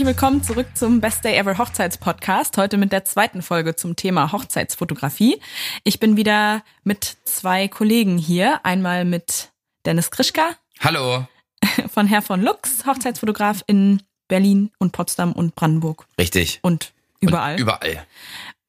[0.00, 2.56] Herzlich willkommen zurück zum Best Day Ever Hochzeitspodcast.
[2.56, 5.38] Heute mit der zweiten Folge zum Thema Hochzeitsfotografie.
[5.84, 8.64] Ich bin wieder mit zwei Kollegen hier.
[8.64, 9.50] Einmal mit
[9.84, 10.56] Dennis Krischka.
[10.80, 11.26] Hallo.
[11.92, 16.06] Von Herr von Lux, Hochzeitsfotograf in Berlin und Potsdam und Brandenburg.
[16.18, 16.60] Richtig.
[16.62, 17.56] Und überall.
[17.56, 18.06] Und überall.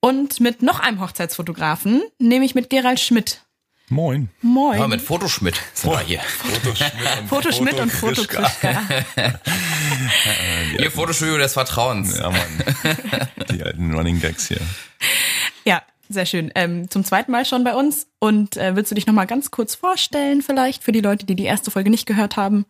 [0.01, 3.45] Und mit noch einem Hochzeitsfotografen, nämlich mit Gerald Schmidt.
[3.87, 4.29] Moin.
[4.41, 4.79] Moin.
[4.79, 6.19] Aber mit Fotoschmidt sind wir hier.
[7.29, 8.83] Fotoschmidt und Fotokrischka.
[10.79, 12.17] Ihr Fotostudio des Vertrauens.
[12.17, 12.39] Ja, Mann.
[13.51, 14.61] Die alten Running Gags hier.
[15.65, 16.51] Ja, sehr schön.
[16.55, 18.07] Ähm, zum zweiten Mal schon bei uns.
[18.19, 21.45] Und äh, willst du dich nochmal ganz kurz vorstellen, vielleicht, für die Leute, die die
[21.45, 22.65] erste Folge nicht gehört haben?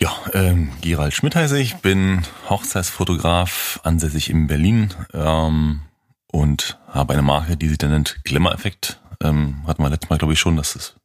[0.00, 5.82] Ja, ähm, Gerald Schmidt heiße ich, bin Hochzeitsfotograf, ansässig in Berlin ähm,
[6.30, 9.00] und habe eine Marke, die sich dann nennt Glamour-Effekt.
[9.22, 10.96] Ähm, hatten wir letztes Mal, glaube ich, schon, dass, es,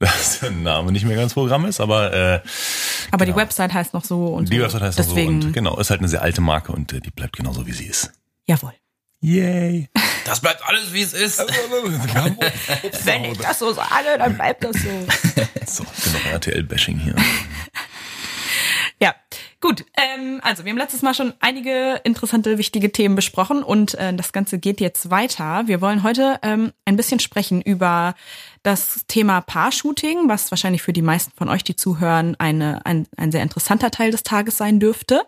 [0.00, 2.40] dass der Name nicht mehr ganz Programm ist, aber äh,
[3.12, 3.36] Aber Genau.
[3.36, 4.26] die Website heißt noch so.
[4.28, 4.62] Und die so.
[4.64, 7.00] Website heißt Deswegen, auch so und genau, ist halt eine sehr alte Marke und äh,
[7.00, 8.10] die bleibt genauso, wie sie ist.
[8.46, 8.72] Jawohl.
[9.20, 9.88] Yay!
[10.26, 11.40] Das bleibt alles, wie es ist.
[13.04, 14.88] Wenn ich das so sage, dann bleibt das so.
[15.66, 17.16] so, genug RTL-Bashing hier.
[19.00, 19.14] Ja,
[19.60, 19.86] gut.
[19.96, 24.32] Ähm, also wir haben letztes Mal schon einige interessante, wichtige Themen besprochen und äh, das
[24.32, 25.62] Ganze geht jetzt weiter.
[25.66, 28.14] Wir wollen heute ähm, ein bisschen sprechen über
[28.62, 33.32] das Thema Paar-Shooting, was wahrscheinlich für die meisten von euch, die zuhören, eine, ein, ein
[33.32, 35.22] sehr interessanter Teil des Tages sein dürfte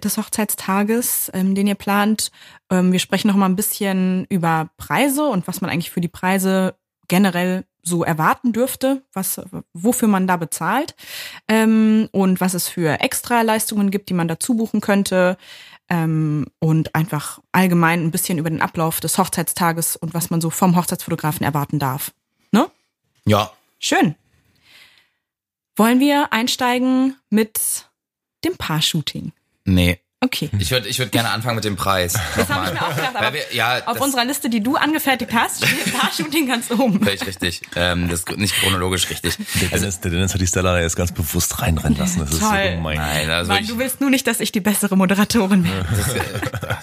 [0.00, 2.30] des Hochzeitstages, ähm, den ihr plant.
[2.70, 6.08] Ähm, wir sprechen noch mal ein bisschen über Preise und was man eigentlich für die
[6.08, 6.76] Preise
[7.08, 9.40] generell so erwarten dürfte, was,
[9.72, 10.94] wofür man da bezahlt
[11.48, 15.36] ähm, und was es für Extraleistungen gibt, die man dazu buchen könnte
[15.90, 20.48] ähm, und einfach allgemein ein bisschen über den Ablauf des Hochzeitstages und was man so
[20.48, 22.12] vom Hochzeitsfotografen erwarten darf.
[23.26, 23.52] Ja.
[23.78, 24.14] Schön.
[25.76, 27.58] Wollen wir einsteigen mit
[28.44, 29.32] dem Paar-Shooting?
[29.64, 29.98] Nee.
[30.24, 30.50] Okay.
[30.60, 32.12] Ich würde ich würd gerne anfangen mit dem Preis.
[32.36, 34.76] Das habe ich mir auch gedacht, aber wir, ja, auf das unserer Liste, die du
[34.76, 37.02] angefertigt hast, steht Paar-Shooting ganz oben.
[37.02, 37.60] völlig richtig.
[37.74, 39.36] Ähm, das ist nicht chronologisch richtig.
[39.60, 42.20] Der Dennis, der Dennis hat die Stella da jetzt ganz bewusst reinrennen lassen.
[42.20, 42.70] Das ist so Toll.
[42.76, 42.98] gemein.
[42.98, 45.72] Nein, also Mann, ich, du willst nur nicht, dass ich die bessere Moderatorin bin.
[45.90, 46.20] das, äh,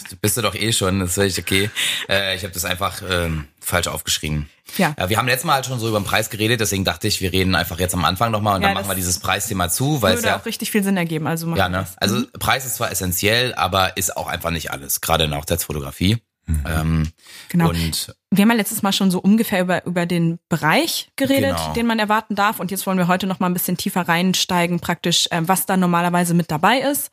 [0.10, 1.70] du bist du doch eh schon, das ist völlig okay.
[2.10, 4.50] Äh, ich habe das einfach ähm, falsch aufgeschrieben.
[4.78, 4.94] Ja.
[5.08, 7.32] wir haben letztes Mal halt schon so über den Preis geredet, deswegen dachte ich, wir
[7.34, 10.14] reden einfach jetzt am Anfang nochmal und Ja, dann machen wir dieses Preisthema zu, weil
[10.14, 11.26] es Würde ja auch richtig viel Sinn ergeben.
[11.28, 11.88] Also Ja, ne?
[11.98, 16.18] Also Preis ist zwar essentiell, aber ist auch einfach nicht alles, gerade in der Hochzeitsfotografie.
[16.66, 17.12] Ähm,
[17.50, 17.70] Genau.
[17.70, 21.74] Und Wir haben ja letztes Mal schon so ungefähr über, über den Bereich geredet, Genau.
[21.74, 22.60] den man erwarten darf.
[22.60, 25.78] Und jetzt wollen wir heute noch mal ein bisschen tiefer reinsteigen, praktisch, ähm, was da
[25.78, 27.12] normalerweise mit dabei ist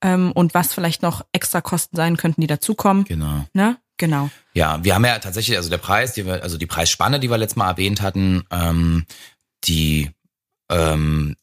[0.00, 3.04] ähm, und was vielleicht noch extra Kosten sein könnten, die dazukommen.
[3.04, 3.44] genau.
[3.52, 3.76] Ne?
[3.96, 4.30] Genau.
[4.54, 7.38] Ja, wir haben ja tatsächlich, also der Preis, die wir, also die Preisspanne, die wir
[7.38, 9.06] letztes Mal erwähnt hatten, ähm,
[9.64, 10.10] die
[10.70, 11.36] ähm,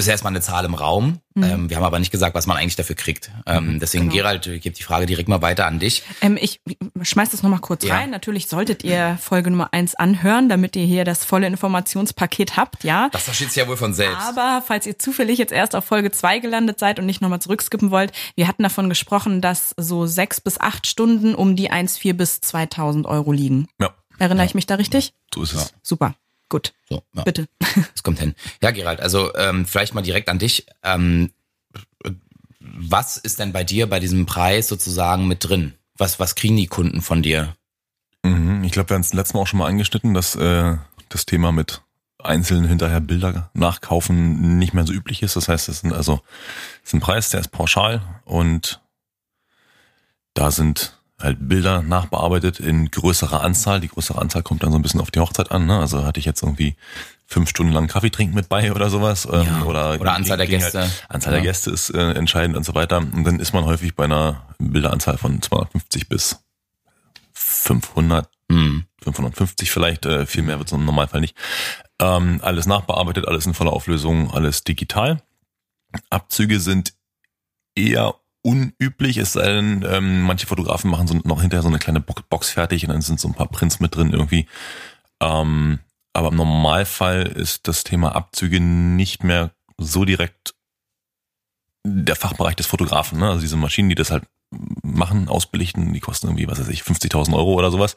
[0.00, 1.18] ist erstmal eine Zahl im Raum.
[1.34, 1.42] Mhm.
[1.44, 3.30] Ähm, wir haben aber nicht gesagt, was man eigentlich dafür kriegt.
[3.46, 4.14] Ähm, deswegen, Genau.
[4.16, 6.02] Gerald, ich gebe die Frage direkt mal weiter an dich.
[6.22, 6.60] Ähm, ich
[7.02, 7.96] schmeiß das noch mal kurz Ja.
[7.96, 8.10] rein.
[8.10, 13.08] Natürlich solltet ihr Folge Nummer eins anhören, damit ihr hier das volle Informationspaket habt, ja.
[13.12, 14.16] Das versteht sich ja wohl von selbst.
[14.28, 17.90] Aber falls ihr zufällig jetzt erst auf Folge zwei gelandet seid und nicht nochmal zurückskippen
[17.90, 22.40] wollt, wir hatten davon gesprochen, dass so sechs bis acht Stunden um die 1,4 bis
[22.40, 23.68] 2000 Euro liegen.
[23.80, 25.12] Ja, Erinnere ich mich da richtig?
[25.34, 25.74] so ist es.
[25.82, 26.14] Super.
[26.52, 26.74] Gut.
[26.86, 27.22] so, ja.
[27.22, 27.48] Bitte.
[27.94, 28.34] Das kommt hin.
[28.62, 30.66] Ja, Gerald, also ähm, vielleicht mal direkt an dich.
[30.82, 31.30] Ähm,
[32.60, 35.72] was ist denn bei dir bei diesem Preis sozusagen mit drin?
[35.96, 37.56] Was, was kriegen die Kunden von dir?
[38.22, 38.64] Mhm.
[38.64, 40.76] Ich glaube, wir haben es letztes Mal auch schon mal angeschnitten, dass äh,
[41.08, 41.80] das Thema mit
[42.18, 45.36] einzeln hinterher Bilder nachkaufen nicht mehr so üblich ist.
[45.36, 46.20] Das heißt, es sind also
[46.82, 48.82] es ist ein Preis, der ist pauschal und
[50.34, 53.80] da sind halt Bilder nachbearbeitet in größerer Anzahl.
[53.80, 55.66] Die größere Anzahl kommt dann so ein bisschen auf die Hochzeit an.
[55.66, 55.78] Ne?
[55.78, 56.76] Also hatte ich jetzt irgendwie
[57.26, 59.26] fünf Stunden lang Kaffee trinken mit bei oder sowas.
[59.30, 59.62] Ähm, Ja.
[59.64, 60.90] oder, Oder Anzahl der kriegen Gäste.
[61.08, 61.38] Anzahl Ja.
[61.40, 62.98] der Gäste ist äh, entscheidend und so weiter.
[62.98, 66.40] Und dann ist man häufig bei einer Bilderanzahl von 250 bis
[67.32, 68.84] 500 Hm.
[69.02, 71.34] 550 vielleicht, äh, viel mehr wird es im Normalfall nicht.
[71.98, 75.22] Ähm, alles nachbearbeitet, alles in voller Auflösung, alles digital.
[76.10, 76.92] Abzüge sind
[77.74, 82.00] eher unüblich, es sei denn, ähm, manche Fotografen machen so noch hinterher so eine kleine
[82.00, 84.46] Bo- Box fertig und dann sind so ein paar Prints mit drin irgendwie.
[85.22, 85.78] Ähm,
[86.12, 90.54] aber im Normalfall ist das Thema Abzüge nicht mehr so direkt
[91.86, 93.18] der Fachbereich des Fotografen.
[93.18, 93.28] Ne?
[93.28, 94.24] Also diese Maschinen, die das halt
[94.82, 97.94] machen, ausbelichten, die kosten irgendwie, was weiß ich, 50.000 Euro oder sowas.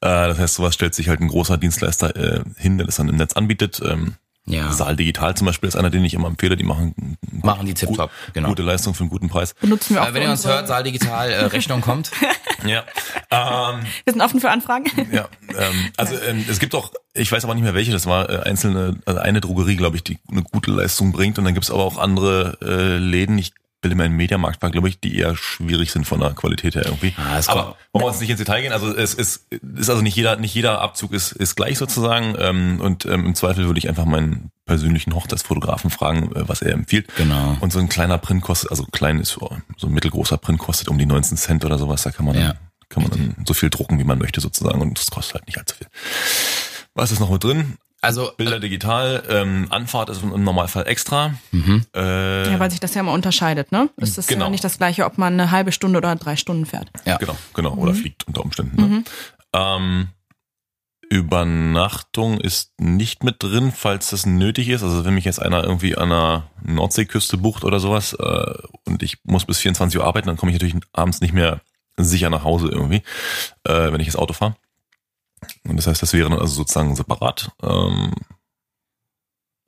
[0.00, 3.08] Äh, das heißt, sowas stellt sich halt ein großer Dienstleister äh, hin, der das dann
[3.08, 3.80] im Netz anbietet.
[3.84, 4.72] Ähm, Ja.
[4.72, 6.56] Saal Digital zum Beispiel ist einer, den ich immer empfehle.
[6.56, 8.48] Die machen Machen die tipptopp, genau.
[8.48, 9.54] gute Leistung für einen guten Preis.
[9.60, 12.10] Benutzen wir auch Äh, wenn ihr uns hört, Saal Digital, äh, Rechnung kommt.
[12.66, 12.84] Ja.
[13.30, 14.84] Ähm, Wir sind offen für Anfragen.
[15.12, 15.28] ja.
[15.48, 18.38] Ähm, also ähm, es gibt auch, ich weiß aber nicht mehr welche, das war äh,
[18.48, 21.38] einzelne, also eine Drogerie, glaube ich, die eine gute Leistung bringt.
[21.38, 23.38] Und dann gibt's aber auch andere äh, Läden.
[23.38, 26.86] Ich Bilder im Mediamarkt war, glaube ich, die eher schwierig sind von der Qualität her
[26.86, 27.12] irgendwie.
[27.18, 28.72] Ah, es Aber wollen wir uns nicht ins Detail gehen?
[28.72, 32.34] Also es ist, ist also nicht jeder, nicht jeder Abzug ist, ist gleich sozusagen.
[32.38, 36.72] Ähm, und ähm, im Zweifel würde ich einfach meinen persönlichen Hochzeitsfotografen fragen, äh, was er
[36.72, 37.14] empfiehlt.
[37.16, 37.56] Genau.
[37.60, 39.50] Und so ein kleiner Print kostet, also klein ist so,
[39.82, 42.02] ein mittelgroßer Print kostet um die 19 Cent oder sowas.
[42.02, 42.54] Da kann man dann, Ja.
[42.88, 44.80] kann man dann so viel drucken, wie man möchte sozusagen.
[44.80, 45.88] Und das kostet halt nicht allzu viel.
[46.94, 47.78] Was ist noch mit drin?
[48.02, 51.34] Also, Bilder digital, ähm, Anfahrt ist im Normalfall extra.
[51.52, 51.86] mhm.
[51.94, 53.88] Äh, Ja, weil sich das ja immer unterscheidet, ne?
[53.96, 54.46] Es ist Genau.
[54.46, 56.90] ja nicht das gleiche, ob man eine halbe Stunde oder drei Stunden fäährt.
[57.06, 57.16] ja.
[57.16, 57.74] Genau, genau.
[57.76, 58.76] Oder fliegt unter Umständen.
[58.76, 58.86] Ne?
[58.88, 59.04] Mhm.
[59.54, 60.08] Ähm,
[61.08, 64.82] Übernachtung ist nicht mit drin, falls das nötig ist.
[64.82, 68.52] Also wenn mich jetzt einer irgendwie an einer Nordseeküste bucht oder sowas äh,
[68.86, 71.60] und ich muss bis 24 Uhr arbeiten, dann komme ich natürlich abends nicht mehr
[71.98, 73.02] sicher nach Hause irgendwie,
[73.64, 74.56] äh, wenn ich das Auto fahre.
[75.68, 77.50] Und das heißt, das wäre dann also sozusagen separat.
[77.62, 78.12] Ähm,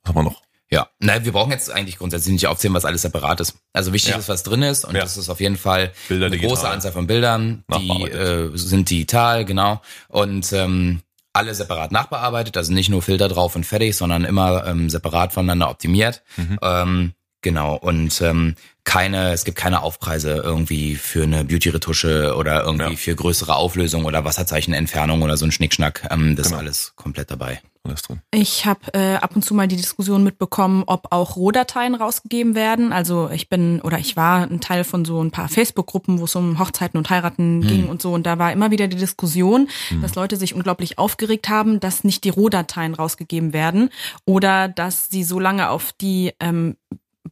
[0.03, 0.41] was haben wir noch?
[0.71, 3.55] Ja, nein, wir brauchen jetzt eigentlich grundsätzlich nicht aufzählen, was alles separat ist.
[3.71, 4.17] Also wichtig Ja.
[4.17, 5.01] ist, was drin ist und Ja.
[5.01, 6.55] das ist auf jeden Fall Bilder eine digital.
[6.55, 9.81] große Anzahl von Bildern, die äh, sind digital, genau.
[10.07, 11.01] Und ähm,
[11.33, 15.69] alle separat nachbearbeitet, also nicht nur Filter drauf und fertig, sondern immer ähm, separat voneinander
[15.69, 16.23] optimiert.
[16.37, 16.59] Mhm.
[16.61, 17.75] Ähm, genau.
[17.75, 22.97] Und ähm, keine, es gibt keine Aufpreise irgendwie für eine Beauty-Retusche oder irgendwie Ja.
[22.97, 26.07] für größere Auflösung oder Wasserzeichenentfernung oder so ein Schnickschnack.
[26.11, 26.57] Ähm, das Genau.
[26.57, 27.61] ist alles komplett dabei.
[27.83, 28.21] Alles drin.
[28.33, 32.91] Ich habe äh, ab und zu mal die Diskussion mitbekommen, ob auch Rohdateien rausgegeben werden.
[32.91, 36.35] Also ich bin oder ich war ein Teil von so ein paar Facebook-Gruppen, wo es
[36.35, 38.11] um Hochzeiten und Heiraten ging und so.
[38.13, 39.67] Und da war immer wieder die Diskussion,
[40.01, 43.91] dass Leute sich unglaublich aufgeregt haben, dass nicht die Rohdateien rausgegeben werden
[44.25, 46.77] oder dass sie so lange auf die ähm,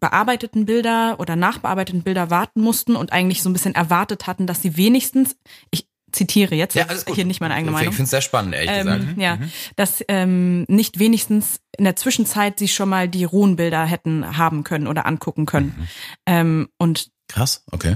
[0.04, 4.62] bearbeiteten Bilder oder nachbearbeiteten Bilder warten mussten und eigentlich so ein bisschen erwartet hatten, dass
[4.62, 5.38] sie wenigstens,
[5.72, 7.92] ich zitiere jetzt, das ist hier nicht meine eigene Meinung.
[7.92, 9.04] Ich finde es sehr spannend, ehrlich gesagt.
[9.04, 9.38] Ähm, ja,
[9.78, 14.66] dass ähm, nicht wenigstens in der Zwischenzeit sie schon mal die rohen Bilder hätten haben
[14.66, 15.88] können oder angucken können.
[16.26, 17.96] Ähm, und Krass, okay.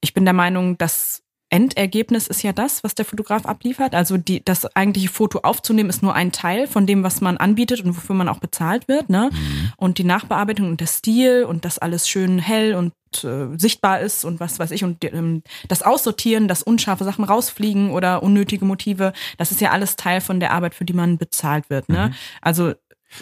[0.00, 1.21] ich bin der Meinung, das
[1.52, 3.94] Endergebnis ist ja das, was der Fotograf abliefert.
[3.94, 7.82] Also die, das eigentliche Foto aufzunehmen ist nur ein Teil von dem, was man anbietet
[7.82, 9.10] und wofür man auch bezahlt wird.
[9.10, 9.30] Ne?
[9.76, 14.24] Und die Nachbearbeitung und der Stil und das alles schön hell und äh, sichtbar ist
[14.24, 19.12] und was weiß ich und ähm, das Aussortieren, dass unscharfe Sachen rausfliegen oder unnötige Motive,
[19.36, 21.90] das ist ja alles Teil von der Arbeit, für die man bezahlt wird.
[21.90, 22.12] Ne?
[22.40, 22.72] Also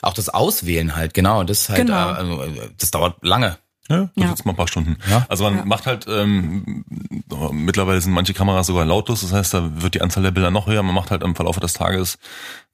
[0.03, 1.43] Auch das Auswählen halt, genau.
[1.43, 2.13] Das ist halt, Genau.
[2.15, 3.59] äh, äh, das dauert lange.
[3.91, 4.29] Ja, das Ja.
[4.29, 4.97] sitzt mal ein paar Stunden.
[5.11, 5.27] Ja.
[5.29, 5.65] Also man Ja.
[5.67, 6.85] macht halt, ähm,
[7.53, 10.67] mittlerweile sind manche Kameras sogar lautlos, das heißt, da wird die Anzahl der Bilder noch
[10.67, 10.83] höher.
[10.83, 12.19] Man macht halt im Verlauf des Tages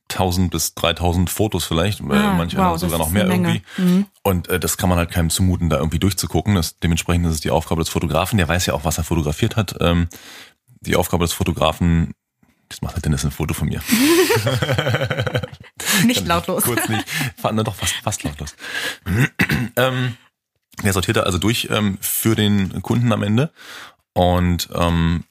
[0.09, 3.63] 1000 bis 3000 Fotos vielleicht, äh, Ah, manche wow, sogar noch mehr irgendwie.
[3.77, 4.07] Mhm.
[4.23, 6.55] Und äh, das kann man halt keinem zumuten, da irgendwie durchzugucken.
[6.55, 9.57] Das, dementsprechend ist es die Aufgabe des Fotografen, der weiß ja auch, was er fotografiert
[9.57, 9.75] hat.
[9.81, 10.07] Ähm,
[10.81, 12.13] die Aufgabe des Fotografen,
[12.69, 13.81] das macht halt Dennis ein Foto von mir.
[16.05, 16.65] nicht lautlos.
[16.65, 17.05] Kurz nicht.
[17.43, 18.55] Doch, fast, fast lautlos.
[19.77, 20.17] ähm,
[20.83, 23.51] der sortiert da also durch ähm, für den Kunden am Ende.
[24.13, 25.25] Und ähm,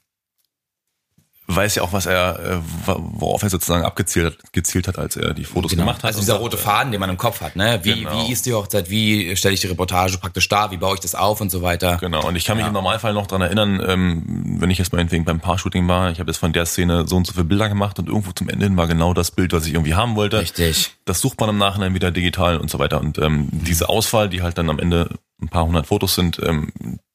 [1.48, 2.56] weiß ja auch, was er, äh,
[2.86, 6.04] worauf er sozusagen abgezielt hat, gezielt hat, als er die Fotos gemacht hat.
[6.06, 7.78] Also dieser rote Faden, den man im Kopf hat, ne?
[7.84, 8.26] Wie, Genau.
[8.26, 11.14] wie ist die Hochzeit, wie stelle ich die Reportage praktisch dar, wie baue ich das
[11.14, 11.98] auf und so weiter.
[11.98, 12.68] Genau, und ich kann mich Ja.
[12.68, 16.30] im Normalfall noch dran erinnern, ähm, wenn ich jetzt meinetwegen beim Paar-Shooting war, ich habe
[16.30, 18.76] jetzt von der Szene so und so viele Bilder gemacht und irgendwo zum Ende hin
[18.76, 20.40] war genau das Bild, was ich irgendwie haben wollte.
[20.40, 20.96] Richtig.
[21.04, 23.00] Das sucht man im Nachhinein wieder digital und so weiter.
[23.00, 25.10] Und ähm, diese Auswahl, die halt dann am Ende
[25.40, 26.72] ein paar hundert Fotos sind, ähm,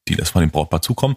[0.08, 1.16] die lässt man dem Brautpaar zukommen.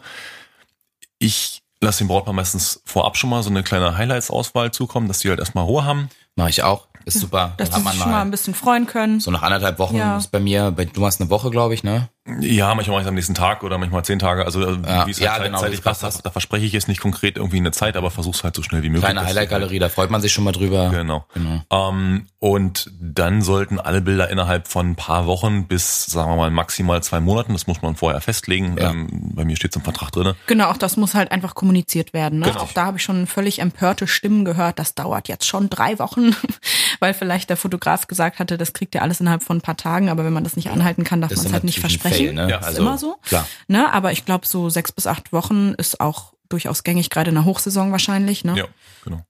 [1.19, 5.29] Ich lasse dem Brautpaar meistens vorab schon mal so eine kleine Highlights-Auswahl zukommen, dass die
[5.29, 6.09] halt erstmal Ruhe haben.
[6.35, 6.87] Mache ich auch.
[7.05, 7.53] Ist super.
[7.57, 9.19] Dass Dann die sich man schon mal mal ein bisschen freuen können.
[9.19, 10.17] so nach anderthalb Wochen Ja.
[10.17, 12.09] ist bei mir, bei, du machst eine Woche, glaube ich, ne?
[12.39, 14.45] Ja, manchmal mache ich am nächsten Tag oder manchmal zehn Tage.
[14.45, 16.25] Also äh, Ja, wie es ja, halt genau, zeitlich das passt, passt.
[16.25, 18.89] da, verspreche ich jetzt nicht konkret irgendwie eine Zeit, aber versuch's halt so schnell wie
[18.89, 19.03] möglich.
[19.05, 20.89] Kleine Highlight-Galerie, da freut man sich schon mal drüber.
[20.89, 21.25] Genau.
[21.35, 21.61] Genau.
[21.69, 26.49] Ähm, und dann sollten alle Bilder innerhalb von ein paar Wochen bis, sagen wir mal,
[26.49, 28.75] maximal zwei Monaten, das muss man vorher festlegen.
[28.79, 28.89] Ja.
[28.89, 30.35] Ähm, bei mir steht es im Vertrag drinne.
[30.47, 32.39] Genau, auch das muss halt einfach kommuniziert werden.
[32.39, 32.47] Ne?
[32.47, 32.61] Genau.
[32.61, 34.79] Auch da habe ich schon völlig empörte Stimmen gehört.
[34.79, 36.35] Das dauert jetzt schon drei Wochen,
[36.99, 40.09] weil vielleicht der Fotograf gesagt hatte, das kriegt ihr alles innerhalb von ein paar Tagen.
[40.09, 42.14] Aber wenn man das nicht anhalten kann, darf Das man es halt nicht versprechen.
[42.17, 42.49] Fail, ne?
[42.49, 43.17] Ja, ist Also, immer so.
[43.23, 43.47] Klar.
[43.67, 43.91] Ne?
[43.93, 47.45] Aber ich glaube, so sechs bis acht Wochen ist auch durchaus gängig, gerade in der
[47.45, 48.43] Hochsaison wahrscheinlich.
[48.43, 48.55] Ne?
[48.57, 48.65] Ja,
[49.03, 49.21] genau.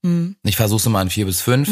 [0.44, 1.70] Ich versuche immer in vier bis fünf.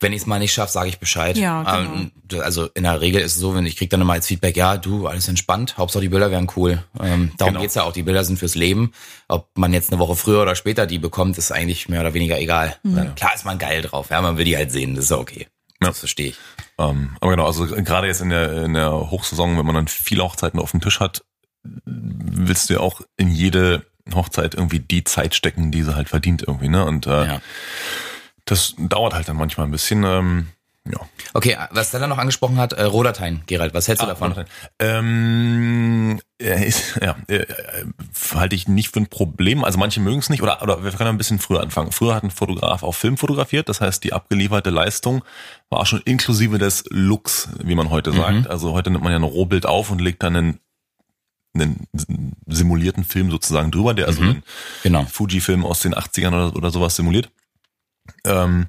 [0.00, 1.36] Wenn ich es mal nicht schaffe, sage ich Bescheid.
[1.36, 1.42] Mhm.
[1.42, 1.94] Ja, genau.
[1.94, 2.10] Ähm,
[2.42, 4.76] also in der Regel ist es so, wenn ich krieg dann immer als Feedback, ja,
[4.76, 6.82] du, alles entspannt, Hauptsache die Bilder wären cool.
[7.00, 7.60] Ähm, darum Genau.
[7.62, 8.90] geht's ja auch, die Bilder sind fürs Leben.
[9.28, 12.36] Ob man jetzt eine Woche früher oder später die bekommt, ist eigentlich mehr oder weniger
[12.40, 12.76] egal.
[12.82, 15.18] Dann, klar ist man geil drauf, ja, man will die halt sehen, das ist ja
[15.18, 15.46] okay.
[15.82, 15.88] Ja.
[15.88, 16.38] Das verstehe ich.
[16.78, 20.22] Ähm, aber genau, also gerade jetzt in der, in der Hochsaison, wenn man dann viele
[20.24, 21.22] Hochzeiten auf dem Tisch hat,
[21.84, 26.42] willst du ja auch in jede Hochzeit irgendwie die Zeit stecken, die sie halt verdient
[26.46, 26.84] irgendwie, ne?
[26.84, 27.40] Und äh, Ja.
[28.46, 30.02] das dauert halt dann manchmal ein bisschen.
[30.04, 30.48] Ähm,
[30.90, 30.98] ja.
[31.34, 34.44] Okay, was Stella noch angesprochen hat, äh, Rohdateien, Gerald, was hältst du Ah, davon?
[34.78, 37.46] Ähm, äh, ist, ja, äh,
[38.34, 39.64] halte ich nicht für ein Problem.
[39.64, 41.92] Also manche mögen es nicht oder, oder wir können ein bisschen früher anfangen.
[41.92, 45.24] Früher hat ein Fotograf auch Film fotografiert, das heißt, die abgelieferte Leistung
[45.70, 48.48] war schon inklusive des Looks, wie man heute sagt.
[48.48, 50.58] Also heute nimmt man ja ein Rohbild auf und legt dann einen,
[51.54, 51.86] einen
[52.46, 54.28] simulierten Film sozusagen drüber, der also Mhm.
[54.30, 54.42] einen
[54.82, 55.04] Genau.
[55.04, 57.30] Fuji-Film aus den 80ern oder, oder sowas simuliert.
[58.24, 58.66] Ähm,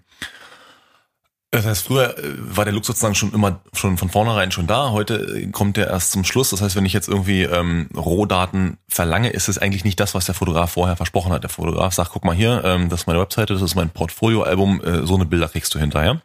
[1.54, 4.90] das heißt, früher äh, war der Look sozusagen schon immer schon von vornherein schon da.
[4.90, 6.50] Heute äh, kommt der erst zum Schluss.
[6.50, 10.26] Das heißt, wenn ich jetzt irgendwie ähm, Rohdaten verlange, ist es eigentlich nicht das, was
[10.26, 11.44] der Fotograf vorher versprochen hat.
[11.44, 14.82] Der Fotograf sagt, guck mal hier, ähm, das ist meine Webseite, das ist mein Portfolioalbum,
[14.84, 16.22] äh, so eine Bilder kriegst du hinterher.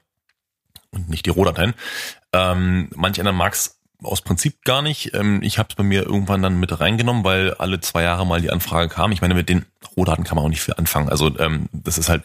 [0.93, 1.75] Und nicht die Rohdateien.
[2.33, 5.13] Ähm, manch einer mag's aus Prinzip gar nicht.
[5.13, 8.41] Ähm, ich habe es bei mir irgendwann dann mit reingenommen, weil alle zwei Jahre mal
[8.41, 9.13] die Anfrage kam.
[9.13, 9.67] Ich meine, mit den
[9.97, 11.11] Rohdaten kann man auch nicht viel anfangen.
[11.11, 12.23] Also ähm, das ist halt,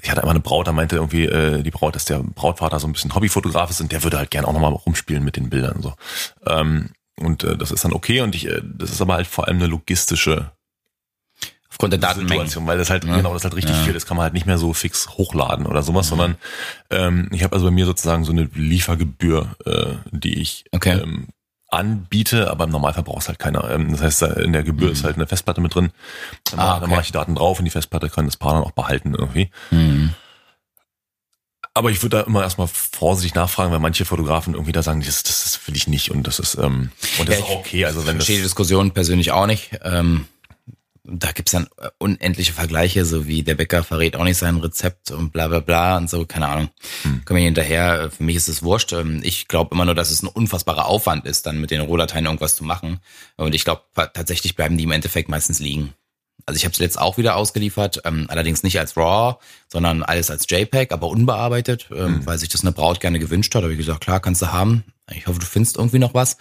[0.00, 2.86] ich hatte einmal eine Braut, da meinte irgendwie äh, die Braut, dass der Brautvater so
[2.86, 5.82] ein bisschen Hobbyfotograf ist und der würde halt gerne auch nochmal rumspielen mit den Bildern.
[5.82, 5.94] So.
[6.46, 9.46] Ähm, und äh, das ist dann okay und ich, äh, das ist aber halt vor
[9.46, 10.50] allem eine logistische
[11.68, 12.48] Aufgrund der Datenmengen.
[12.66, 13.16] Weil das halt, Ja.
[13.16, 13.82] genau, das ist halt richtig Ja.
[13.84, 16.36] viel, das kann man halt nicht mehr so fix hochladen oder sowas, sondern
[16.90, 21.00] ähm, ich habe also bei mir sozusagen so eine Liefergebühr, äh, die ich Okay.
[21.02, 21.28] ähm,
[21.72, 23.68] anbiete, aber im Normalfall braucht es halt keiner.
[23.70, 25.90] Ähm, das heißt, da in der Gebühr ist halt eine Festplatte mit drin.
[26.50, 26.90] Dann, Ah, mach- dann okay.
[26.90, 29.50] mache ich die Daten drauf und die Festplatte kann das Paar dann auch behalten irgendwie.
[29.70, 30.14] Mhm.
[31.74, 35.22] Aber ich würde da immer erstmal vorsichtig nachfragen, weil manche Fotografen irgendwie da sagen, das,
[35.22, 37.86] das ist für dich nicht und das ist ähm, und das Ja, ist auch okay.
[37.86, 39.70] Also wenn das Verstehe die Diskussion persönlich auch nicht.
[39.82, 40.26] Ähm,
[41.04, 45.10] da gibt's dann äh, unendliche Vergleiche, so wie der Bäcker verrät auch nicht sein Rezept
[45.10, 46.68] und bla bla bla und so, keine Ahnung.
[47.02, 47.24] Hm.
[47.24, 48.92] Kommen wir hinterher, Äh, für mich ist es wurscht.
[48.92, 52.26] Ähm, Ich glaube immer nur, dass es ein unfassbarer Aufwand ist, dann mit den Rohdateien
[52.26, 53.00] irgendwas zu machen.
[53.36, 53.82] Und ich glaube,
[54.14, 55.92] tatsächlich bleiben die im Endeffekt meistens liegen.
[56.46, 59.36] Also ich habe es letzt auch wieder ausgeliefert, ähm, allerdings nicht als RAW,
[59.68, 62.26] sondern alles als JPEG, aber unbearbeitet, ähm, Mhm.
[62.26, 63.62] weil sich das eine Braut gerne gewünscht hat.
[63.62, 64.82] Habe ich gesagt, klar, kannst du haben.
[65.12, 66.36] Ich hoffe, du findest irgendwie noch was.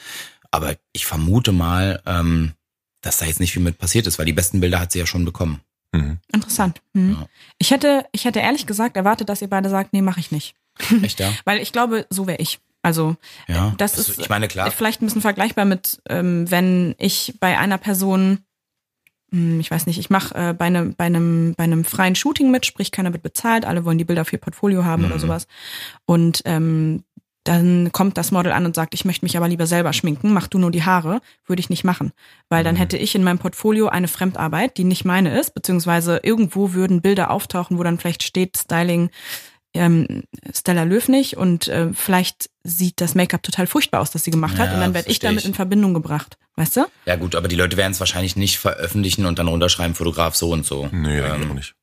[0.52, 2.54] Aber ich vermute mal, ähm,
[3.02, 5.06] dass da jetzt nicht viel mit passiert ist, weil die besten Bilder hat sie ja
[5.06, 5.62] schon bekommen.
[5.94, 6.20] Mhm.
[6.32, 6.82] Interessant.
[6.96, 7.12] Hm.
[7.20, 7.28] Ja.
[7.58, 10.56] Ich hätte, ich hätte ehrlich gesagt erwartet, dass ihr beide sagt, nee, mache ich nicht.
[11.04, 11.34] Echt, ja?
[11.46, 12.60] Weil ich glaube, so wäre ich.
[12.84, 13.16] Also
[13.48, 13.74] Ja.
[13.78, 14.72] das Also, ist ich meine, klar.
[14.72, 18.40] vielleicht ein bisschen vergleichbar mit, ähm, wenn ich bei einer Person,
[19.32, 22.50] hm, ich weiß nicht, ich mache äh, bei, einem, bei, einem, bei einem freien Shooting
[22.52, 25.20] mit, sprich keiner wird bezahlt, alle wollen die Bilder für ihr Portfolio haben oder Mhm.
[25.20, 25.48] sowas.
[26.06, 27.04] Und ähm,
[27.44, 30.48] dann kommt das Model an und sagt, ich möchte mich aber lieber selber schminken, mach
[30.48, 32.12] du nur die Haare, würde ich nicht machen.
[32.50, 32.80] Weil dann Mhm.
[32.80, 37.32] hätte ich in meinem Portfolio eine Fremdarbeit, die nicht meine ist, beziehungsweise irgendwo würden Bilder
[37.32, 39.10] auftauchen, wo dann vielleicht steht Styling
[39.74, 44.60] ähm, Stella Löwnig und äh, vielleicht sieht das Make-up total furchtbar aus, das sie gemacht
[44.60, 46.86] hat Ja, und dann werde ich damit in Verbindung gebracht, weißt du?
[47.06, 50.52] Ja gut, aber die Leute werden es wahrscheinlich nicht veröffentlichen und dann runterschreiben, Fotograf so
[50.52, 50.90] und so.
[50.92, 51.74] Nee, ähm, nicht.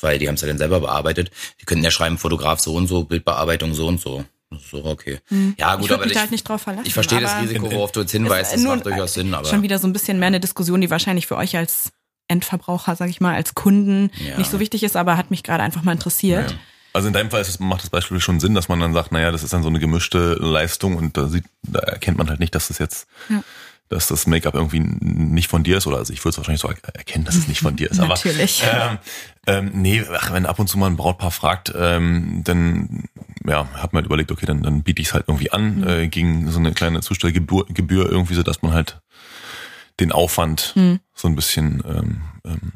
[0.00, 1.30] Weil die haben es ja dann selber bearbeitet.
[1.60, 4.24] Die könnten ja schreiben, Fotograf so und so, Bildbearbeitung so und so.
[4.50, 5.18] Das so okay.
[5.56, 6.86] Ja ich gut, würde aber mich ich, halt nicht drauf verlassen.
[6.86, 8.54] ich verstehe das Risiko, worauf du jetzt hinweist.
[8.54, 10.80] ist, Das äh, macht durchaus Sinn, aber Schon wieder so ein bisschen mehr eine Diskussion,
[10.80, 11.90] die wahrscheinlich für euch als
[12.28, 14.38] Endverbraucher, sag ich mal, als Kunden Ja.
[14.38, 16.50] nicht so wichtig ist, aber hat mich gerade einfach mal interessiert.
[16.52, 16.56] Ja.
[16.92, 19.12] Also in deinem Fall ist es, macht das Beispiel schon Sinn, dass man dann sagt,
[19.12, 22.40] naja, das ist dann so eine gemischte Leistung und da sieht, da erkennt man halt
[22.40, 23.42] nicht, dass das jetzt, Ja.
[23.88, 26.68] Dass das Make-up irgendwie nicht von dir ist oder also ich würde es wahrscheinlich so
[26.68, 27.98] er- erkennen, dass es nicht von dir ist.
[27.98, 28.64] Natürlich.
[28.64, 28.98] Aber ähm,
[29.46, 33.04] ähm, nee, ach, wenn ab und zu mal ein Brautpaar fragt, ähm, dann
[33.46, 35.88] ja, hat man halt überlegt, okay, dann, dann biete ich es halt irgendwie an Mhm.
[35.88, 39.00] äh, gegen so eine kleine Zustellgebühr Gebühr irgendwie, so dass man halt
[40.00, 40.98] den Aufwand Mhm.
[41.14, 42.72] so ein bisschen ähm, ähm,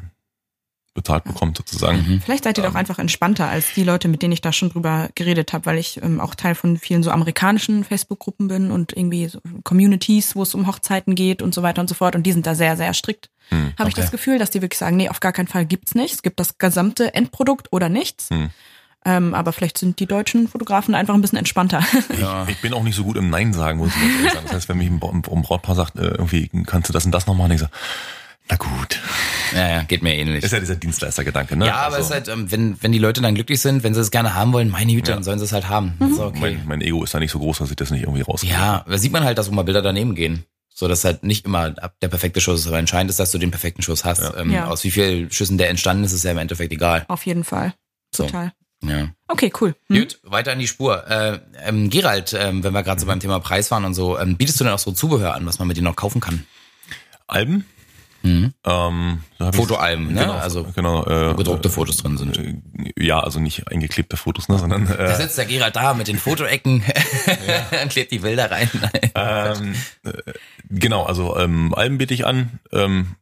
[0.94, 1.98] bezahlt bekommt sozusagen.
[1.98, 2.20] Mhm.
[2.20, 2.70] Vielleicht seid ihr Ähm.
[2.72, 5.78] doch einfach entspannter als die Leute, mit denen ich da schon drüber geredet habe, weil
[5.78, 10.42] ich ähm, auch Teil von vielen so amerikanischen Facebook-Gruppen bin und irgendwie so Communities, wo
[10.42, 12.16] es um Hochzeiten geht und so weiter und so fort.
[12.16, 13.30] Und die sind da sehr, sehr strikt.
[13.50, 14.02] Hm, Habe ich okay.
[14.02, 16.14] das Gefühl, dass die wirklich sagen, nee, auf gar keinen Fall gibt's nicht.
[16.14, 18.28] Es gibt das gesamte Endprodukt oder nichts.
[18.30, 18.50] Hm.
[19.04, 21.82] Ähm, aber vielleicht sind die deutschen Fotografen einfach ein bisschen entspannter.
[22.20, 22.46] Ja.
[22.48, 24.44] Ich bin auch nicht so gut im Nein sagen, muss ich ganz ehrlich sagen.
[24.46, 27.12] Das heißt, wenn mich ein Bra- ein Brautpaar sagt, äh, irgendwie kannst du das und
[27.12, 27.72] das noch machen, ich sage,
[28.50, 28.98] na gut.
[29.54, 30.42] ja, ja, geht mir ähnlich.
[30.44, 31.66] Ist ja dieser Dienstleistergedanke, ne?
[31.66, 33.94] ja, aber Also, es ist halt, ähm, wenn, wenn die Leute dann glücklich sind, wenn
[33.94, 35.16] sie es gerne haben wollen, meine Güte, Ja.
[35.16, 35.94] dann sollen sie es halt haben.
[35.98, 36.38] Das ist okay.
[36.40, 38.52] mein, mein Ego ist da nicht so groß, dass ich das nicht irgendwie rauskriege.
[38.54, 40.44] Ja, da sieht man halt, dass auch mal Bilder daneben gehen.
[40.72, 43.38] So, dass halt nicht immer ab- der perfekte Schuss ist, aber entscheidend ist, dass du
[43.38, 44.22] den perfekten Schuss hast.
[44.22, 44.36] Ja.
[44.36, 44.66] Ähm, Ja.
[44.68, 47.04] Aus wie vielen Schüssen der entstanden ist, ist ja im Endeffekt egal.
[47.08, 47.74] Auf jeden Fall.
[48.14, 48.24] So.
[48.24, 48.52] Total.
[48.82, 49.08] Ja.
[49.28, 49.74] Okay, cool.
[49.88, 49.98] Hm?
[49.98, 51.06] Gut, weiter in die Spur.
[51.06, 54.36] Äh, ähm, Gerald, ähm, wenn wir gerade so beim Thema Preis waren und so, ähm,
[54.38, 56.46] bietest du denn auch so Zubehör an, was man mit dir noch kaufen kann?
[57.26, 57.66] Alben?
[58.22, 58.52] Mhm.
[58.66, 60.20] Ähm, da Fotoalben, ne?
[60.20, 62.36] Genau, Also, genau, äh, Wo gedruckte Fotos drin sind.
[62.38, 62.54] äh,
[62.98, 66.18] Ja, also nicht eingeklebte Fotos, ne, sondern Da äh, sitzt der Gerald da mit den
[66.18, 66.82] Fotoecken
[67.82, 68.68] und klebt die Bilder rein.
[69.14, 69.74] ähm,
[70.04, 70.12] äh,
[70.68, 72.58] genau, also ähm, Alben biete ich an.
[72.72, 73.16] Ähm,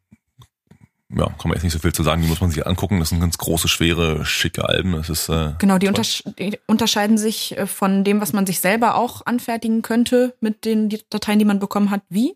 [1.11, 2.21] ja, kann man jetzt nicht so viel zu sagen.
[2.21, 2.99] Die muss man sich angucken.
[2.99, 4.93] Das sind ganz große, schwere, schicke Alben.
[4.93, 5.79] Das ist äh, genau.
[5.79, 10.35] Die, untersch die unterscheiden sich äh, von dem, was man sich selber auch anfertigen könnte
[10.41, 12.03] mit den Dateien, die man bekommen hat.
[12.11, 12.35] Wie?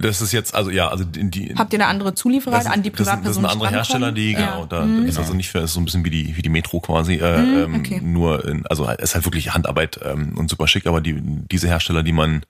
[0.00, 2.82] Das ist jetzt, also ja, also die, die Habt ihr eine andere Zulieferer das, an
[2.82, 3.44] die Privatpersonen?
[3.44, 4.38] Das, das sind andere Hersteller, die, ja.
[4.38, 5.06] genau, da mhm.
[5.06, 7.66] ist also nicht für, ist so ein bisschen wie die, wie die Metro quasi, äh,
[7.66, 7.96] mhm, okay.
[7.96, 11.68] ähm, nur, in, also ist halt wirklich Handarbeit ähm, und super schick, aber die, diese
[11.68, 12.42] Hersteller, die man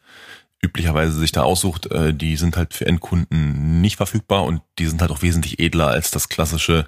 [0.62, 5.00] üblicherweise sich da aussucht, äh, die sind halt für Endkunden nicht verfügbar und die sind
[5.00, 6.86] halt auch wesentlich edler als das klassische,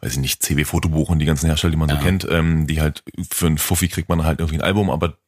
[0.00, 1.96] weiß ich nicht, CW-Fotobuch und die ganzen Hersteller, die man ja.
[1.96, 5.18] so kennt, ähm, die halt für ein Fuffi kriegt man halt irgendwie ein Album, aber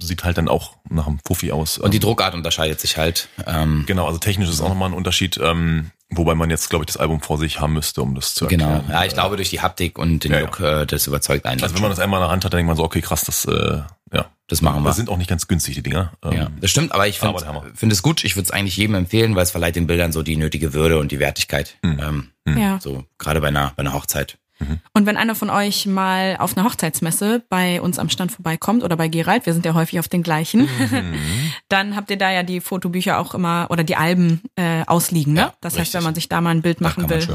[0.00, 1.78] sieht halt dann auch nach einem Fuffi aus.
[1.78, 3.28] Und die ähm, Druckart unterscheidet sich halt.
[3.46, 6.86] Ähm, genau, also technisch ist auch nochmal ein Unterschied, ähm, wobei man jetzt, glaube ich,
[6.86, 8.64] das Album vor sich haben müsste, um das zu genau.
[8.64, 8.86] erklären.
[8.86, 10.82] Genau, ja, ich glaube durch die Haptik und den ja, Look, ja.
[10.82, 11.62] Äh, das überzeugt einen.
[11.62, 13.22] Also wenn man das einmal in der Hand hat, dann denkt man so, okay, krass,
[13.24, 13.82] das, äh,
[14.12, 14.26] ja.
[14.46, 14.88] Das machen wir.
[14.88, 16.12] Das sind auch nicht ganz günstig, die Dinger.
[16.22, 17.40] Ähm, ja, das stimmt, aber ich finde
[17.74, 18.24] find es gut.
[18.24, 20.98] Ich würde es eigentlich jedem empfehlen, weil es verleiht den Bildern so die nötige Würde
[20.98, 21.76] und die Wertigkeit.
[21.82, 22.00] Mhm.
[22.00, 22.58] Ähm, mhm.
[22.58, 22.78] ja.
[22.80, 24.36] So, gerade bei einer, bei einer Hochzeit.
[24.58, 24.80] Mhm.
[24.92, 28.96] Und wenn einer von euch mal auf einer Hochzeitsmesse bei uns am Stand vorbeikommt oder
[28.96, 31.14] bei Gerald, wir sind ja häufig auf den gleichen, mhm.
[31.68, 35.34] dann habt ihr da ja die Fotobücher auch immer oder die Alben äh, ausliegen.
[35.34, 35.40] Ne?
[35.40, 35.80] Ja, das richtig.
[35.80, 37.26] heißt, wenn man sich da mal ein Bild machen will.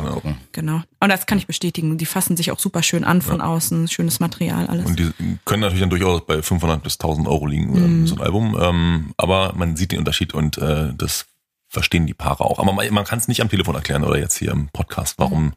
[0.52, 0.82] Genau.
[1.00, 1.98] Und das kann ich bestätigen.
[1.98, 3.46] Die fassen sich auch super schön an von ja.
[3.46, 3.88] außen.
[3.88, 4.86] Schönes Material, alles.
[4.86, 5.12] Und die
[5.46, 8.08] können natürlich dann durchaus bei 500 bis 1000 Euro liegen, mhm.
[8.08, 8.58] so ein Album.
[8.60, 11.26] Ähm, aber man sieht den Unterschied und äh, das
[11.70, 12.60] verstehen die Paare auch.
[12.60, 15.46] Aber man, man kann es nicht am Telefon erklären oder jetzt hier im Podcast, warum
[15.46, 15.54] mhm.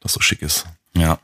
[0.00, 0.66] das so schick ist.
[0.94, 1.18] Ja.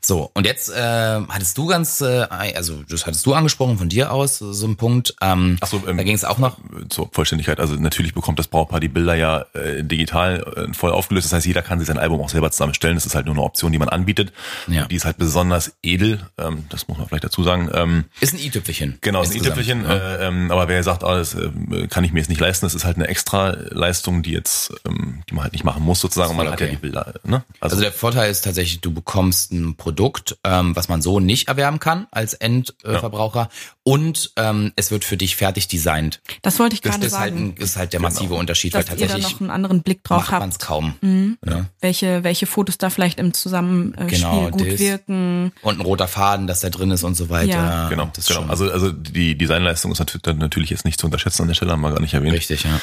[0.00, 4.12] So, und jetzt äh, hattest du ganz, äh, also das hattest du angesprochen von dir
[4.12, 5.14] aus, so ein Punkt.
[5.20, 6.58] Ähm, Ach so, ähm, da ging es auch noch.
[6.88, 11.26] Zur Vollständigkeit, also natürlich bekommt das Brautpaar die Bilder ja äh, digital äh, voll aufgelöst.
[11.26, 12.96] Das heißt, jeder kann sich sein Album auch selber zusammenstellen.
[12.96, 14.32] Das ist halt nur eine Option, die man anbietet.
[14.66, 14.82] Ja.
[14.82, 17.70] Und die ist halt besonders edel, ähm, das muss man vielleicht dazu sagen.
[17.72, 18.98] Ähm, ist ein i-Tüpfelchen.
[19.00, 19.84] Genau, ist ein i-Tüpfelchen.
[19.84, 19.94] Ja.
[19.94, 22.74] Äh, ähm, aber wer sagt, ah, das äh, kann ich mir jetzt nicht leisten, das
[22.74, 26.30] ist halt eine extra Leistung, die jetzt, ähm, die man halt nicht machen muss sozusagen.
[26.30, 26.52] Und man okay.
[26.52, 27.14] hat ja die Bilder.
[27.24, 27.44] Ne?
[27.60, 31.48] Also, also der Vorteil ist tatsächlich, du bekommst ein Produkt, ähm, was man so nicht
[31.48, 33.40] erwerben kann als Endverbraucher.
[33.40, 33.48] Ja.
[33.82, 36.20] Und ähm, es wird für dich fertig designt.
[36.42, 37.18] Das wollte ich gerade sagen.
[37.18, 38.40] Halt ein, ist halt der massive genau.
[38.40, 40.94] Unterschied, Dass weil tatsächlich ihr da noch einen anderen Blick drauf macht man es kaum.
[41.00, 41.38] Mhm.
[41.46, 41.66] Ja.
[41.80, 44.78] Welche welche Fotos da vielleicht im Zusammenspiel genau, gut das.
[44.78, 45.52] wirken.
[45.62, 47.50] Und ein roter Faden, dass da drin ist und so weiter.
[47.50, 47.88] Ja.
[47.88, 48.42] Genau, das genau.
[48.46, 51.90] Also also die Designleistung ist natürlich jetzt nicht zu unterschätzen an der Stelle, haben wir
[51.90, 52.34] gar nicht erwähnt.
[52.34, 52.80] Richtig, ja.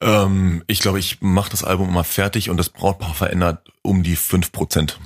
[0.00, 4.16] Ähm, ich glaube, ich mache das Album immer fertig und das Brautpaar verändert um die
[4.16, 4.98] fünf Prozent.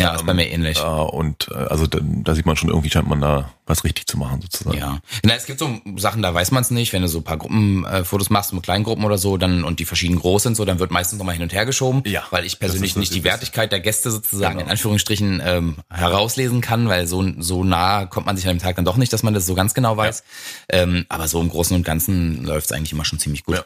[0.00, 0.78] Ja, ist bei mir ähnlich.
[0.78, 4.06] Äh, und äh, also da, da sieht man schon, irgendwie scheint man da was richtig
[4.06, 4.76] zu machen, sozusagen.
[4.76, 5.00] Ja.
[5.22, 6.92] Na, es gibt so Sachen, da weiß man es nicht.
[6.92, 9.78] Wenn du so ein paar Gruppenfotos äh, machst mit kleinen Gruppen oder so, dann und
[9.78, 12.02] die verschieden groß sind, so, dann wird meistens nochmal hin und her geschoben.
[12.06, 12.24] Ja.
[12.30, 14.66] Weil ich persönlich nicht die Wertigkeit der Gäste sozusagen genau.
[14.66, 18.76] in Anführungsstrichen ähm, herauslesen kann, weil so, so nah kommt man sich an dem Tag
[18.76, 20.24] dann doch nicht, dass man das so ganz genau weiß.
[20.70, 20.78] Ja.
[20.78, 23.56] Ähm, aber so im Großen und Ganzen läuft es eigentlich immer schon ziemlich gut.
[23.56, 23.64] Ja.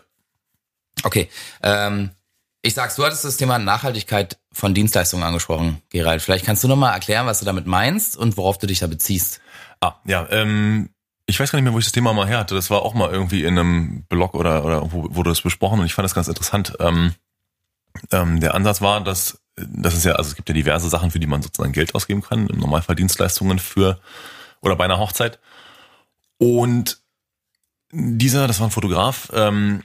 [1.03, 1.29] Okay.
[1.62, 2.11] Ähm,
[2.64, 6.22] ich sag's, du hattest das Thema Nachhaltigkeit von Dienstleistungen angesprochen, Gerald.
[6.22, 9.42] Vielleicht kannst du nochmal erklären, was du damit meinst und worauf du dich da beziehst.
[9.81, 10.88] Ah, ja, ähm,
[11.27, 12.55] ich weiß gar nicht mehr, wo ich das Thema mal her hatte.
[12.55, 15.87] Das war auch mal irgendwie in einem Blog oder, oder wo wurde das besprochen und
[15.87, 16.74] ich fand das ganz interessant.
[16.81, 17.14] Ähm,
[18.11, 21.20] ähm, der Ansatz war, dass das ist ja, also es gibt ja diverse Sachen, für
[21.20, 24.00] die man sozusagen Geld ausgeben kann, im Normalfall Dienstleistungen für
[24.62, 25.38] oder bei einer Hochzeit.
[26.38, 26.98] Und
[27.92, 29.83] dieser, das war ein Fotograf, ähm,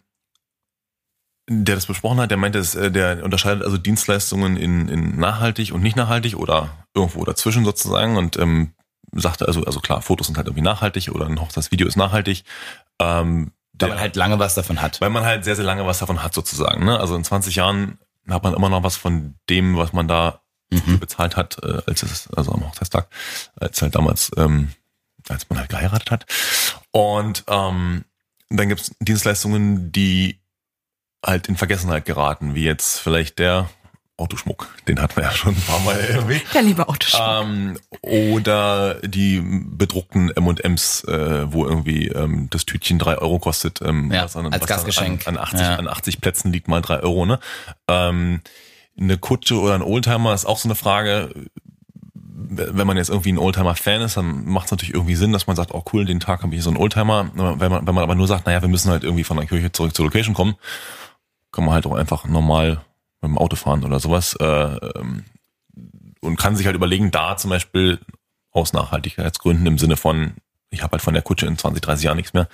[1.49, 5.81] der das besprochen hat, der meinte, äh, der unterscheidet also Dienstleistungen in, in nachhaltig und
[5.81, 8.73] nicht nachhaltig oder irgendwo dazwischen sozusagen und ähm,
[9.13, 12.43] sagte also, also klar, Fotos sind halt irgendwie nachhaltig oder ein Hochzeitsvideo ist nachhaltig.
[12.99, 15.01] Ähm, weil man halt lange was davon hat.
[15.01, 16.85] Weil man halt sehr, sehr lange was davon hat sozusagen.
[16.85, 16.99] Ne?
[16.99, 17.97] Also in 20 Jahren
[18.29, 20.99] hat man immer noch was von dem, was man da mhm.
[20.99, 23.07] bezahlt hat, äh, als es, also am Hochzeitstag,
[23.55, 24.69] als halt damals, ähm,
[25.29, 26.25] als man halt geheiratet hat.
[26.91, 28.03] Und ähm,
[28.49, 30.41] dann gibt's Dienstleistungen, die
[31.25, 33.69] halt in Vergessenheit geraten, wie jetzt vielleicht der
[34.19, 36.41] Autoschmuck, den hatten wir ja schon ein paar Mal irgendwie.
[36.53, 37.21] Der liebe Autoschmuck.
[37.21, 43.81] Ähm, oder die bedruckten M&Ms, äh, wo irgendwie ähm, das Tütchen drei Euro kostet.
[43.81, 45.27] Ähm, ja, was an, als was Gastgeschenk.
[45.27, 45.75] An, an, 80, ja.
[45.75, 47.25] an 80 Plätzen liegt mal drei Euro.
[47.25, 47.39] Ne?
[47.87, 48.41] Ähm,
[48.99, 51.29] eine Kutsche oder ein Oldtimer ist auch so eine Frage.
[52.51, 55.55] Wenn man jetzt irgendwie ein Oldtimer-Fan ist, dann macht es natürlich irgendwie Sinn, dass man
[55.55, 57.29] sagt, oh cool, den Tag habe ich so einen Oldtimer.
[57.33, 59.71] Wenn man, wenn man aber nur sagt, naja, wir müssen halt irgendwie von der Kirche
[59.71, 60.55] zurück zur Location kommen,
[61.51, 62.81] kann man halt auch einfach normal
[63.21, 64.35] mit dem Auto fahren oder sowas.
[64.39, 65.25] Äh, ähm,
[66.21, 67.99] und kann sich halt überlegen, da zum Beispiel
[68.51, 70.35] aus Nachhaltigkeitsgründen im Sinne von,
[70.69, 72.47] ich habe halt von der Kutsche in 20, 30 Jahren nichts mehr,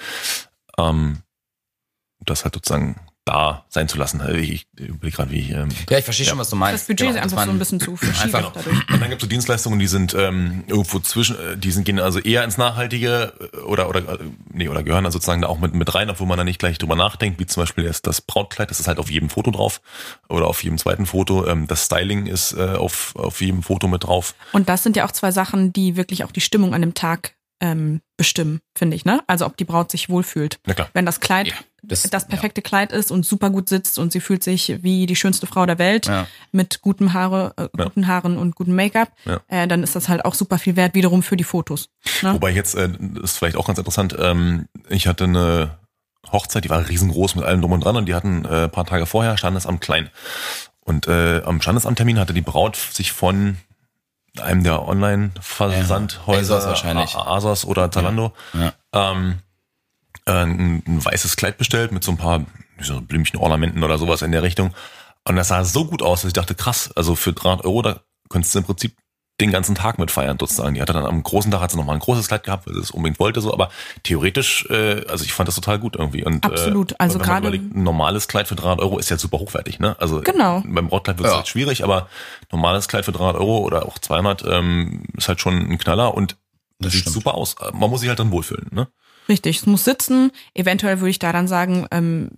[0.78, 1.24] ähm,
[2.20, 4.22] das halt sozusagen da sein zu lassen.
[4.36, 5.50] Ich überlege gerade, wie ich.
[5.50, 6.30] Ähm, ja, ich verstehe ja.
[6.30, 6.84] schon, was du meinst.
[6.84, 8.90] Das Budget genau, ist einfach so ein bisschen zu verschieben einfach, dadurch.
[8.90, 12.00] Und dann gibt es so Dienstleistungen, die sind ähm, irgendwo zwischen, äh, die sind gehen
[12.00, 14.20] also eher ins Nachhaltige äh, oder oder äh,
[14.54, 16.78] nee oder gehören da sozusagen da auch mit mit rein, obwohl man da nicht gleich
[16.78, 19.82] drüber nachdenkt, wie zum Beispiel jetzt das Brautkleid, das ist halt auf jedem Foto drauf
[20.30, 21.48] oder auf jedem zweiten Foto.
[21.48, 24.36] Ähm, das Styling ist äh, auf auf jedem Foto mit drauf.
[24.52, 27.34] Und das sind ja auch zwei Sachen, die wirklich auch die Stimmung an dem Tag
[27.62, 29.24] ähm, bestimmen, finde ich, ne?
[29.28, 30.60] Also ob die Braut sich wohlfühlt.
[30.66, 30.90] Na klar.
[30.94, 31.56] Wenn das Kleid ja,
[31.88, 32.63] das, das, perfekte ja.
[32.63, 35.80] Kleid ist und super gut sitzt und sie fühlt sich wie die schönste Frau der
[35.80, 36.28] Welt ja.
[36.52, 39.12] mit guten Haare, äh, guten Haaren und gutem Make-up,
[39.48, 41.89] äh, dann ist das halt auch super viel wert wiederum für die Fotos.
[42.21, 42.34] Ne?
[42.34, 42.89] Wobei jetzt äh,
[43.24, 44.15] ist vielleicht auch ganz interessant.
[44.19, 45.78] Ähm, ich hatte eine
[46.32, 49.06] Hochzeit, die war riesengroß mit allem drum und dran und die hatten äh, paar Tage
[49.06, 50.10] vorher Standesamt klein.
[50.82, 53.58] Und äh, am Standesamttermin hatte die Braut sich von
[54.39, 57.15] einem der Online-Versandhäuser, ja, wahrscheinlich.
[57.15, 58.74] Asos oder Zalando, ja.
[58.93, 59.12] Ja.
[59.12, 59.36] Ähm, äh,
[60.34, 62.46] ein, ein, weißes Kleid bestellt mit so ein paar
[62.80, 64.74] so Blümchenornamenten oder sowas in der Richtung.
[65.28, 68.02] Und das sah so gut aus, dass ich dachte, krass, also für 300 Euro, da
[68.30, 68.96] könntest du im Prinzip
[69.42, 70.76] den ganzen Tag mit feiern sozusagen.
[70.76, 72.74] Die hatte dann am großen Tag hat sie noch mal ein großes Kleid gehabt, weil
[72.74, 73.70] sie es unbedingt wollte so, aber
[74.04, 76.24] theoretisch, äh, also ich fand das total gut irgendwie.
[76.24, 79.80] Und, Absolut, äh, also gerade ein normales Kleid für 300 Euro ist ja super hochwertig,
[79.80, 79.98] ne?
[80.00, 80.64] Also genau.
[80.66, 81.38] beim Brautkleid wird es ja.
[81.38, 82.08] halt schwierig, aber
[82.52, 86.38] normales Kleid für 300 Euro oder auch 200 ähm, ist halt schon ein Knaller und
[86.80, 87.16] das sieht stimmt.
[87.16, 87.56] super aus.
[87.74, 88.88] Man muss sich halt dann wohlfühlen, ne?
[89.28, 90.32] Richtig, es muss sitzen.
[90.54, 92.30] Eventuell würde ich da dann sagen, ähm,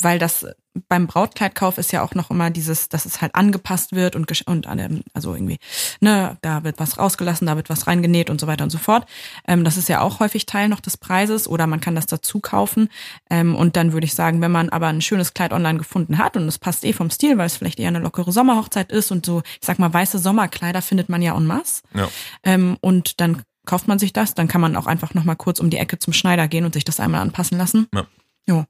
[0.00, 0.46] weil das
[0.88, 4.66] beim Brautkleidkauf ist ja auch noch immer dieses, dass es halt angepasst wird und, und
[5.14, 5.58] also irgendwie,
[6.00, 9.06] ne, da wird was rausgelassen, da wird was reingenäht und so weiter und so fort.
[9.46, 12.40] Ähm, das ist ja auch häufig Teil noch des Preises oder man kann das dazu
[12.40, 12.88] kaufen.
[13.30, 16.36] Ähm, und dann würde ich sagen, wenn man aber ein schönes Kleid online gefunden hat
[16.36, 19.24] und es passt eh vom Stil, weil es vielleicht eher eine lockere Sommerhochzeit ist und
[19.24, 21.82] so, ich sag mal, weiße Sommerkleider findet man ja en masse.
[21.94, 22.08] Ja.
[22.42, 25.70] Ähm, und dann kauft man sich das, dann kann man auch einfach nochmal kurz um
[25.70, 27.88] die Ecke zum Schneider gehen und sich das einmal anpassen lassen.
[27.94, 28.06] Ja.
[28.48, 28.64] Jo.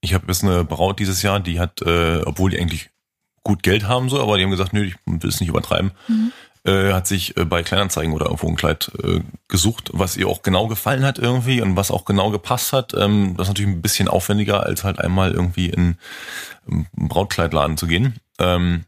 [0.00, 2.90] Ich habe jetzt eine Braut dieses Jahr, die hat, äh, obwohl die eigentlich
[3.42, 6.32] gut Geld haben so, aber die haben gesagt, nö, ich will es nicht übertreiben, mhm.
[6.64, 10.42] äh, hat sich äh, bei Kleinanzeigen oder irgendwo ein Kleid äh, gesucht, was ihr auch
[10.42, 12.94] genau gefallen hat irgendwie und was auch genau gepasst hat.
[12.94, 15.96] Ähm, das ist natürlich ein bisschen aufwendiger, als halt einmal irgendwie in,
[16.66, 18.16] in Brautkleidladen zu gehen.
[18.38, 18.84] Ähm,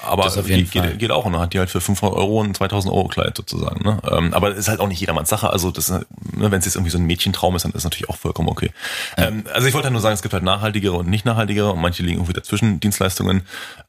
[0.00, 2.54] aber das geht, geht, geht, auch und dann hat die halt für 500 Euro ein
[2.54, 3.84] 2000 Euro Kleid sozusagen.
[3.84, 3.98] Ne?
[4.10, 5.50] Ähm, aber ist halt auch nicht jedermanns Sache.
[5.50, 8.08] Also das, ne, wenn es jetzt irgendwie so ein Mädchentraum ist, dann ist es natürlich
[8.08, 8.70] auch vollkommen okay.
[9.16, 9.28] Ja.
[9.28, 11.80] Ähm, also ich wollte halt nur sagen, es gibt halt nachhaltigere und nicht nachhaltigere und
[11.80, 13.42] manche liegen irgendwie dazwischen Dienstleistungen.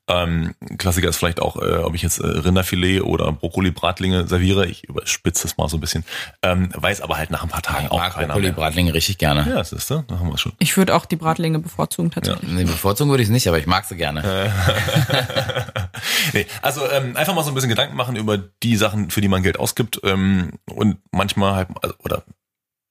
[0.09, 4.65] Ähm, Klassiker ist vielleicht auch, äh, ob ich jetzt äh, Rinderfilet oder Brokkoli-Bratlinge serviere.
[4.65, 6.03] Ich überspitze das mal so ein bisschen.
[6.41, 9.45] Ähm, weiß aber halt nach ein paar Tagen ich auch mag keiner Brokkoli-Bratlinge richtig gerne.
[9.47, 10.51] Ja, das ist da, da haben wir schon.
[10.59, 12.49] Ich würde auch die Bratlinge bevorzugen tatsächlich.
[12.49, 12.55] Ja.
[12.55, 14.23] Nee, bevorzugen würde ich es nicht, aber ich mag sie gerne.
[16.33, 19.27] nee, also ähm, einfach mal so ein bisschen Gedanken machen über die Sachen, für die
[19.27, 22.23] man Geld ausgibt ähm, und manchmal halt, also, oder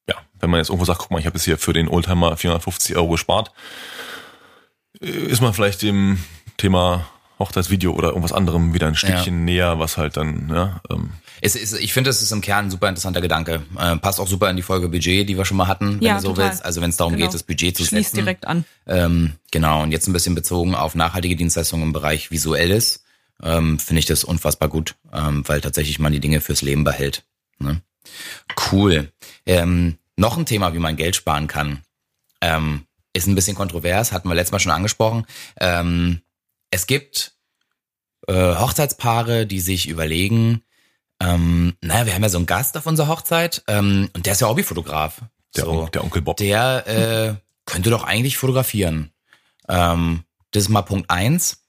[0.08, 2.36] ja, wenn man jetzt irgendwo sagt, guck mal, ich habe jetzt hier für den Oldtimer
[2.36, 3.52] 450 Euro gespart,
[5.00, 6.22] äh, ist man vielleicht dem
[6.56, 7.06] Thema
[7.42, 9.44] Hochzeitsvideo oder irgendwas anderem wieder ein Stückchen ja.
[9.44, 10.80] näher, was halt dann, ja.
[10.90, 11.10] Ähm.
[11.40, 13.62] Es ist, ich finde, es ist im Kern ein super interessanter Gedanke.
[13.78, 16.16] Äh, passt auch super in die Folge Budget, die wir schon mal hatten, wenn ja,
[16.16, 16.50] du so total.
[16.50, 16.64] willst.
[16.64, 17.26] Also wenn es darum genau.
[17.26, 18.24] geht, das Budget zu Schließt setzen.
[18.24, 18.64] direkt an.
[18.86, 23.04] Ähm, genau, und jetzt ein bisschen bezogen auf nachhaltige Dienstleistungen im Bereich Visuelles,
[23.42, 27.24] ähm, finde ich das unfassbar gut, ähm, weil tatsächlich man die Dinge fürs Leben behält.
[27.58, 27.82] Ne?
[28.70, 29.12] Cool.
[29.46, 31.82] Ähm, noch ein Thema, wie man Geld sparen kann.
[32.40, 35.26] Ähm, ist ein bisschen kontrovers, hatten wir letztes Mal schon angesprochen.
[35.60, 36.22] Ähm,
[36.72, 37.36] es gibt
[38.26, 40.62] äh, Hochzeitspaare, die sich überlegen,
[41.20, 44.40] ähm, naja, wir haben ja so einen Gast auf unserer Hochzeit ähm, und der ist
[44.40, 45.22] ja Hobbyfotograf.
[45.54, 46.38] Der, so, der Onkel Bob.
[46.38, 47.34] Der äh,
[47.66, 49.12] könnte doch eigentlich fotografieren.
[49.68, 51.62] Ähm, das ist mal Punkt eins.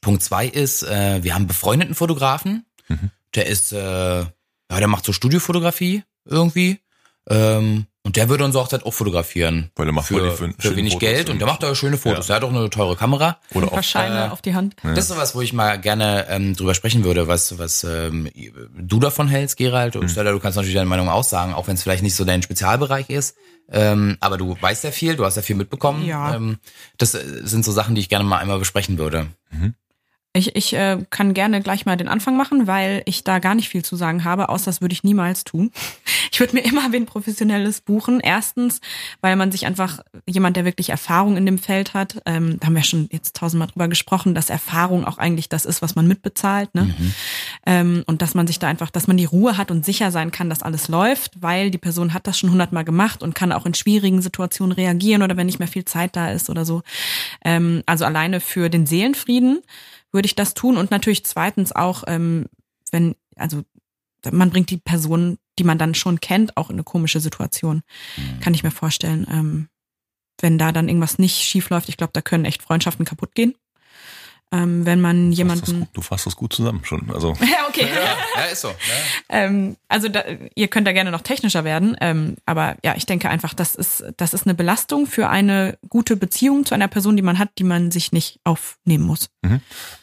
[0.00, 2.64] Punkt zwei ist, äh, wir haben einen befreundeten Fotografen.
[2.88, 3.10] Mhm.
[3.34, 4.28] Der ist, äh, ja,
[4.70, 6.80] der macht so Studiofotografie irgendwie.
[7.28, 9.72] Ähm, und der würde unsere Hochzeit auch fotografieren.
[9.74, 12.28] Weil er macht für, für, für wenig Fotos Geld und der macht da schöne Fotos.
[12.28, 12.38] Ja.
[12.38, 13.38] Der hat auch eine teure Kamera.
[13.52, 14.76] Oder Ein paar auch, Scheine äh, auf die Hand.
[14.84, 14.90] Ja.
[14.90, 18.30] Das ist sowas, wo ich mal gerne ähm, drüber sprechen würde, was, was ähm,
[18.78, 19.96] du davon hältst, Gerald.
[19.96, 20.08] Und Mhm.
[20.10, 23.10] Stella, du kannst natürlich deine Meinung aussagen, auch wenn es vielleicht nicht so dein Spezialbereich
[23.10, 23.36] ist.
[23.72, 26.04] Ähm, aber du weißt ja viel, du hast ja viel mitbekommen.
[26.04, 26.36] Ja.
[26.36, 26.58] Ähm,
[26.98, 29.26] das äh, sind so Sachen, die ich gerne mal einmal besprechen würde.
[30.36, 33.70] Ich, ich äh, kann gerne gleich mal den Anfang machen, weil ich da gar nicht
[33.70, 35.70] viel zu sagen habe, außer das würde ich niemals tun.
[36.32, 38.20] Ich würde mir immer wen Professionelles buchen.
[38.20, 38.82] Erstens,
[39.22, 42.74] weil man sich einfach, jemand, der wirklich Erfahrung in dem Feld hat, ähm, da haben
[42.74, 46.74] wir schon jetzt tausendmal drüber gesprochen, dass Erfahrung auch eigentlich das ist, was man mitbezahlt.
[46.74, 46.94] Ne?
[47.64, 50.30] Ähm, und dass man sich da einfach, dass man die Ruhe hat und sicher sein
[50.30, 53.64] kann, dass alles läuft, weil die Person hat das schon hundertmal gemacht und kann auch
[53.64, 56.82] in schwierigen Situationen reagieren oder wenn nicht mehr viel Zeit da ist oder so.
[57.44, 59.62] Ähm, also alleine für den Seelenfrieden
[60.16, 62.46] würde ich das tun und natürlich zweitens auch, ähm,
[62.90, 63.62] wenn, also
[64.32, 67.82] man bringt die Person, die man dann schon kennt, auch in eine komische Situation.
[68.40, 69.26] Kann ich mir vorstellen.
[69.30, 69.68] Ähm,
[70.40, 73.54] wenn da dann irgendwas nicht schief läuft, ich glaube, da können echt Freundschaften kaputt gehen.
[74.52, 75.80] Ähm, wenn man Du fasst, das, jemanden.
[75.80, 77.10] gut- du fasst das gut zusammen schon.
[77.12, 77.88] Also Ja, okay.
[78.36, 78.68] Ja, ist so.
[78.68, 78.74] Ne?
[79.28, 80.22] Ähm, also da,
[80.54, 84.04] ihr könnt da gerne noch technischer werden, ähm, aber ja, ich denke einfach, das ist
[84.16, 87.64] das ist eine Belastung für eine gute Beziehung zu einer Person, die man hat, die
[87.64, 89.30] man sich nicht aufnehmen muss.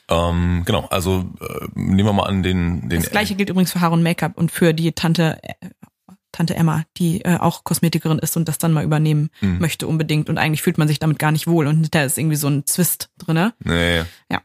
[0.10, 3.80] ähm, genau, also äh, nehmen wir mal an den den Das gleiche gilt übrigens für
[3.82, 5.54] Haare und Make-up und für die Tante äh,
[6.34, 9.60] Tante Emma, die äh, auch Kosmetikerin ist und das dann mal übernehmen Mhm.
[9.60, 12.36] möchte unbedingt und eigentlich fühlt man sich damit gar nicht wohl und da ist irgendwie
[12.36, 13.54] so ein Zwist drinne.
[13.64, 14.00] Nee.
[14.30, 14.42] Ja.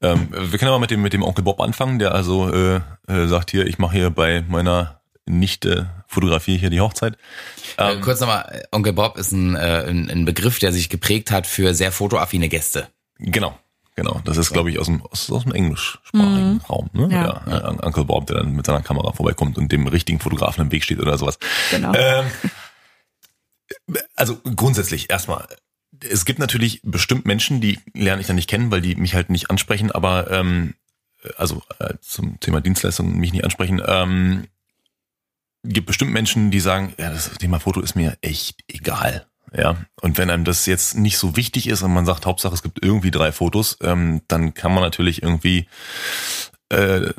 [0.00, 3.26] Ähm, wir können aber mit dem mit dem Onkel Bob anfangen, der also äh, äh,
[3.26, 7.16] sagt hier, ich mache hier bei meiner Nichte fotografiere hier die Hochzeit.
[7.78, 10.90] Äh, Ähm, kurz nochmal, äh, Onkel Bob ist ein, äh, ein, ein Begriff, der sich
[10.90, 12.88] geprägt hat für sehr fotoaffine Gäste.
[13.18, 13.58] Genau,
[13.94, 14.20] genau.
[14.24, 16.90] Das ist, glaube ich, aus dem, aus, aus dem englischsprachigen Raum.
[16.92, 17.06] Ne?
[17.06, 17.12] Mhm.
[17.12, 17.42] Ja.
[17.46, 17.70] Ja.
[17.70, 20.84] äh, Uncle Bob, der dann mit seiner Kamera vorbeikommt und dem richtigen Fotografen im Weg
[20.84, 21.38] steht oder sowas.
[21.70, 21.92] Genau.
[21.94, 22.26] Ähm,
[24.14, 25.46] also grundsätzlich erstmal.
[26.00, 29.30] Es gibt natürlich bestimmt Menschen, die lerne ich dann nicht kennen, weil die mich halt
[29.30, 30.74] nicht ansprechen, aber ähm,
[31.36, 33.80] also äh, zum Thema Dienstleistung mich nicht ansprechen.
[33.86, 34.48] Ähm,
[35.64, 39.26] gibt bestimmt Menschen, die sagen, ja, das Thema Foto ist mir echt egal.
[39.56, 42.62] Ja, und wenn einem das jetzt nicht so wichtig ist und man sagt, Hauptsache es
[42.62, 45.68] gibt irgendwie drei Fotos, ähm, dann kann man natürlich irgendwie
[46.70, 47.12] äh,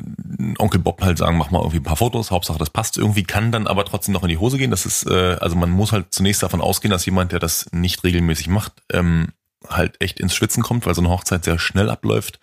[0.58, 3.52] Onkel Bob halt sagen, mach mal irgendwie ein paar Fotos, Hauptsache das passt irgendwie, kann
[3.52, 4.70] dann aber trotzdem noch in die Hose gehen.
[4.70, 8.04] Das ist, äh, also man muss halt zunächst davon ausgehen, dass jemand, der das nicht
[8.04, 9.28] regelmäßig macht, ähm,
[9.66, 12.38] halt echt ins Schwitzen kommt, weil so eine Hochzeit sehr schnell abläuft,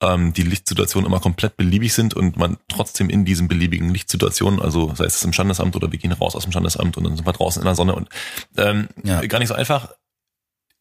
[0.00, 4.92] ähm, die Lichtsituationen immer komplett beliebig sind und man trotzdem in diesen beliebigen Lichtsituationen, also
[4.94, 7.32] sei es im Standesamt oder wir gehen raus aus dem Standesamt und dann sind wir
[7.32, 8.08] draußen in der Sonne und
[8.56, 9.20] ähm, Ja.
[9.26, 9.92] gar nicht so einfach.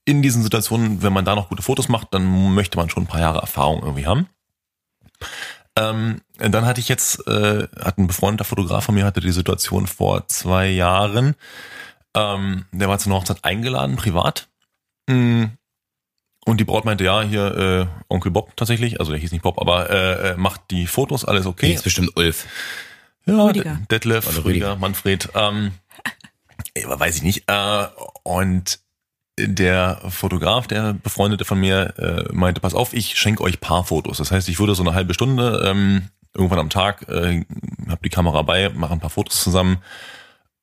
[0.05, 3.07] In diesen Situationen, wenn man da noch gute Fotos macht, dann möchte man schon ein
[3.07, 4.27] paar Jahre Erfahrung irgendwie haben.
[5.77, 9.87] Ähm, dann hatte ich jetzt, äh, hat ein befreundeter Fotograf von mir hatte die Situation
[9.87, 11.35] vor zwei Jahren.
[12.15, 14.49] Ähm, der war zu einer Hochzeit eingeladen, privat.
[15.07, 15.45] Mm.
[16.45, 19.59] Und die Braut meinte, ja, hier äh, Onkel Bob tatsächlich, also der hieß nicht Bob,
[19.61, 21.67] aber äh, äh, macht die Fotos, alles Okay.
[21.67, 21.75] okay.
[21.75, 22.45] ist bestimmt Ulf.
[23.25, 23.75] Ja, Rüdiger.
[23.75, 24.75] De- Detlef, Oder Rüdiger, Rüdiger.
[24.75, 25.71] Manfred, ähm,
[26.77, 27.43] ja, weiß ich nicht.
[27.47, 27.85] Äh,
[28.23, 28.79] und
[29.39, 34.17] der Fotograf, der Befreundete von mir, äh, meinte, pass auf, ich schenke euch Paarfotos.
[34.17, 37.45] Das heißt, ich würde so eine halbe Stunde ähm, irgendwann am Tag, äh,
[37.87, 39.77] habe die Kamera bei, mache ein paar Fotos zusammen,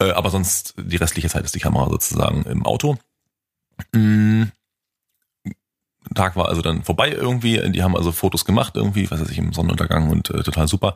[0.00, 2.96] äh, aber sonst die restliche Zeit ist die Kamera sozusagen im Auto.
[3.92, 4.44] Mm.
[6.14, 7.70] Tag war also dann vorbei irgendwie.
[7.70, 10.94] Die haben also Fotos gemacht irgendwie, was weiß ich, im Sonnenuntergang und äh, total super.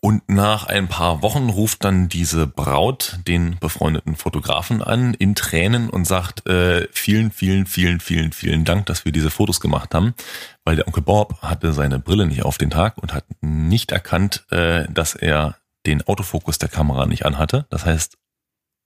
[0.00, 5.88] Und nach ein paar Wochen ruft dann diese Braut den befreundeten Fotografen an in Tränen
[5.88, 10.14] und sagt, äh, vielen, vielen, vielen, vielen, vielen Dank, dass wir diese Fotos gemacht haben,
[10.64, 14.44] weil der Onkel Bob hatte seine Brille nicht auf den Tag und hat nicht erkannt,
[14.50, 17.66] äh, dass er den Autofokus der Kamera nicht anhatte.
[17.70, 18.18] Das heißt,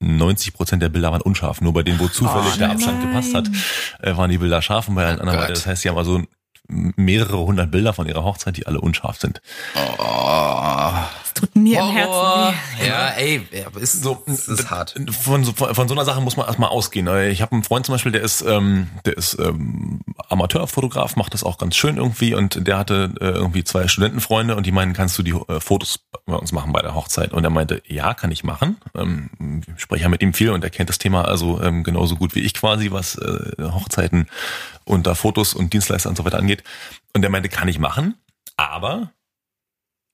[0.01, 1.61] 90 Prozent der Bilder waren unscharf.
[1.61, 3.47] Nur bei denen, wo zufällig Oh, der Abstand gepasst hat,
[4.01, 5.49] äh, waren die Bilder scharf und bei allen anderen, Gott.
[5.51, 6.21] das heißt, sie haben also
[6.67, 9.41] mehrere hundert Bilder von ihrer Hochzeit, die alle unscharf sind.
[9.75, 10.91] Oh.
[11.33, 12.53] Es tut mir im Horror.
[12.53, 12.87] Herzen weh.
[12.87, 13.47] Ja, ey,
[13.79, 14.95] ist so, ist, ist hart.
[15.11, 17.07] Von so, von so einer Sache muss man erstmal ausgehen.
[17.29, 21.43] Ich habe einen Freund zum Beispiel, der ist, ähm, der ist ähm, Amateurfotograf, macht das
[21.43, 25.17] auch ganz schön irgendwie und der hatte äh, irgendwie zwei Studentenfreunde und die meinen, kannst
[25.17, 27.33] du die äh, Fotos bei uns machen bei der Hochzeit?
[27.33, 28.77] Und er meinte, ja, kann ich machen.
[28.95, 32.15] Ähm, ich spreche ja mit ihm viel und er kennt das Thema also ähm, genauso
[32.15, 34.27] gut wie ich quasi, was äh, Hochzeiten
[34.85, 36.63] und da Fotos und Dienstleister und so weiter angeht.
[37.13, 38.15] Und er meinte, kann ich machen,
[38.57, 39.11] aber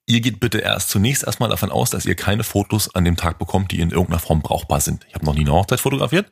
[0.08, 3.38] ihr geht bitte erst zunächst erstmal davon aus, dass ihr keine Fotos an dem Tag
[3.38, 5.06] bekommt, die in irgendeiner Form brauchbar sind.
[5.08, 6.32] Ich habe noch nie eine Hochzeit fotografiert.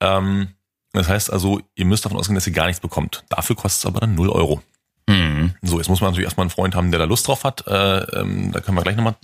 [0.00, 0.48] Ähm,
[0.92, 3.24] das heißt also, ihr müsst davon ausgehen, dass ihr gar nichts bekommt.
[3.28, 4.62] Dafür kostet es aber dann 0 Euro.
[5.08, 5.54] Hm.
[5.62, 7.66] So, jetzt muss man natürlich erstmal einen Freund haben, der da Lust drauf hat.
[7.66, 7.72] Äh,
[8.18, 9.14] ähm, da können wir gleich nochmal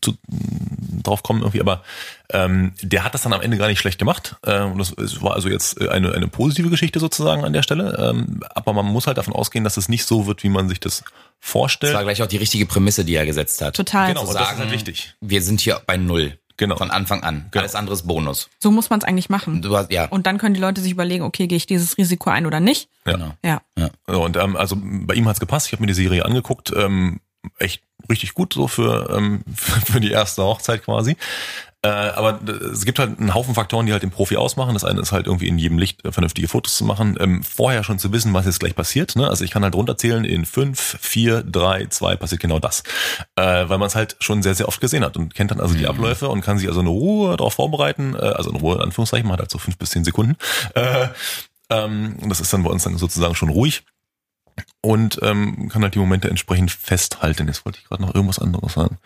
[0.00, 0.14] zu,
[1.02, 1.60] drauf kommen irgendwie.
[1.60, 1.82] Aber
[2.30, 4.36] ähm, der hat das dann am Ende gar nicht schlecht gemacht.
[4.44, 7.96] Äh, und das, es war also jetzt eine, eine positive Geschichte sozusagen an der Stelle.
[8.10, 10.80] Ähm, aber man muss halt davon ausgehen, dass es nicht so wird, wie man sich
[10.80, 11.94] das Das vorstellt.
[11.94, 13.76] war gleich auch die richtige Prämisse, die er gesetzt hat.
[13.76, 14.08] Total.
[14.08, 15.14] genau, und das ist sagen- halt wichtig.
[15.20, 16.36] Wir sind hier bei Null.
[16.58, 16.76] Genau.
[16.76, 17.46] Von Anfang an.
[17.50, 17.62] Genau.
[17.62, 18.50] Alles andere ist Bonus.
[18.58, 19.62] So muss man es eigentlich machen.
[19.62, 20.06] Du hast, ja.
[20.06, 22.90] Und dann können die Leute sich überlegen, okay, gehe ich dieses Risiko ein oder nicht?
[23.06, 23.12] Ja.
[23.12, 23.32] Genau.
[23.44, 23.90] Ja.
[24.06, 25.68] So, Und ähm, also bei ihm hat's gepasst.
[25.68, 26.72] Ich habe mir die Serie angeguckt.
[26.76, 27.20] Ähm,
[27.58, 31.16] echt richtig gut so für, ähm, für, für die erste Hochzeit quasi.
[31.82, 32.40] Äh, aber
[32.72, 34.74] es gibt halt einen Haufen Faktoren, die halt den Profi ausmachen.
[34.74, 37.16] Das eine ist halt irgendwie in jedem Licht äh, vernünftige Fotos zu machen.
[37.20, 39.14] Ähm, vorher schon zu wissen, was jetzt gleich passiert.
[39.14, 39.28] Ne?
[39.28, 42.82] Also ich kann halt runterzählen, in fünf, vier, drei, zwei passiert genau das.
[43.36, 45.74] Äh, weil man es halt schon sehr, sehr oft gesehen hat und kennt dann also
[45.74, 48.16] die Abläufe und kann sich also in Ruhe darauf vorbereiten.
[48.16, 50.36] Äh, also in Ruhe in Anführungszeichen, man hat halt so fünf bis zehn Sekunden.
[50.74, 51.08] Äh,
[51.70, 53.84] ähm, und das ist dann bei uns dann sozusagen schon ruhig
[54.80, 57.46] und ähm, kann halt die Momente entsprechend festhalten.
[57.46, 58.98] Jetzt wollte ich gerade noch irgendwas anderes sagen.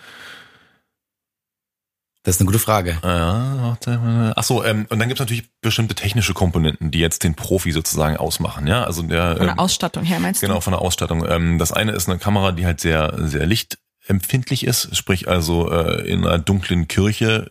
[2.24, 2.98] Das ist eine gute Frage.
[3.02, 3.76] Ja,
[4.36, 8.16] ach so, ähm, und dann gibt's natürlich bestimmte technische Komponenten, die jetzt den Profi sozusagen
[8.16, 8.84] ausmachen, ja.
[8.84, 10.60] Also der Von der ähm, Ausstattung her meinst genau du?
[10.60, 11.26] von der Ausstattung.
[11.28, 16.06] Ähm, das eine ist eine Kamera, die halt sehr sehr lichtempfindlich ist, sprich also äh,
[16.08, 17.50] in einer dunklen Kirche,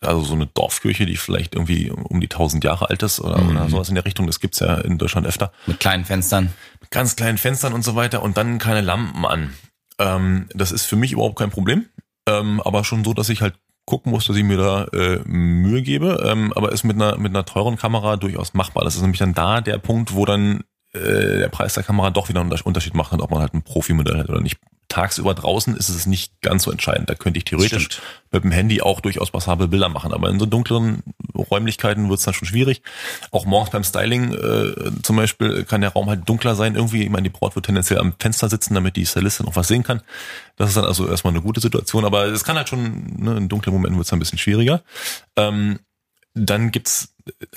[0.00, 3.50] also so eine Dorfkirche, die vielleicht irgendwie um die 1000 Jahre alt ist oder, Mhm.
[3.56, 4.26] oder sowas in der Richtung.
[4.28, 5.52] Das gibt's ja in Deutschland öfter.
[5.66, 6.52] Mit kleinen Fenstern.
[6.80, 9.52] Mit ganz kleinen Fenstern und so weiter und dann keine Lampen an.
[9.98, 11.86] Ähm, das ist für mich überhaupt kein Problem,
[12.28, 13.54] ähm, aber schon so, dass ich halt
[13.84, 17.32] gucken muss, dass ich mir da äh, Mühe gebe, ähm, aber ist mit einer mit
[17.32, 18.84] einer teuren Kamera durchaus machbar.
[18.84, 22.28] Das ist nämlich dann da der Punkt, wo dann äh, der Preis der Kamera doch
[22.28, 24.58] wieder einen Unterschied macht, ob man halt ein Profimodell hat oder nicht.
[24.88, 27.08] Tagsüber draußen ist es nicht ganz so entscheidend.
[27.08, 28.02] Da könnte ich theoretisch Stimmt.
[28.30, 30.12] mit dem Handy auch durchaus passable Bilder machen.
[30.12, 31.02] Aber in so dunkleren
[31.34, 32.82] Räumlichkeiten wird es dann schon schwierig.
[33.30, 36.74] Auch morgens beim Styling äh, zum Beispiel kann der Raum halt dunkler sein.
[36.74, 39.68] Irgendwie, ich meine, die Braut wird tendenziell am Fenster sitzen, damit die Stylistin auch was
[39.68, 40.02] sehen kann.
[40.56, 42.04] Das ist dann also erstmal eine gute Situation.
[42.04, 44.82] Aber es kann halt schon, ne, in dunklen Momenten wird es ein bisschen schwieriger.
[45.36, 45.78] Ähm,
[46.34, 47.11] dann gibt's,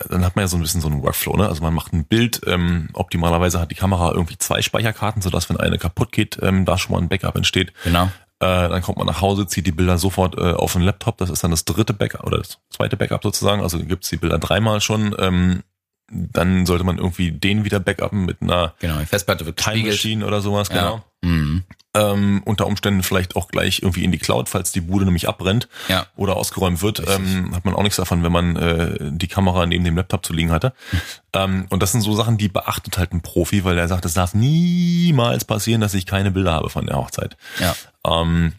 [0.10, 1.48] dann hat man ja so ein bisschen so einen Workflow, ne?
[1.48, 5.58] Also man macht ein Bild, ähm, optimalerweise hat die Kamera irgendwie zwei Speicherkarten, sodass wenn
[5.58, 7.74] eine kaputt geht, ähm, da schon mal ein Backup entsteht.
[7.84, 8.10] Genau.
[8.40, 11.18] Äh, dann kommt man nach Hause, zieht die Bilder sofort äh, auf den Laptop.
[11.18, 13.62] Das ist dann das dritte Backup oder das zweite Backup sozusagen.
[13.62, 15.16] Also gibt's die Bilder dreimal schon.
[15.18, 15.64] Ähm,
[16.12, 19.00] dann sollte man irgendwie den wieder backuppen mit einer Genau.
[19.00, 19.88] Die Festplatte wird Time.
[19.90, 21.04] Machine oder sowas, genau.
[21.24, 21.30] Ja.
[21.30, 21.64] Mhm.
[21.96, 25.70] Ähm, unter Umständen vielleicht auch gleich irgendwie in die Cloud, falls die Bude nämlich abbrennt
[25.88, 26.06] Ja.
[26.16, 29.84] oder ausgeräumt wird, ähm, hat man auch nichts davon, wenn man äh, die Kamera neben
[29.86, 30.74] dem Laptop zu liegen hatte.
[31.34, 34.14] Ähm, und das sind so Sachen, die beachtet halt ein Profi, weil er sagt, es
[34.14, 37.36] darf niemals passieren, dass ich keine Bilder habe von der Hochzeit.
[37.60, 37.76] Ja.
[38.08, 38.54] Ähm,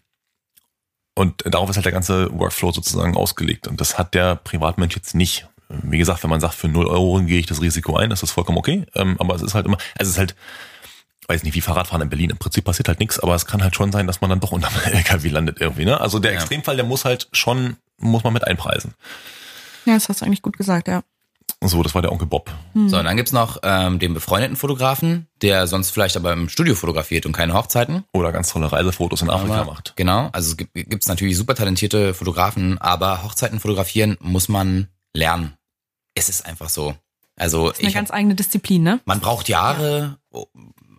[1.14, 3.66] und darauf ist halt der ganze Workflow sozusagen ausgelegt.
[3.66, 5.48] Und das hat der Privatmensch jetzt nicht.
[5.68, 8.30] Wie gesagt, wenn man sagt, für 0 Euro gehe ich das Risiko ein, ist das
[8.30, 8.86] vollkommen okay.
[8.94, 10.34] Ähm, aber es ist halt immer, also es ist halt,
[11.28, 12.30] weiß nicht, wie Fahrradfahren in Berlin.
[12.30, 14.52] Im Prinzip passiert halt nichts, aber es kann halt schon sein, dass man dann doch
[14.52, 15.84] unter einem LKW landet irgendwie.
[15.84, 16.00] Ne?
[16.00, 16.38] Also der Ja.
[16.38, 18.94] Extremfall, der muss halt schon, muss man mit einpreisen.
[19.86, 21.02] Ja, das hast du eigentlich gut gesagt, ja.
[21.62, 22.52] So, das war der Onkel Bob.
[22.74, 26.74] So, und dann gibt's noch ähm, den befreundeten Fotografen, der sonst vielleicht aber im Studio
[26.74, 28.04] fotografiert und keine Hochzeiten.
[28.12, 29.94] Oder ganz tolle Reisefotos in Afrika Aber- macht.
[29.96, 35.56] Genau, also es gibt gibt's natürlich super talentierte Fotografen, aber Hochzeiten fotografieren muss man lernen.
[36.14, 36.94] Es ist einfach so.
[37.36, 39.00] Also Das ist eine ich, ganz eigene Disziplin, ne?
[39.04, 40.18] man braucht Jahre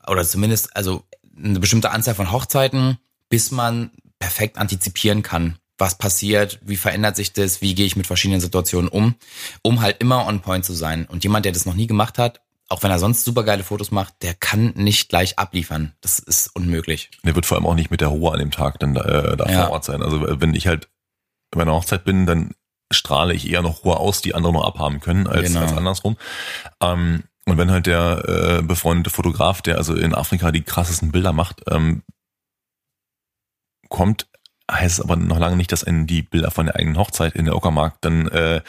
[0.08, 1.04] oder zumindest also
[1.36, 2.98] eine bestimmte Anzahl von Hochzeiten,
[3.30, 8.08] bis man perfekt antizipieren kann, was passiert, wie verändert sich das, wie gehe ich mit
[8.08, 9.16] verschiedenen Situationen um,
[9.62, 11.06] um halt immer on point zu sein.
[11.06, 13.92] Und jemand, der das noch nie gemacht hat, auch wenn er sonst super geile Fotos
[13.92, 15.94] macht, der kann nicht gleich abliefern.
[16.02, 17.10] Das ist unmöglich.
[17.24, 19.50] Der wird vor allem auch nicht mit der Ruhe an dem Tag dann äh, da
[19.50, 19.64] Ja.
[19.66, 20.02] vor Ort sein.
[20.02, 20.90] Also wenn ich halt
[21.52, 22.52] bei einer Hochzeit bin, dann
[22.92, 25.62] strahle ich eher noch Ruhe aus, die andere noch abhaben können, als, Genau.
[25.62, 26.18] als andersrum.
[26.82, 28.24] Ähm, und wenn halt der
[28.60, 32.04] äh, befreundete Fotograf, der also in Afrika die krassesten Bilder macht, ähm,
[33.90, 34.28] kommt,
[34.70, 37.46] heißt es aber noch lange nicht, dass einen die Bilder von der eigenen Hochzeit in
[37.46, 38.62] der Uckermark dann äh,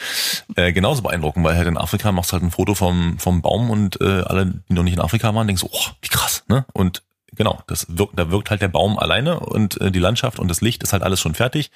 [0.55, 3.69] äh, genauso beeindrucken, weil halt in Afrika machst du halt ein Foto vom, vom Baum
[3.69, 6.65] und äh, alle, die noch nicht in Afrika waren, denken so, oh, wie krass, ne?
[6.71, 7.03] Und
[7.35, 10.61] genau, das wirkt, da wirkt halt der Baum alleine und äh, die Landschaft und das
[10.61, 11.69] Licht ist halt alles schon fertig.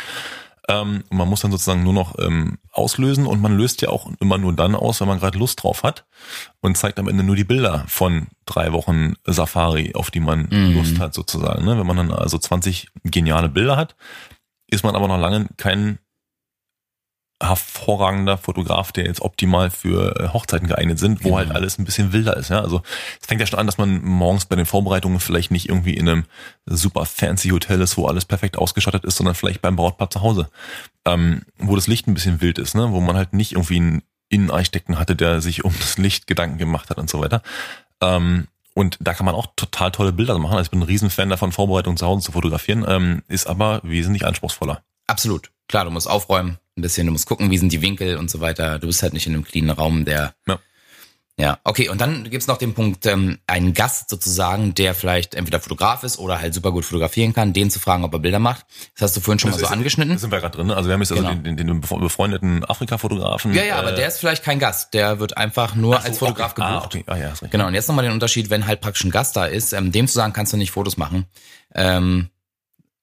[0.70, 4.38] Ähm, man muss dann sozusagen nur noch ähm, auslösen und man löst ja auch immer
[4.38, 6.06] nur dann aus, wenn man gerade Lust drauf hat
[6.62, 10.76] und zeigt am Ende nur die Bilder von drei Wochen Safari, auf die man Mhm.
[10.76, 11.66] Lust hat sozusagen.
[11.66, 11.78] Ne?
[11.78, 13.96] Wenn man dann also 20 geniale Bilder hat,
[14.68, 16.00] ist man aber noch lange kein
[17.44, 21.38] hervorragender Fotograf, der jetzt optimal für äh, Hochzeiten geeignet sind, wo Genau.
[21.38, 22.50] halt alles ein bisschen wilder ist.
[22.50, 22.62] Ja?
[22.62, 22.82] Also
[23.22, 26.08] es fängt ja schon an, dass man morgens bei den Vorbereitungen vielleicht nicht irgendwie in
[26.10, 26.26] einem
[26.66, 30.50] super fancy Hotel ist, wo alles perfekt ausgestattet ist, sondern vielleicht beim Brautpaar zu Hause,
[31.06, 32.92] ähm, wo das Licht ein bisschen wild ist, ne?
[32.92, 36.90] wo man halt nicht irgendwie einen Innenarchitekten hatte, der sich um das Licht Gedanken gemacht
[36.90, 37.42] hat und so weiter.
[38.02, 40.54] Ähm, und da kann man auch total tolle Bilder machen.
[40.58, 44.26] Also ich bin ein Riesenfan davon, Vorbereitungen zu Hause zu fotografieren, ähm, ist aber wesentlich
[44.26, 44.82] anspruchsvoller.
[45.06, 45.52] Absolut.
[45.68, 48.40] Klar, du musst aufräumen, ein bisschen, du musst gucken, wie sind die Winkel und so
[48.42, 48.80] weiter.
[48.80, 50.34] Du bist halt nicht in einem cleanen Raum, der.
[50.48, 50.60] Ja.
[51.36, 55.60] Ja, okay, und dann gibt's noch den Punkt, ähm, einen Gast sozusagen, der vielleicht entweder
[55.60, 58.68] Fotograf ist oder halt super gut fotografieren kann, den zu fragen, ob er Bilder macht.
[58.94, 60.14] Das hast du vorhin schon mal Das so ist- angeschnitten.
[60.14, 60.68] Da sind wir gerade drin.
[60.68, 60.76] ne?
[60.76, 61.34] Also wir haben jetzt also Genau.
[61.42, 63.52] den, den, den befreundeten Afrika-Fotografen.
[63.56, 64.94] Ja, ja, aber äh, der ist vielleicht kein Gast.
[64.94, 66.62] Der wird einfach nur so, als Fotograf okay.
[66.68, 66.84] gebucht.
[66.84, 67.04] Ah, okay.
[67.08, 67.52] Ah, ja, ist recht.
[67.52, 70.08] Genau, und jetzt nochmal den Unterschied, wenn halt praktisch ein Gast da ist, ähm, dem
[70.08, 71.26] zu sagen, kannst du nicht Fotos machen.
[71.74, 72.30] Ähm,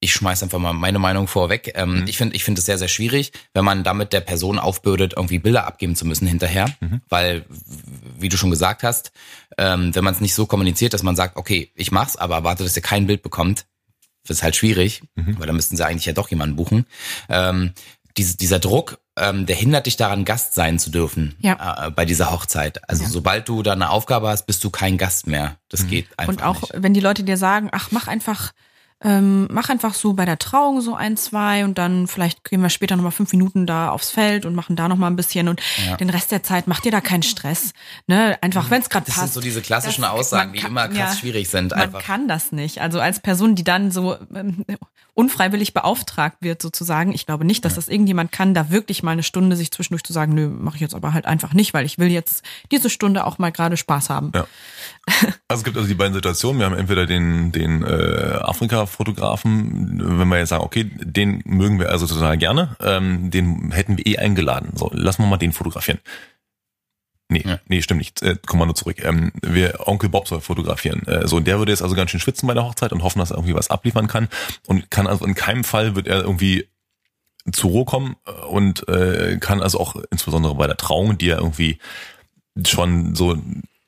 [0.02, 1.72] ich schmeiß einfach mal meine Meinung vorweg.
[1.74, 2.06] Ähm, Mhm.
[2.08, 5.38] Ich finde ich finde es sehr, sehr schwierig, wenn man damit der Person aufbürdet, irgendwie
[5.38, 6.70] Bilder abgeben zu müssen hinterher.
[6.80, 7.02] Mhm.
[7.10, 7.44] Weil,
[8.18, 9.12] wie du schon gesagt hast,
[9.58, 12.64] ähm, wenn man es nicht so kommuniziert, dass man sagt, okay, ich mach's, aber erwarte,
[12.64, 13.66] dass ihr kein Bild bekommt,
[14.28, 15.38] ist halt schwierig, Mhm.
[15.38, 16.86] weil da müssten sie eigentlich ja doch jemanden buchen.
[17.28, 17.72] Ähm,
[18.16, 21.86] diese, dieser Druck, ähm, der hindert dich daran, Gast sein zu dürfen Ja.
[21.86, 22.88] äh, bei dieser Hochzeit.
[22.88, 23.08] Also Ja.
[23.10, 25.56] sobald du da eine Aufgabe hast, bist du kein Gast mehr.
[25.68, 26.72] Das geht einfach Und auch, nicht.
[26.76, 28.52] wenn die Leute dir sagen, ach, mach einfach
[29.02, 32.68] ähm, mach einfach so bei der Trauung so ein, zwei und dann vielleicht gehen wir
[32.68, 35.96] später nochmal fünf Minuten da aufs Feld und machen da nochmal ein bisschen und Ja.
[35.96, 37.72] den Rest der Zeit macht dir da keinen Stress.
[38.06, 38.36] Ne?
[38.42, 39.32] Einfach, wenn es gerade Das passt.
[39.32, 41.70] sind so diese klassischen Das- Aussagen, man die kann- immer krass ja, schwierig sind.
[41.70, 42.02] Man Einfach.
[42.02, 42.80] kann das nicht.
[42.80, 44.64] Also als Person, die dann so ähm,
[45.20, 49.22] unfreiwillig beauftragt wird sozusagen, ich glaube nicht, dass das irgendjemand kann, da wirklich mal eine
[49.22, 51.98] Stunde sich zwischendurch zu sagen, nö, mache ich jetzt aber halt einfach nicht, weil ich
[51.98, 52.42] will jetzt
[52.72, 54.32] diese Stunde auch mal gerade Spaß haben.
[54.34, 54.46] Ja.
[55.48, 56.58] Also es gibt also die beiden Situationen.
[56.58, 61.90] Wir haben entweder den, den äh, Afrika-Fotografen, wenn wir jetzt sagen, okay, den mögen wir
[61.90, 64.72] also total gerne, ähm, den hätten wir eh eingeladen.
[64.74, 65.98] So, lassen wir mal den fotografieren.
[67.30, 67.58] Nee, Ja.
[67.66, 68.22] nee, stimmt nicht.
[68.22, 69.02] Äh, Kommando zurück.
[69.04, 71.06] Ähm, wir Onkel Bob soll fotografieren.
[71.06, 73.20] Äh, so, und der würde jetzt also ganz schön schwitzen bei der Hochzeit und hoffen,
[73.20, 74.28] dass er irgendwie was abliefern kann.
[74.66, 76.68] Und kann also in keinem Fall wird er irgendwie
[77.52, 81.36] zur Ruhe kommen äh, und äh, kann also auch insbesondere bei der Trauung, die ja
[81.38, 81.78] irgendwie
[82.66, 83.36] schon so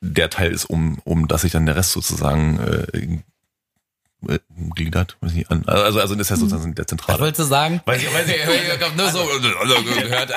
[0.01, 3.19] der Teil ist, um, um dass sich dann der Rest sozusagen äh,
[4.29, 4.39] äh,
[4.75, 5.63] gliedert, weiß nicht, an.
[5.67, 7.19] Also, also das ist ja sozusagen der Was zentrale.
[7.19, 7.81] wolltest du sagen?
[7.85, 9.19] Weiß ich- weiß ich- ich hab nur so
[10.01, 10.31] gehört.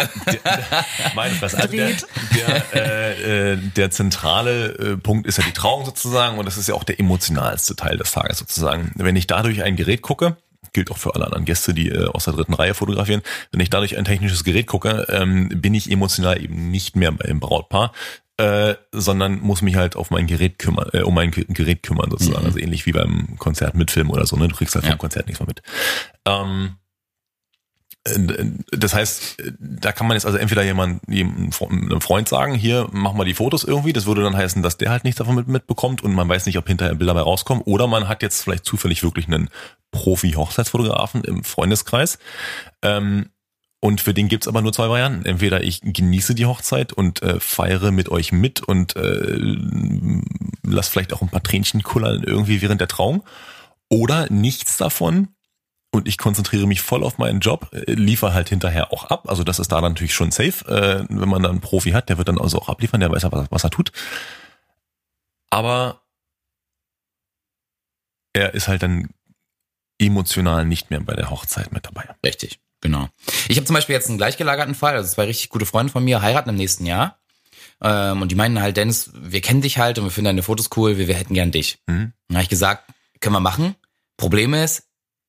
[1.14, 1.58] Meine Fresse.
[1.58, 1.92] Also der,
[2.34, 6.68] der, äh, äh, der zentrale äh, Punkt ist ja die Trauung sozusagen und das ist
[6.68, 8.92] ja auch der emotionalste Teil des Tages sozusagen.
[8.96, 10.36] Wenn ich dadurch ein Gerät gucke,
[10.72, 13.70] gilt auch für alle anderen Gäste, die äh, aus der dritten Reihe fotografieren, wenn ich
[13.70, 17.92] dadurch ein technisches Gerät gucke, ähm, bin ich emotional eben nicht mehr beim Brautpaar,
[18.38, 22.10] äh, sondern muss mich halt auf mein Gerät kümmern, äh, um mein Ge- Gerät kümmern
[22.10, 22.44] sozusagen.
[22.44, 24.48] Also ähnlich wie beim Konzert mit Film oder so, ne?
[24.48, 24.98] Du kriegst halt vom Ja.
[24.98, 25.62] Konzert nichts mehr mit.
[26.26, 26.76] Ähm,
[28.04, 28.44] äh,
[28.76, 31.50] das heißt, da kann man jetzt also entweder jemand, jemandem
[31.90, 33.94] einem Freund sagen, hier, mach mal die Fotos irgendwie.
[33.94, 36.58] Das würde dann heißen, dass der halt nichts davon mit, mitbekommt und man weiß nicht,
[36.58, 37.62] ob hinterher Bilder dabei rauskommen.
[37.64, 39.48] Oder man hat jetzt vielleicht zufällig wirklich einen
[39.92, 42.18] Profi-Hochzeitsfotografen im Freundeskreis.
[42.82, 43.30] Ähm,
[43.80, 45.26] und für den gibt's aber nur zwei Varianten.
[45.26, 49.38] Entweder ich genieße die Hochzeit und äh, feiere mit euch mit und äh,
[50.62, 53.24] lass vielleicht auch ein paar Tränchen kullern irgendwie während der Trauung.
[53.88, 55.28] Oder nichts davon
[55.92, 59.28] und ich konzentriere mich voll auf meinen Job, äh, liefere halt hinterher auch ab.
[59.28, 62.18] Also das ist da natürlich schon safe, äh, wenn man dann einen Profi hat, der
[62.18, 63.92] wird dann also auch abliefern, der weiß ja, was, was er tut.
[65.50, 66.02] Aber
[68.32, 69.10] er ist halt dann
[69.98, 72.08] emotional nicht mehr bei der Hochzeit mit dabei.
[72.24, 73.08] Richtig, genau.
[73.48, 74.94] Ich habe zum Beispiel jetzt einen gleichgelagerten Fall.
[74.94, 77.18] Also zwei richtig gute Freunde von mir heiraten im nächsten Jahr.
[77.82, 80.70] Ähm, und die meinen halt, Dennis, wir kennen dich halt und wir finden deine Fotos
[80.76, 81.78] cool, wir, wir hätten gern dich.
[81.86, 82.12] Mhm.
[82.28, 83.74] Dann habe ich gesagt, können wir machen.
[84.16, 84.84] Problem ist,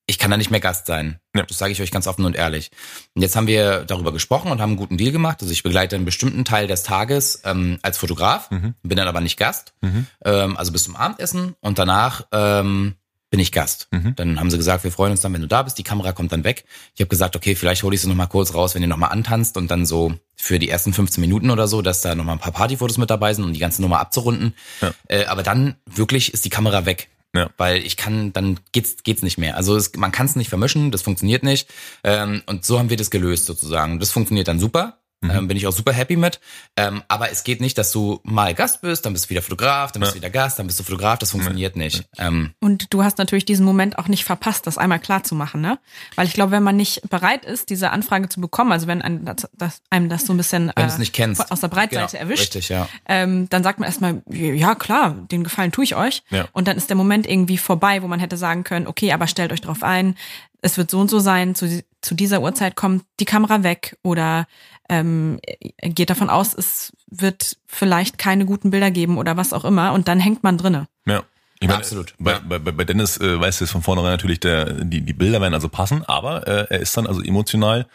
[0.10, 1.20] ich kann da nicht mehr Gast sein.
[1.36, 1.44] Ja.
[1.44, 2.72] Das sage ich euch ganz offen und ehrlich.
[3.14, 5.42] Und jetzt haben wir darüber gesprochen und haben einen guten Deal gemacht.
[5.42, 8.74] Also ich begleite einen bestimmten Teil des Tages ähm, als Fotograf, Mhm.
[8.84, 9.74] bin dann aber nicht Gast.
[9.82, 10.08] Mhm.
[10.24, 12.96] Ähm, also bis zum Abendessen und danach ähm,
[13.30, 13.88] bin ich Gast.
[13.92, 14.16] Mhm.
[14.16, 15.78] Dann haben sie gesagt, wir freuen uns dann, wenn du da bist.
[15.78, 16.66] Die Kamera kommt dann weg.
[16.96, 18.98] Ich habe gesagt, okay, vielleicht hole ich sie noch mal kurz raus, wenn ihr noch
[18.98, 22.24] mal antanzt und dann so für die ersten 15 Minuten oder so, dass da noch
[22.24, 24.54] mal ein paar Partyfotos mit dabei sind, um die ganze Nummer abzurunden.
[24.82, 24.94] Ja.
[25.10, 27.10] Äh, aber dann wirklich ist die Kamera weg.
[27.36, 27.50] Ja.
[27.58, 29.58] Weil ich kann, dann geht's, geht's nicht mehr.
[29.58, 31.68] Also es, man kann es nicht vermischen, das funktioniert nicht.
[32.04, 34.00] Ähm, und so haben wir das gelöst sozusagen.
[34.00, 35.00] Das funktioniert dann super.
[35.22, 35.32] Mhm.
[35.32, 36.40] Ähm, bin ich auch super happy mit.
[36.76, 39.92] Ähm, aber es geht nicht, dass du mal Gast bist, dann bist du wieder Fotograf,
[39.92, 41.18] dann bist du wieder Gast, dann bist du Fotograf.
[41.18, 42.04] Das funktioniert nicht.
[42.20, 45.60] Ähm, Und du hast natürlich diesen Moment auch nicht verpasst, das einmal klar zu machen,
[45.62, 45.80] ne?
[46.16, 49.26] Weil ich glaube, wenn man nicht bereit ist, diese Anfrage zu bekommen, also wenn einem
[49.26, 52.88] das, das, einem das so ein bisschen von- aus der Breitseite Genau, erwischt, richtig, ja.
[53.08, 56.22] ähm, dann sagt man erstmal, ja klar, den Gefallen tue ich euch.
[56.30, 56.48] Ja.
[56.52, 59.52] Und dann ist der Moment irgendwie vorbei, wo man hätte sagen können, okay, aber stellt
[59.52, 60.16] euch drauf ein,
[60.62, 64.48] es wird so und so sein, zu, zu dieser Uhrzeit kommt die Kamera weg oder
[64.90, 65.40] ähm,
[65.82, 70.08] geht davon aus, es wird vielleicht keine guten Bilder geben oder was auch immer und
[70.08, 70.88] dann hängt man drinne.
[71.06, 71.24] Ja.
[71.60, 72.40] Ich meine, Absolut, Bei, ja.
[72.48, 75.56] bei, bei Dennis äh, weißt du es von vornherein natürlich, der, die, die Bilder werden
[75.56, 77.86] also passen, aber äh, er ist dann also emotional äh,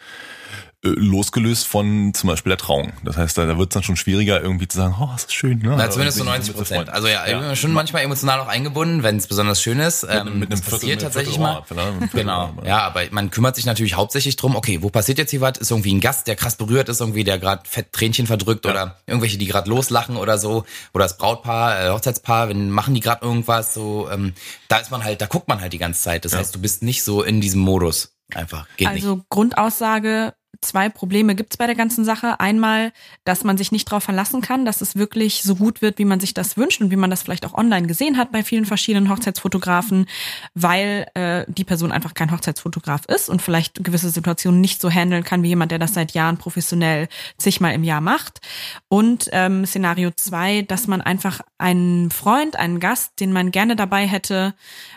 [0.83, 2.91] losgelöst von zum Beispiel der Trauung.
[3.03, 5.33] Das heißt, da, da wird es dann schon schwieriger, irgendwie zu sagen, oh, das ist
[5.33, 5.59] schön.
[5.59, 5.75] Ne?
[5.77, 6.89] Na, zumindest so Sich 90 mit Prozent.
[6.89, 10.03] Also ja, ich bin schon manchmal emotional auch eingebunden, wenn es besonders schön ist.
[10.03, 11.63] Ähm, mit einem Viertel- passiert mit einem tatsächlich mal.
[11.69, 12.53] Einem Viertel Genau.
[12.57, 15.57] Ohr, Ja, aber man kümmert sich natürlich hauptsächlich drum, okay, wo passiert jetzt hier was?
[15.57, 18.97] Ist irgendwie ein Gast, der krass berührt ist, irgendwie, der gerade fett Tränchen verdrückt oder
[19.07, 20.65] irgendwelche, die gerade loslachen oder so.
[20.93, 24.33] Oder das Brautpaar, äh, Hochzeitspaar, wenn machen die gerade irgendwas, so, ähm,
[24.67, 26.25] da ist man halt, da guckt man halt die ganze Zeit.
[26.25, 28.09] Das heißt, du bist nicht so in diesem Modus.
[28.35, 28.67] Einfach.
[28.77, 29.03] Geht nicht.
[29.03, 30.33] Also Grundaussage,
[30.63, 32.39] zwei Probleme gibt's bei der ganzen Sache.
[32.39, 32.91] Einmal,
[33.23, 36.19] dass man sich nicht darauf verlassen kann, dass es wirklich so gut wird, wie man
[36.19, 39.09] sich das wünscht und wie man das vielleicht auch online gesehen hat bei vielen verschiedenen
[39.09, 40.07] Hochzeitsfotografen,
[40.53, 45.23] weil äh, die Person einfach kein Hochzeitsfotograf ist und vielleicht gewisse Situationen nicht so handeln
[45.23, 47.07] kann wie jemand, der das seit Jahren professionell
[47.37, 48.39] zigmal im Jahr macht.
[48.87, 54.07] Und ähm, Szenario zwei, dass man einfach einen Freund, einen Gast, den man gerne dabei
[54.07, 54.53] hätte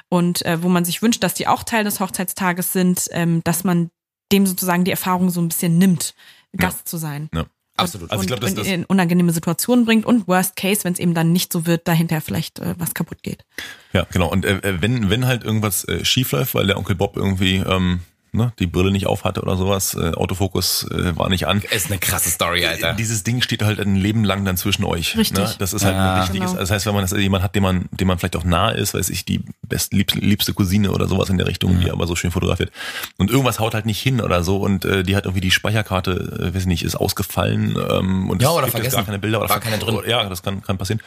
[0.09, 3.64] und äh, wo man sich wünscht, dass die auch Teil des Hochzeitstages sind, ähm, dass
[3.64, 3.91] man
[4.33, 6.14] dem sozusagen die Erfahrung so ein bisschen nimmt,
[6.57, 7.29] Gast zu sein.
[7.35, 7.47] Ja.
[7.79, 8.05] Absolut.
[8.05, 10.95] Und, Also ich glaub, das- und das- in unangenehme Situationen bringt und Worst Case, wenn
[10.95, 13.45] es eben dann nicht so wird, dahinter vielleicht äh, was kaputt geht.
[13.93, 14.31] Ja, genau.
[14.31, 17.57] Und äh, äh, wenn, wenn halt irgendwas äh, schief läuft, weil der Onkel Bob irgendwie
[17.57, 18.01] ähm,
[18.37, 21.62] ne, die Brille nicht auf hatte oder sowas, äh, Autofokus äh, war nicht an.
[21.70, 22.93] Ist eine krasse Story, Alter.
[22.95, 25.16] Dieses Ding steht halt ein Leben lang dann zwischen euch.
[25.16, 25.39] Richtig.
[25.39, 25.55] Ne?
[25.59, 26.14] Das ist halt Ja.
[26.14, 26.51] ein wichtiges.
[26.51, 26.61] Genau.
[26.61, 28.95] Das heißt, wenn man das jemand hat, dem man, dem man vielleicht auch nahe ist,
[28.95, 32.14] weiß ich, die best liebste, liebste Cousine oder sowas in der Richtung, die aber so
[32.14, 32.70] schön fotografiert.
[33.16, 36.12] Und irgendwas haut halt nicht hin oder so und äh, die hat irgendwie die Speicherkarte,
[36.41, 38.97] äh, weiß ich nicht, ist ausgefallen ähm, und Ja, es oder gibt jetzt vergessen.
[38.97, 39.99] gar keine Bilder oder War keine drin.
[40.07, 41.01] Ja, das kann, kann passieren.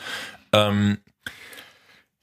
[0.51, 0.97] Ähm,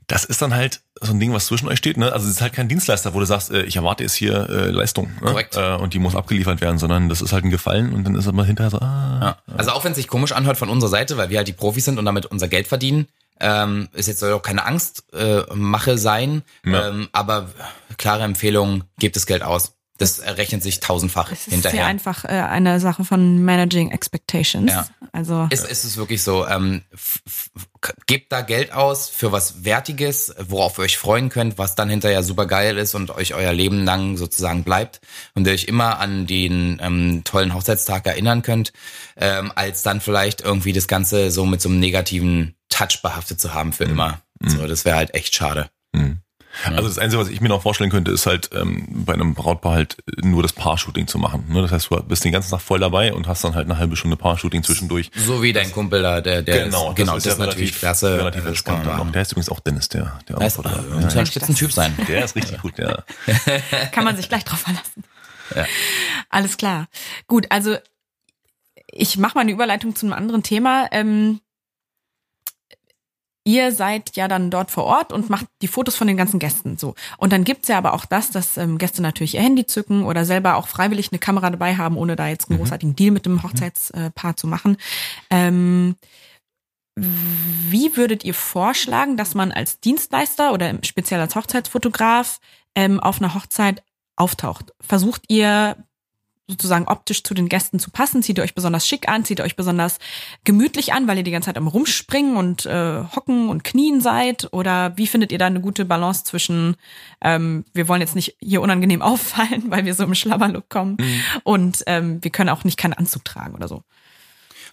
[0.08, 1.96] das ist dann halt so ein Ding, was zwischen euch steht.
[1.96, 2.12] Ne?
[2.12, 4.70] Also es ist halt kein Dienstleister, wo du sagst, äh, ich erwarte jetzt hier äh,
[4.70, 5.30] Leistung ne?
[5.30, 5.56] Korrekt.
[5.56, 8.28] Äh, und die muss abgeliefert werden, sondern das ist halt ein Gefallen und dann ist
[8.28, 9.54] aber hinterher so, ah, Ja.
[9.56, 11.84] Also auch wenn es sich komisch anhört von unserer Seite, weil wir halt die Profis
[11.84, 13.08] sind und damit unser Geld verdienen,
[13.40, 16.88] ähm, ist jetzt soll auch keine Angstmache äh, Mache sein, Ja.
[16.88, 17.48] ähm, aber
[17.98, 19.72] klare Empfehlung, gebt das Geld aus.
[19.98, 21.80] Das errechnet sich tausendfach Es ist hinterher.
[21.80, 24.70] ja einfach äh, eine Sache von Managing Expectations.
[24.70, 24.86] Ja.
[25.12, 26.82] Also Ist, ist es wirklich so, ähm,
[28.06, 32.22] gebt da Geld aus für was Wertiges, worauf ihr euch freuen könnt, was dann hinterher
[32.22, 35.00] super geil ist und euch euer Leben lang sozusagen bleibt
[35.34, 38.72] und ihr euch immer an den ähm, tollen Hochzeitstag erinnern könnt,
[39.16, 43.54] ähm, als dann vielleicht irgendwie das Ganze so mit so einem negativen Touch behaftet zu
[43.54, 44.20] haben für immer.
[44.44, 45.70] So, das wäre halt echt schade.
[46.64, 49.72] Also das Einzige, was ich mir noch vorstellen könnte, ist halt ähm, bei einem Brautpaar
[49.74, 51.44] halt nur das Paar-Shooting zu machen.
[51.48, 51.62] Ne?
[51.62, 53.96] Das heißt, du bist den ganzen Tag voll dabei und hast dann halt eine halbe
[53.96, 55.10] Stunde Paar-Shooting zwischendurch.
[55.14, 58.18] So wie dein Kumpel da, der, der genau, ist, genau, das, ist natürlich klasse.
[58.18, 58.86] Relativ Das kann entspannt.
[58.86, 59.12] man machen.
[59.12, 60.84] Der ist übrigens auch Dennis, der, der Der ist, Fotograf.
[60.84, 61.94] äh, muss ein Spitzentyp sein.
[62.08, 63.04] Der ist richtig gut, ja.
[63.92, 65.04] kann man sich gleich drauf verlassen.
[65.54, 65.64] Ja.
[66.30, 66.86] Alles klar.
[67.26, 67.76] Gut, also
[68.88, 70.86] ich mache mal eine Überleitung zu einem anderen Thema.
[70.92, 71.40] Ähm,
[73.46, 76.76] ihr seid ja dann dort vor Ort und macht die Fotos von den ganzen Gästen
[76.76, 76.94] so.
[77.16, 80.24] Und dann gibt's ja aber auch das, dass ähm, Gäste natürlich ihr Handy zücken oder
[80.24, 83.42] selber auch freiwillig eine Kamera dabei haben, ohne da jetzt einen großartigen Deal mit dem
[83.42, 84.76] Hochzeitspaar zu machen.
[85.30, 85.94] Ähm,
[86.96, 92.40] wie würdet ihr vorschlagen, dass man als Dienstleister oder speziell als Hochzeitsfotograf
[92.74, 93.84] ähm, auf einer Hochzeit
[94.16, 94.72] auftaucht?
[94.80, 95.76] Versucht ihr
[96.48, 98.22] sozusagen optisch zu den Gästen zu passen?
[98.22, 99.24] Zieht ihr euch besonders schick an?
[99.24, 99.98] Zieht ihr euch besonders
[100.44, 104.48] gemütlich an, weil ihr die ganze Zeit am Rumspringen und äh, hocken und knien seid?
[104.52, 106.76] Oder wie findet ihr da eine gute Balance zwischen,
[107.20, 110.96] ähm, wir wollen jetzt nicht hier unangenehm auffallen, weil wir so im Schlabberlook kommen
[111.44, 113.82] und ähm, wir können auch nicht keinen Anzug tragen oder so?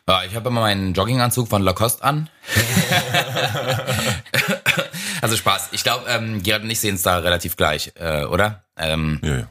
[0.07, 2.29] Ja, ich habe immer meinen Jogginganzug von Lacoste an.
[5.21, 5.69] also Spaß.
[5.71, 8.65] Ich glaube, ähm, Gerard und ich sehen es da relativ gleich, äh, oder?
[8.77, 9.47] Ähm, Ja, ja.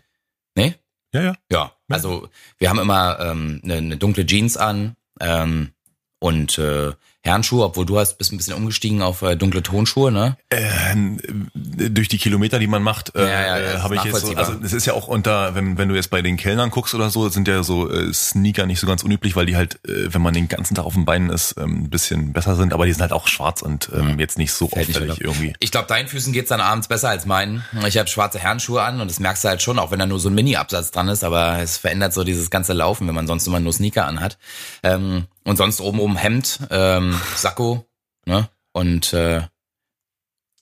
[1.12, 1.34] Ja, ja.
[1.50, 5.72] Ja, also wir haben immer ähm, eine, eine dunkle Jeans an ähm,
[6.20, 6.92] und äh,
[7.24, 10.36] Herrenschuhe, obwohl du hast bist ein bisschen umgestiegen auf äh, dunkle Tonschuhe, ne?
[10.50, 11.20] Ähm,
[11.54, 14.54] durch die Kilometer, die man macht, äh, Ja, ja, äh, habe ich jetzt so, also
[14.62, 17.28] es ist ja auch unter, wenn, wenn du jetzt bei den Kellnern guckst oder so,
[17.28, 20.34] sind ja so äh, Sneaker nicht so ganz unüblich, weil die halt, äh, wenn man
[20.34, 23.02] den ganzen Tag auf den Beinen ist, ähm, ein bisschen besser sind, aber die sind
[23.02, 25.28] halt auch schwarz und ähm, jetzt nicht so Fällt nicht auffällig wieder.
[25.28, 25.52] irgendwie.
[25.60, 27.64] Ich glaube, deinen Füßen geht's dann abends besser als meinen.
[27.86, 30.18] Ich habe schwarze Herrenschuhe an und das merkst du halt schon, auch wenn da nur
[30.18, 33.46] so ein Mini-Absatz dran ist, aber es verändert so dieses ganze Laufen, wenn man sonst
[33.46, 34.38] immer nur Sneaker anhat.
[34.82, 37.84] Ähm, und sonst oben oben Hemd, ähm, Sakko,
[38.26, 38.48] ne?
[38.72, 39.42] Und äh,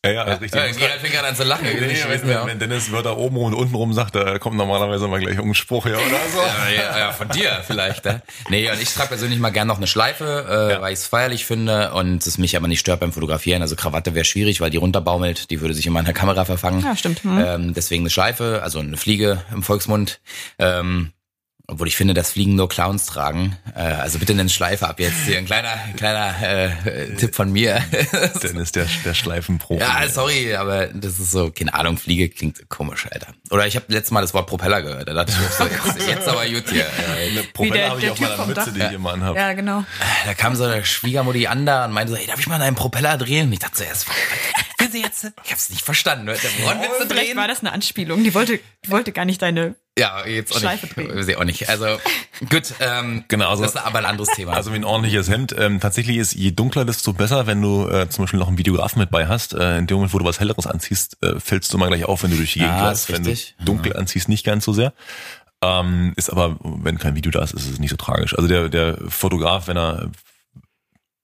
[0.02, 0.60] Ja, ja, ist richtig.
[0.60, 1.64] äh, Gerald fängt gerade an zu lachen.
[1.64, 5.06] Nee, Ich weiß wenn, wenn, Dennis Wörter oben und unten rum sagt, da kommt normalerweise
[5.08, 6.40] mal gleich irgendein Spruch her oder so.
[6.40, 8.06] Ja, ja, ja, von dir vielleicht.
[8.06, 8.22] Ne?
[8.48, 10.80] Nee, und ich trage persönlich mal gern noch eine Schleife, äh, Ja.
[10.80, 13.60] weil ich es feierlich finde und es mich aber nicht stört beim Fotografieren.
[13.60, 16.82] Also Krawatte wäre schwierig, weil die runterbaumelt, die würde sich in meiner Kamera verfangen.
[16.82, 17.22] Ja, stimmt.
[17.22, 17.38] Hm.
[17.38, 20.20] Ähm, deswegen eine Schleife, also eine Fliege im Volksmund.
[20.58, 21.12] Ähm,
[21.70, 23.56] obwohl ich finde, dass Fliegen nur Clowns tragen.
[23.74, 25.16] Äh, also bitte eine Schleife ab jetzt.
[25.26, 27.82] Hier ein kleiner, ein kleiner äh, Tipp von mir.
[28.42, 29.80] Dennis, der, der Schleifenprofi.
[29.80, 33.28] ja, sorry, aber das ist so, keine Ahnung, Fliege klingt komisch, Alter.
[33.50, 35.08] Oder ich habe letztes Mal das Wort Propeller gehört.
[35.08, 35.64] Da dachte ich auch so,
[35.98, 36.86] jetzt, jetzt aber gut hier.
[36.86, 39.38] Äh, der- Propeller habe ich der Typ meiner vom Mütze, die ich immer anhabe.
[39.38, 39.84] Ja, genau.
[40.26, 42.76] Da kam so eine Schwiegermutti an da und meinte so, ey, darf ich mal einen
[42.76, 43.46] Propeller drehen?
[43.46, 44.06] Und ich dachte so, erst,
[44.78, 45.30] will sie jetzt?
[45.44, 46.26] Ich hab's nicht verstanden.
[46.26, 47.36] Du Vielleicht drehen?
[47.36, 48.24] war das eine Anspielung.
[48.24, 49.74] Die wollte, die wollte gar nicht deine.
[50.00, 51.28] Ja, jetzt auch Schleife nicht.
[51.28, 51.68] ich auch nicht.
[51.68, 51.84] Also,
[52.48, 54.52] gut, ähm, Genau, also- das ist aber ein anderes Thema.
[54.54, 55.54] Also wie ein ordentliches Hemd.
[55.58, 58.98] Ähm, tatsächlich ist, je dunkler, desto besser, wenn du äh, zum Beispiel noch einen Videografen
[59.00, 59.52] mit bei hast.
[59.54, 62.22] Äh, in dem Moment, wo du was Helleres anziehst, äh, fällst du immer gleich auf,
[62.22, 63.12] wenn du durch die Gegend Ja, läufst.
[63.12, 63.34] Wenn du
[63.64, 64.92] dunkel anziehst, nicht ganz so sehr.
[65.62, 68.34] Ähm, ist aber, wenn kein Video da ist, ist es nicht so tragisch.
[68.34, 70.10] Also der, der Fotograf, wenn er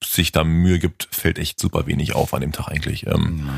[0.03, 3.07] sich da Mühe gibt, fällt echt super wenig auf an dem Tag eigentlich.
[3.07, 3.49] Ähm,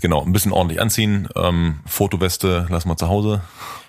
[0.00, 3.42] Genau, ein bisschen ordentlich anziehen, ähm, Fotoweste lassen wir zu Hause.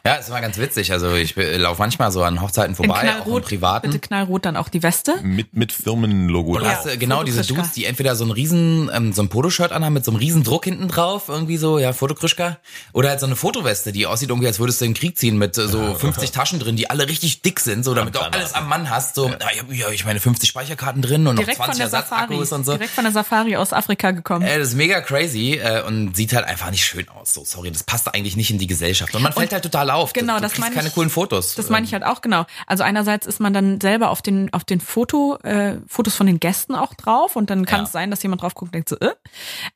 [0.05, 0.91] Ja, ist immer ganz witzig.
[0.91, 3.87] Also ich äh, laufe manchmal so an Hochzeiten vorbei, auch im privaten.
[3.89, 5.15] Bitte knallrot dann auch die Weste.
[5.23, 6.53] Mit, mit Firmenlogo.
[6.53, 6.85] Und drauf.
[6.85, 7.41] hast genau diese.
[7.41, 10.43] Dudes, die entweder so ein riesen, ähm, so ein Poloshirt anhaben mit so einem riesen
[10.43, 12.57] Druck hinten drauf, irgendwie so, ja, Fotokrischka.
[12.93, 15.37] Oder halt so eine Fotoweste, die aussieht irgendwie, als würdest du in den Krieg ziehen
[15.37, 18.31] mit äh, so 50 Taschen drin, die alle richtig dick sind, so damit du auch
[18.31, 19.15] alles am Mann hast.
[19.15, 19.37] So, ja.
[19.51, 22.21] ich habe ja, ich meine 50 Speicherkarten drin und Direkt noch von 20 der Safari.
[22.21, 22.73] Ersatzakkus und so.
[22.73, 24.45] Direkt von der Safari aus Afrika gekommen.
[24.45, 27.33] Ey, das ist mega crazy äh, und sieht halt einfach nicht schön aus.
[27.33, 29.15] So, sorry, das passt eigentlich nicht in die Gesellschaft.
[29.15, 29.94] Und man fällt halt total auf.
[30.13, 31.55] Genau, du das meine keine ich- coolen Fotos.
[31.55, 32.45] Das meine ich halt auch genau.
[32.67, 36.39] Also einerseits ist man dann selber auf den auf den Foto äh, Fotos von den
[36.39, 37.85] Gästen auch drauf und dann kann Ja.
[37.85, 39.11] es sein, dass jemand drauf guckt und denkt so äh.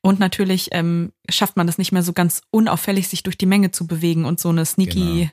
[0.02, 3.72] und natürlich ähm, schafft man das nicht mehr so ganz unauffällig sich durch die Menge
[3.72, 5.32] zu bewegen und so eine sneaky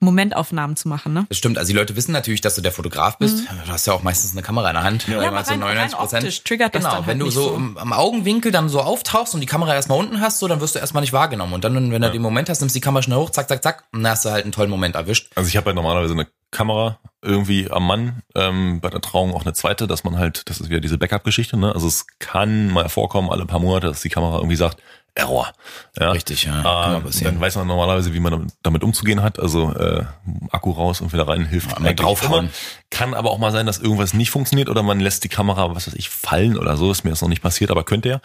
[0.00, 1.26] Momentaufnahmen zu machen, ne?
[1.28, 3.40] Das stimmt, also die Leute wissen natürlich, dass du der Fotograf bist.
[3.66, 5.06] Du hast ja auch meistens eine Kamera in der Hand.
[5.08, 5.14] Mhm.
[5.14, 7.48] Ja, Immer aber rein- rein optisch triggert das genau, dann halt wenn du nicht so,
[7.50, 7.54] so.
[7.54, 10.74] Am, am Augenwinkel dann so auftauchst und die Kamera erstmal unten hast, so, dann wirst
[10.74, 11.52] du erstmal nicht wahrgenommen.
[11.52, 13.84] Und dann, wenn du den Moment hast, nimmst die Kamera schnell hoch, zack, zack, zack,
[13.92, 15.30] und dann hast du halt einen tollen Moment erwischt.
[15.34, 19.42] Also ich habe halt normalerweise eine Kamera irgendwie am Mann, ähm, bei der Trauung auch
[19.42, 21.72] eine zweite, dass man halt, das ist wieder diese Backup-Geschichte, ne?
[21.72, 24.82] Also es kann mal vorkommen, alle paar Monate, dass die Kamera irgendwie sagt,
[25.14, 25.52] Error.
[25.98, 26.10] Ja?
[26.12, 26.96] Richtig, ja.
[26.96, 29.38] Ähm, dann weiß man normalerweise, wie man damit- umzugehen hat.
[29.38, 30.04] Also äh,
[30.50, 31.78] Akku raus und wieder rein hilft.
[31.80, 32.48] Ja, draufhauen.
[32.90, 35.86] Kann aber auch mal sein, dass irgendwas nicht funktioniert oder man lässt die Kamera, was
[35.86, 36.90] weiß ich, fallen oder so.
[36.90, 38.20] Ist mir jetzt noch nicht passiert, aber könnte ja.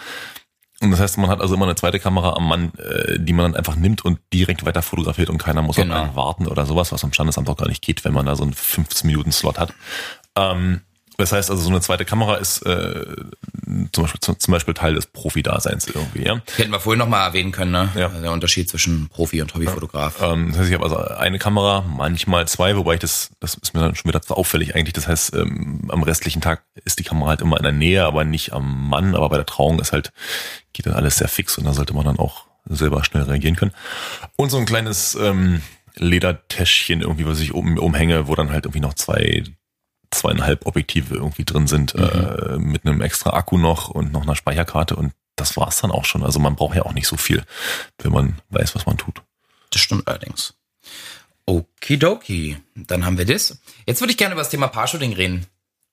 [0.79, 3.51] Und das heißt, man hat also immer eine zweite Kamera am Mann, äh, die man
[3.51, 5.95] dann einfach nimmt und direkt weiter fotografiert und keiner muss Genau.
[5.95, 8.35] auf einen warten oder sowas, was am Standesamt auch gar nicht geht, wenn man da
[8.35, 9.73] so einen 15 Minuten Slot hat.
[10.35, 10.81] Ähm,
[11.17, 13.03] das heißt also, so eine zweite Kamera ist äh,
[13.91, 16.41] zum, Beispiel, zum, Beispiel Teil des Profi-Daseins irgendwie, ja.
[16.55, 17.89] Hätten wir vorhin noch mal erwähnen können, ne?
[17.95, 18.09] Ja.
[18.09, 20.21] Der Unterschied zwischen Profi und Hobbyfotograf.
[20.21, 23.73] Ähm, das heißt, ich habe also eine Kamera, manchmal zwei, wobei ich das, das ist
[23.73, 24.93] mir dann schon wieder zu auffällig eigentlich.
[24.93, 28.23] Das heißt, ähm, am restlichen Tag ist die Kamera halt immer in der Nähe, aber
[28.23, 29.15] nicht am Mann.
[29.15, 30.11] Aber bei der Trauung ist halt,
[30.73, 33.73] geht dann alles sehr fix und da sollte man dann auch selber schnell reagieren können.
[34.35, 35.61] Und so ein kleines ähm,
[35.95, 39.43] Ledertäschchen irgendwie, was ich um, umhänge, wo dann halt irgendwie noch zwei,
[40.11, 44.95] zweieinhalb Objektive irgendwie drin sind, äh, mit einem extra Akku noch und noch einer Speicherkarte
[44.95, 46.23] und das war's dann auch schon.
[46.23, 47.43] Also man braucht ja auch nicht so viel,
[47.99, 49.21] wenn man weiß, was man tut.
[49.69, 50.55] Das stimmt allerdings.
[51.45, 52.57] Okidoki.
[52.75, 53.59] Dann haben wir das.
[53.85, 55.45] Jetzt würde ich gerne über das Thema Paar-Shooting reden.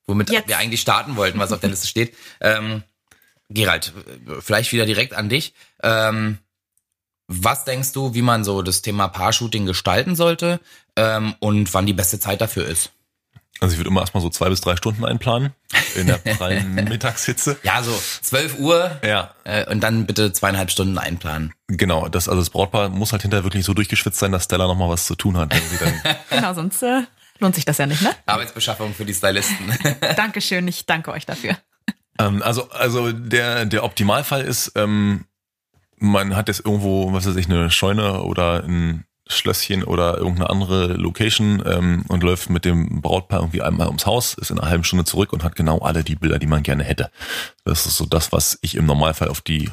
[0.07, 0.49] Womit Jetzt.
[0.49, 2.15] wir eigentlich starten wollten, was auf der Liste steht.
[2.41, 2.83] Ähm,
[3.49, 3.93] Gerald,
[4.41, 5.55] vielleicht wieder direkt an dich.
[5.83, 6.39] Ähm,
[7.27, 10.61] was denkst du, wie man so das Thema Paar-Shooting gestalten sollte
[10.97, 12.91] ähm, und wann die beste Zeit dafür ist?
[13.65, 15.53] Also ich würde immer erstmal so zwei bis drei Stunden einplanen
[15.95, 17.57] in der prallen Mittagshitze.
[17.63, 17.93] Ja, so
[18.23, 21.53] 12 Uhr Ja, äh, und dann bitte zweieinhalb Stunden einplanen.
[21.69, 22.09] genau.
[22.09, 25.07] Das, also das Brautpaar muss halt hinterher wirklich so durchgeschwitzt sein, dass Stella nochmal was
[25.07, 25.53] zu tun hat.
[25.55, 27.03] Wenn sie dann, Genau, sonst äh,
[27.41, 28.11] lohnt sich das ja nicht, ne?
[28.27, 29.73] Arbeitsbeschaffung für die Stylisten.
[30.17, 31.57] Dankeschön, ich danke euch dafür.
[32.19, 35.25] ähm, also also der, der Optimalfall ist, ähm,
[35.97, 40.89] man hat jetzt irgendwo, was weiß ich, eine Scheune oder ein Schlösschen oder irgendeine andere
[40.95, 44.85] Location ähm, und läuft mit dem Brautpaar irgendwie einmal ums Haus, ist in einer halben
[44.85, 47.11] Stunde zurück und hat genau alle die Bilder, die man gerne hätte.
[47.65, 49.71] Das ist so das, was ich im Normalfall auf die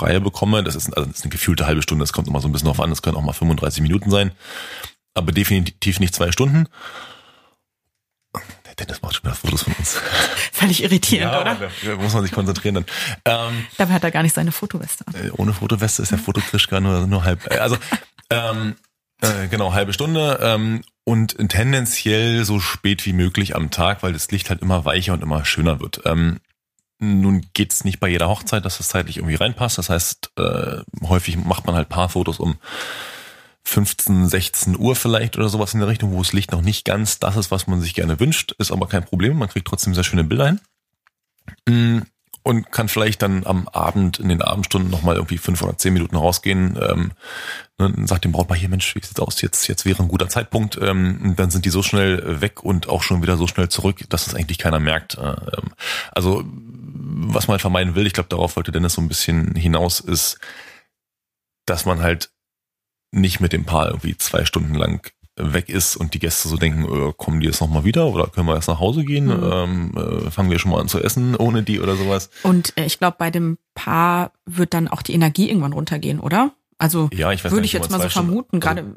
[0.00, 0.64] Reihe bekomme.
[0.64, 2.66] Das ist, also das ist eine gefühlte halbe Stunde, das kommt immer so ein bisschen
[2.66, 4.32] drauf an, das können auch mal 35 Minuten sein,
[5.14, 6.66] aber definitiv nicht zwei Stunden.
[8.66, 9.94] Der Dennis macht schon wieder Fotos von uns.
[10.52, 11.56] Völlig irritierend, oder?
[11.84, 12.84] Da muss man sich konzentrieren dann.
[13.24, 15.14] Ähm, Dabei hat er gar nicht seine Fotoweste an.
[15.14, 17.50] äh, ohne Fotoweste ist der Fototrischka nur, nur halb.
[17.50, 17.76] äh, Also,
[18.30, 18.76] ähm,
[19.20, 24.30] äh, genau, halbe Stunde ähm, und tendenziell so spät wie möglich am Tag, weil das
[24.30, 26.02] Licht halt immer weicher und immer schöner wird.
[26.04, 26.40] Ähm,
[27.00, 29.78] nun geht's nicht bei jeder Hochzeit, dass das zeitlich irgendwie reinpasst.
[29.78, 32.56] Das heißt, äh, häufig macht man halt Paarfotos um
[33.64, 37.18] 15, 16 Uhr vielleicht oder sowas in der Richtung, wo das Licht noch nicht ganz
[37.18, 38.52] das ist, was man sich gerne wünscht.
[38.58, 39.36] Ist aber kein Problem.
[39.38, 40.60] Man kriegt trotzdem sehr schöne Bilder hin.
[42.48, 46.16] Und kann vielleicht dann am Abend, in den Abendstunden nochmal irgendwie fünf oder zehn Minuten
[46.16, 46.78] rausgehen.
[46.80, 47.12] Ähm,
[47.78, 49.42] ne, dann sagt dem Brautpaar hier, Mensch, wie sieht's aus?
[49.42, 50.78] Jetzt, jetzt wäre ein guter Zeitpunkt.
[50.80, 53.98] Ähm, und dann sind die so schnell weg und auch schon wieder so schnell zurück,
[54.08, 55.18] dass das eigentlich keiner merkt.
[55.18, 55.74] Äh, ähm,
[56.12, 60.38] also, was man vermeiden will, ich glaube, darauf wollte Dennis so ein bisschen hinaus, ist,
[61.66, 62.30] dass man halt
[63.10, 66.84] nicht mit dem Paar irgendwie zwei Stunden lang weg ist und die Gäste so denken,
[66.84, 69.26] äh, kommen die jetzt nochmal wieder oder können wir erst nach Hause gehen?
[69.26, 69.50] Mhm.
[69.52, 72.30] Ähm, äh, fangen wir schon mal an zu essen ohne die oder sowas?
[72.42, 76.52] Und äh, ich glaube, bei dem Paar wird dann auch die Energie irgendwann runtergehen, oder?
[76.78, 78.94] Also Ja, ich würde ich jetzt mal so Stunden- vermuten, also, gerade,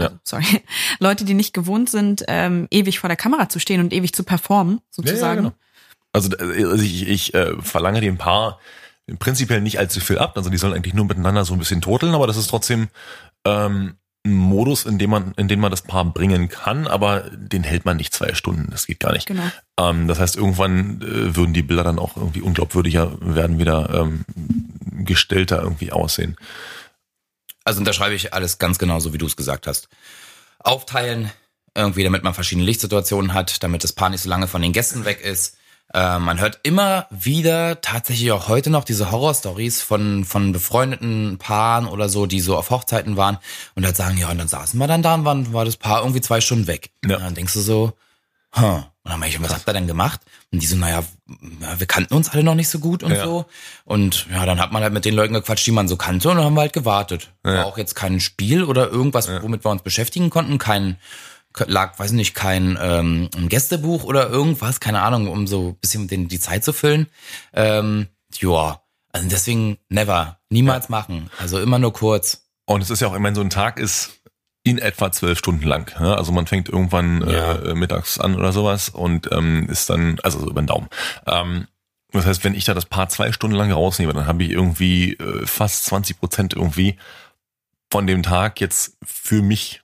[0.00, 0.06] ja.
[0.06, 0.44] also, sorry,
[1.00, 4.22] Leute, die nicht gewohnt sind, ähm, ewig vor der Kamera zu stehen und ewig zu
[4.24, 5.42] performen, sozusagen.
[5.42, 5.52] genau.
[6.12, 8.58] Also, äh, also ich, ich äh, verlange dem Paar
[9.18, 10.32] prinzipiell nicht allzu viel ab.
[10.36, 12.88] Also die sollen eigentlich nur miteinander so ein bisschen turteln, aber das ist trotzdem
[13.44, 17.84] ähm, Modus, in dem man, in den man das Paar bringen kann, aber den hält
[17.84, 18.70] man nicht zwei Stunden.
[18.70, 19.26] Das geht gar nicht.
[19.26, 19.50] Genau.
[19.78, 24.24] Ähm, das heißt, irgendwann äh, würden die Bilder dann auch irgendwie unglaubwürdiger werden, wieder ähm,
[25.04, 26.36] gestellter irgendwie aussehen.
[27.64, 29.88] Also unterschreibe ich alles ganz genau so, wie du es gesagt hast.
[30.58, 31.30] aufteilen,
[31.74, 35.04] irgendwie, damit man verschiedene Lichtsituationen hat, damit das Paar nicht so lange von den Gästen
[35.04, 35.58] weg ist.
[35.94, 41.86] Äh, man hört immer wieder, tatsächlich auch heute noch, diese Horrorstories von, von befreundeten Paaren
[41.86, 43.38] oder so, die so auf Hochzeiten waren
[43.76, 46.00] und halt sagen, ja, und dann saßen wir dann da und waren, war das Paar
[46.00, 46.90] irgendwie zwei Stunden weg.
[47.04, 47.16] Ja.
[47.16, 47.92] Und dann denkst du so,
[48.56, 48.82] huh.
[49.06, 50.20] Und dann ich, was habt ihr denn gemacht?
[50.50, 51.04] Und die so, naja,
[51.60, 53.22] ja, wir kannten uns alle noch nicht so gut und Ja.
[53.22, 53.44] so.
[53.84, 56.36] Und ja, dann hat man halt mit den Leuten gequatscht, die man so kannte und
[56.36, 57.30] dann haben wir halt gewartet.
[57.44, 57.58] Ja.
[57.58, 60.96] War auch jetzt kein Spiel oder irgendwas, womit wir uns beschäftigen konnten, kein
[61.66, 66.28] lag, weiß nicht, kein ähm, Gästebuch oder irgendwas, keine Ahnung, um so ein bisschen den,
[66.28, 67.06] die Zeit zu füllen.
[67.52, 68.08] Ähm,
[68.40, 68.80] ja,
[69.12, 71.30] also deswegen never, niemals machen.
[71.38, 72.46] Also immer nur kurz.
[72.66, 74.20] Und es ist ja auch, ich meine, so ein Tag ist
[74.64, 75.92] in etwa zwölf Stunden lang.
[76.00, 76.14] Ja?
[76.14, 77.56] Also man fängt irgendwann Ja.
[77.56, 80.88] äh, mittags an oder sowas und ähm, ist dann, also so über den Daumen.
[81.26, 81.68] Ähm,
[82.10, 85.12] das heißt, wenn ich da das Paar zwei Stunden lang rausnehme, dann habe ich irgendwie
[85.14, 86.96] äh, fast 20 Prozent irgendwie
[87.92, 89.82] von dem Tag jetzt für mich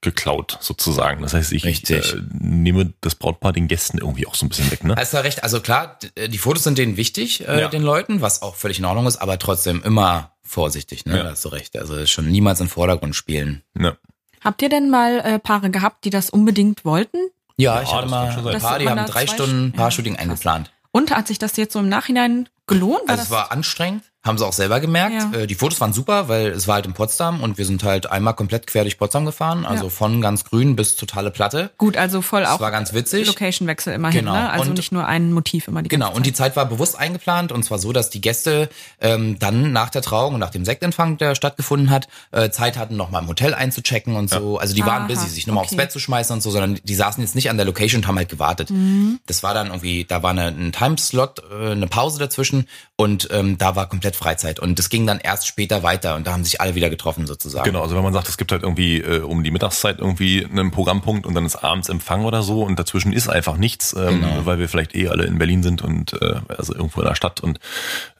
[0.00, 1.22] geklaut, sozusagen.
[1.22, 4.84] Das heißt, ich äh, nehme das Brautpaar den Gästen irgendwie auch so ein bisschen weg,
[4.84, 4.94] ne?
[4.96, 7.68] Hast du recht, also klar, d- die Fotos sind denen wichtig, äh, Ja.
[7.68, 11.16] den Leuten, was auch völlig in Ordnung ist, aber trotzdem immer vorsichtig, ne?
[11.16, 11.22] Ja.
[11.24, 11.76] Da hast du recht.
[11.76, 13.62] Also schon niemals im Vordergrund spielen.
[13.78, 13.96] Ja.
[14.42, 17.18] Habt ihr denn mal äh, Paare gehabt, die das unbedingt wollten?
[17.56, 20.70] Ja, ich hatte mal ein paar, die haben drei Stunden St- Paar-Shooting ja, eingeplant.
[20.92, 23.00] Und hat sich das jetzt so im Nachhinein gelohnt?
[23.08, 25.14] War Also es das war anstrengend, haben sie auch selber gemerkt.
[25.32, 25.40] Ja.
[25.40, 28.10] Äh, Die Fotos waren super, weil es war halt in Potsdam und wir sind halt
[28.10, 29.90] einmal komplett quer durch Potsdam gefahren, also Ja.
[29.90, 31.70] von ganz grün bis totale Platte.
[31.78, 33.26] gut, also voll Das auch war ganz witzig.
[33.28, 34.32] Location-Wechsel immerhin, Genau.
[34.34, 34.50] ne?
[34.50, 36.56] Also Und- nicht nur ein Motiv immer die Genau, und die Zeit.
[36.56, 38.68] War bewusst eingeplant und zwar so, dass die Gäste
[39.00, 42.96] ähm, dann nach der Trauung und nach dem Sektempfang, der stattgefunden hat, äh, Zeit hatten,
[42.96, 44.58] nochmal im Hotel einzuchecken und so.
[44.58, 45.74] Also die waren Aha, busy, sich nochmal okay.
[45.74, 48.08] aufs Bett zu schmeißen und so, sondern die saßen jetzt nicht an der Location und
[48.08, 48.70] haben halt gewartet.
[48.70, 49.20] Mhm.
[49.26, 52.66] Das war dann irgendwie, da war eine, ein Timeslot, äh, eine Pause dazwischen
[52.96, 54.58] und ähm, da war komplett Freizeit.
[54.60, 57.64] Und das ging dann erst später weiter und da haben sich alle wieder getroffen sozusagen.
[57.64, 60.70] Genau, also wenn man sagt, es gibt halt irgendwie äh, um die Mittagszeit irgendwie einen
[60.70, 64.46] Programmpunkt und dann ist abends Empfang oder so und dazwischen ist einfach nichts, ähm, Genau.
[64.46, 67.40] weil wir vielleicht eh alle in Berlin sind und äh, also irgendwo in der Stadt
[67.40, 67.58] und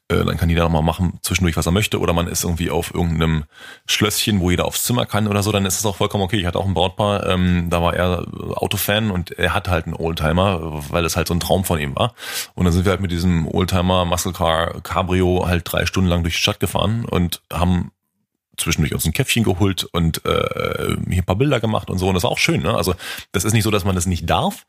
[0.08, 2.70] äh, dann kann jeder noch mal machen zwischendurch, was er möchte oder man ist irgendwie
[2.70, 3.44] auf irgendeinem
[3.86, 6.38] Schlösschen, wo jeder aufs Zimmer kann oder so, dann ist es auch vollkommen okay.
[6.38, 9.94] Ich hatte auch ein Brautpaar, ähm, da war er Autofan und er hatte halt einen
[9.94, 12.14] Oldtimer, weil es halt so ein Traum von ihm war.
[12.54, 16.22] Und dann sind wir halt mit diesem Oldtimer Muscle Car Cabrio halt drei Stunden lang
[16.22, 17.92] durch die Stadt gefahren und haben
[18.56, 22.08] zwischendurch uns ein Käffchen geholt und äh, hier ein paar Bilder gemacht und so.
[22.08, 22.62] Und das war auch schön.
[22.62, 22.74] Ne?
[22.74, 22.94] Also
[23.32, 24.66] das ist nicht so, dass man das nicht darf,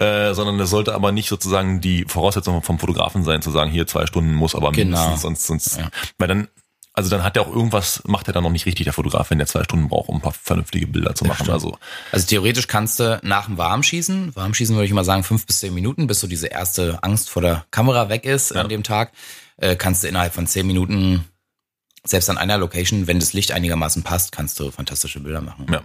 [0.00, 3.86] äh, sondern das sollte aber nicht sozusagen die Voraussetzung vom Fotografen sein, zu sagen, hier
[3.86, 4.96] zwei Stunden muss aber Genau.
[4.98, 5.90] mindestens, sonst, sonst, Ja.
[6.18, 6.48] weil dann,
[6.94, 9.38] also dann hat er auch irgendwas, macht er dann noch nicht richtig, der Fotograf, wenn
[9.38, 11.48] der zwei Stunden braucht, um ein paar vernünftige Bilder zu machen.
[11.50, 11.78] Also
[12.12, 15.72] Also theoretisch kannst du nach dem Warmschießen, Warmschießen würde ich mal sagen, fünf bis zehn
[15.72, 18.62] Minuten, bis so diese erste Angst vor der Kamera weg ist Ja.
[18.62, 19.12] an dem Tag,
[19.58, 21.24] äh, kannst du innerhalb von zehn Minuten,
[22.06, 25.66] selbst an einer Location, wenn das Licht einigermaßen passt, kannst du fantastische Bilder machen.
[25.70, 25.82] Ja,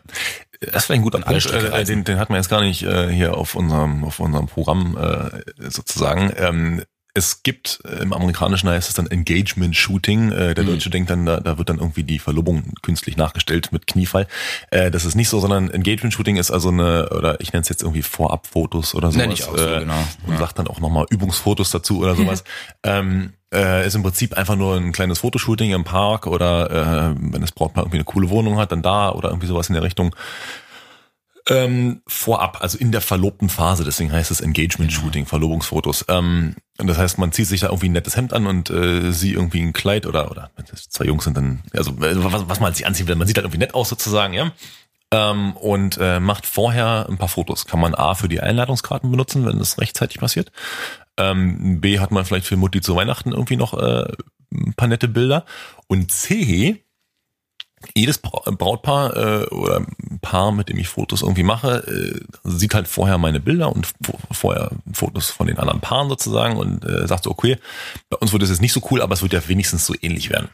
[0.71, 1.45] das wäre ein guter Punkt.
[1.51, 4.97] Äh, den, den hatten wir jetzt gar nicht äh, hier auf unserem auf unserem Programm
[4.97, 6.31] äh, sozusagen.
[6.37, 6.83] Ähm,
[7.15, 10.31] es gibt äh, im Amerikanischen heißt es dann Engagement Shooting.
[10.31, 10.67] Äh, der Mhm.
[10.67, 14.27] Deutsche denkt dann, da, da wird dann irgendwie die Verlobung künstlich nachgestellt mit Kniefall.
[14.69, 17.69] Äh, das ist nicht so, sondern Engagement Shooting ist also eine oder ich nenne es
[17.69, 19.17] jetzt irgendwie Vorabfotos oder sowas.
[19.25, 20.05] Nenn ich auch so, äh, genau.
[20.27, 20.39] Und Ja.
[20.39, 22.43] sagt dann auch nochmal Übungsfotos dazu oder sowas.
[22.83, 27.39] ähm, äh, ist im Prinzip einfach nur ein kleines Fotoshooting im Park oder äh, wenn
[27.41, 30.13] das Brautpaar irgendwie eine coole Wohnung hat, dann da oder irgendwie sowas in der Richtung.
[31.47, 36.05] Ähm, vorab, also in der verlobten Phase, deswegen heißt es Engagement Shooting, Verlobungsfotos.
[36.07, 39.11] Ähm, und das heißt, man zieht sich da irgendwie ein nettes Hemd an und äh,
[39.11, 42.59] sie irgendwie ein Kleid oder oder wenn zwei Jungs sind dann, also äh, was, was
[42.59, 44.51] man sich anzieht, man sieht halt irgendwie nett aus sozusagen, ja.
[45.11, 47.65] Ähm, und äh, macht vorher ein paar Fotos.
[47.65, 50.51] Kann man A für die Einladungskarten benutzen, wenn das rechtzeitig passiert.
[51.17, 54.11] Ähm, B hat man vielleicht für Mutti zu Weihnachten irgendwie noch äh,
[54.51, 55.45] ein paar nette Bilder.
[55.87, 56.84] Und C,
[57.95, 59.85] jedes Bra- Brautpaar äh, oder
[60.21, 64.17] Paar, mit dem ich Fotos irgendwie mache, äh, sieht halt vorher meine Bilder und vo-
[64.31, 67.57] vorher Fotos von den anderen Paaren sozusagen und äh, sagt so, okay,
[68.09, 70.29] bei uns wird es jetzt nicht so cool, aber es wird ja wenigstens so ähnlich
[70.29, 70.49] werden.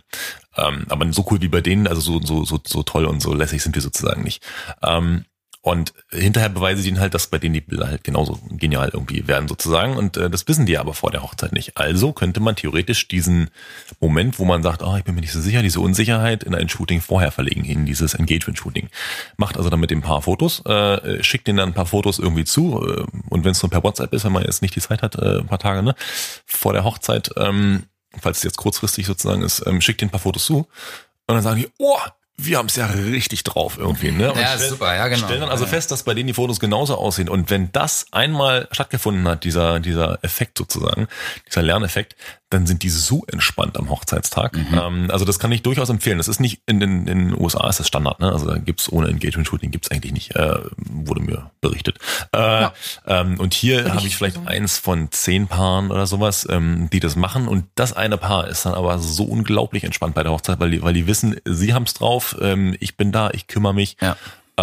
[0.57, 3.33] Ähm, aber so cool wie bei denen, also so, so, so, so toll und so
[3.33, 4.43] lässig sind wir sozusagen nicht.
[4.83, 5.25] Ähm,
[5.63, 9.27] und hinterher beweise ich ihnen halt, dass bei denen die Bilder halt genauso genial irgendwie
[9.27, 9.95] werden sozusagen.
[9.95, 11.77] Und äh, das wissen die aber vor der Hochzeit nicht.
[11.77, 13.51] Also könnte man theoretisch diesen
[13.99, 16.67] Moment, wo man sagt, oh, ich bin mir nicht so sicher, diese Unsicherheit in ein
[16.67, 18.89] Shooting vorher verlegen, in dieses Engagement-Shooting.
[19.37, 22.45] Macht also dann mit dem Paar Fotos, äh, schickt denen dann ein paar Fotos irgendwie
[22.45, 22.83] zu.
[22.83, 25.15] Äh, und wenn es nur per WhatsApp ist, wenn man jetzt nicht die Zeit hat,
[25.15, 25.93] äh, ein paar Tage ne,
[26.47, 27.83] vor der Hochzeit, ähm,
[28.19, 30.67] falls es jetzt kurzfristig sozusagen ist, ähm, schickt denen ein paar Fotos zu.
[31.27, 31.99] Und dann sagen die, oh,
[32.45, 34.11] wir haben es ja richtig drauf irgendwie.
[34.11, 34.31] Ne?
[34.31, 35.25] Und Ja, ist super, ja, genau.
[35.25, 35.69] Stellen dann also Ja.
[35.69, 37.29] fest, dass bei denen die Fotos genauso aussehen.
[37.29, 41.07] Und wenn das einmal stattgefunden hat, dieser, dieser Effekt sozusagen,
[41.47, 42.15] dieser Lerneffekt,
[42.53, 44.55] dann sind die so entspannt am Hochzeitstag.
[44.55, 44.79] Mhm.
[44.79, 46.17] Ähm, also das kann ich durchaus empfehlen.
[46.17, 48.31] Das ist nicht in den, in den USA ist das Standard, ne?
[48.31, 51.97] Also da gibt's ohne Engagement-Shooting gibt's eigentlich nicht, äh, wurde mir berichtet.
[52.33, 52.73] Äh, ja.
[53.07, 54.45] ähm, und hier habe ich vielleicht so.
[54.45, 57.47] eins von zehn Paaren oder sowas, ähm, die das machen.
[57.47, 60.81] Und das eine Paar ist dann aber so unglaublich entspannt bei der Hochzeit, weil die,
[60.81, 63.97] weil die wissen, sie haben's drauf, ähm, ich bin da, ich kümmere mich.
[64.01, 64.17] Ja.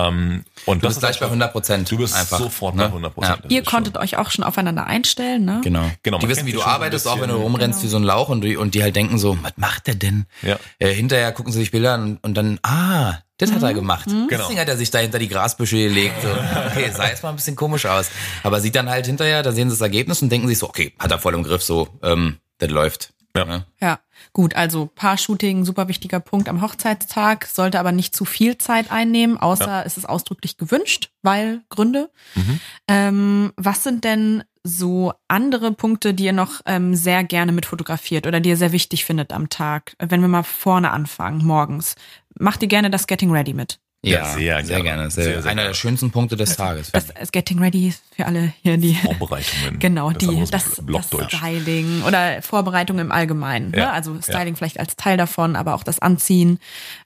[0.07, 1.91] Ähm, und du bist gleich bei 100 Prozent.
[1.91, 2.83] Du bist einfach, sofort ne?
[2.83, 3.41] bei 100 Prozent.
[3.45, 3.51] Ja.
[3.51, 4.03] Ihr konntet schon.
[4.03, 5.61] euch auch schon aufeinander einstellen, ne?
[5.65, 5.91] Genau.
[6.03, 7.85] genau die wissen, wie du arbeitest, auch wenn du rumrennst genau.
[7.85, 10.27] wie so ein Lauch und die, und die halt denken so, was macht der denn?
[10.43, 10.59] Ja.
[10.79, 13.55] Äh, hinterher gucken sie sich Bilder an und, und dann, ah, das mhm.
[13.55, 13.75] hat er mhm.
[13.75, 14.07] gemacht.
[14.09, 14.29] Mhm.
[14.29, 14.43] Genau.
[14.43, 16.23] Deswegen hat er sich da hinter die Grasbüsche gelegt.
[16.23, 16.29] So.
[16.29, 18.11] Okay, sah jetzt mal ein bisschen komisch aus.
[18.43, 20.93] Aber sieht dann halt hinterher, da sehen sie das Ergebnis und denken sich so, okay,
[20.99, 23.13] hat er voll im Griff, so, ähm, das läuft.
[23.37, 23.45] Ja.
[23.45, 23.67] Ne?
[23.81, 24.01] ja.
[24.33, 29.37] Gut, also Paar-Shooting, super wichtiger Punkt am Hochzeitstag, sollte aber nicht zu viel Zeit einnehmen,
[29.39, 29.83] außer ja.
[29.83, 32.11] es ist ausdrücklich gewünscht, weil Gründe.
[32.35, 32.61] Mhm.
[32.89, 38.27] Ähm, was sind denn so andere Punkte, die ihr noch ähm, sehr gerne mit fotografiert
[38.27, 39.95] oder die ihr sehr wichtig findet am Tag?
[39.99, 41.95] Wenn wir mal vorne anfangen, morgens.
[42.39, 43.81] Macht ihr gerne das Getting Ready mit?
[44.03, 45.11] Ja, sehr, sehr gerne.
[45.11, 46.93] Sehr, sehr, sehr einer der schönsten Punkte des Tages.
[46.93, 49.79] Das, das Getting Ready für alle hier, die Vorbereitungen.
[49.79, 53.73] Genau, das die das, das Styling oder Vorbereitung im Allgemeinen.
[53.73, 53.93] Ja, ne?
[53.93, 54.57] Also Styling ja.
[54.57, 56.59] vielleicht als Teil davon, aber auch das Anziehen,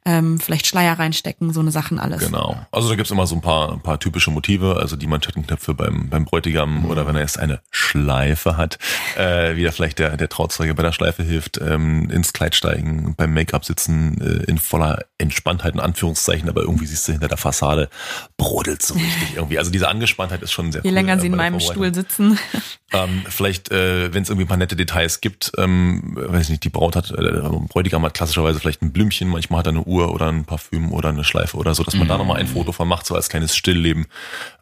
[0.04, 2.20] ähm, vielleicht Schleier reinstecken, so eine Sachen alles.
[2.20, 2.58] Genau.
[2.70, 6.08] Also da gibt's immer so ein paar, ein paar typische Motive, also die Manschettenknöpfe beim,
[6.08, 6.90] beim Bräutigam mhm.
[6.90, 8.78] oder wenn er jetzt eine Schleife hat,
[9.16, 13.14] äh, wie da vielleicht der, der Trauzeuge bei der Schleife hilft, ähm, ins Kleid steigen,
[13.16, 17.38] beim Make-up sitzen, äh, in voller Entspanntheit in Anführungszeichen, aber irgendwie siehst du hinter der
[17.38, 17.88] Fassade
[18.36, 19.58] brodelt so richtig irgendwie.
[19.58, 22.38] Also diese Angespanntheit ist schon sehr Je cool, länger sie in meinem Stuhl sitzen.
[22.94, 26.68] Ähm, vielleicht, äh, wenn es irgendwie ein paar nette Details gibt, ähm, weiß nicht, die
[26.68, 30.30] Braut hat, äh, Bräutigam hat klassischerweise vielleicht ein Blümchen, manchmal hat er eine Uhr oder
[30.30, 32.08] ein Parfüm oder eine Schleife oder so, dass man mhm.
[32.08, 34.08] da nochmal ein Foto von macht, so als kleines Stillleben.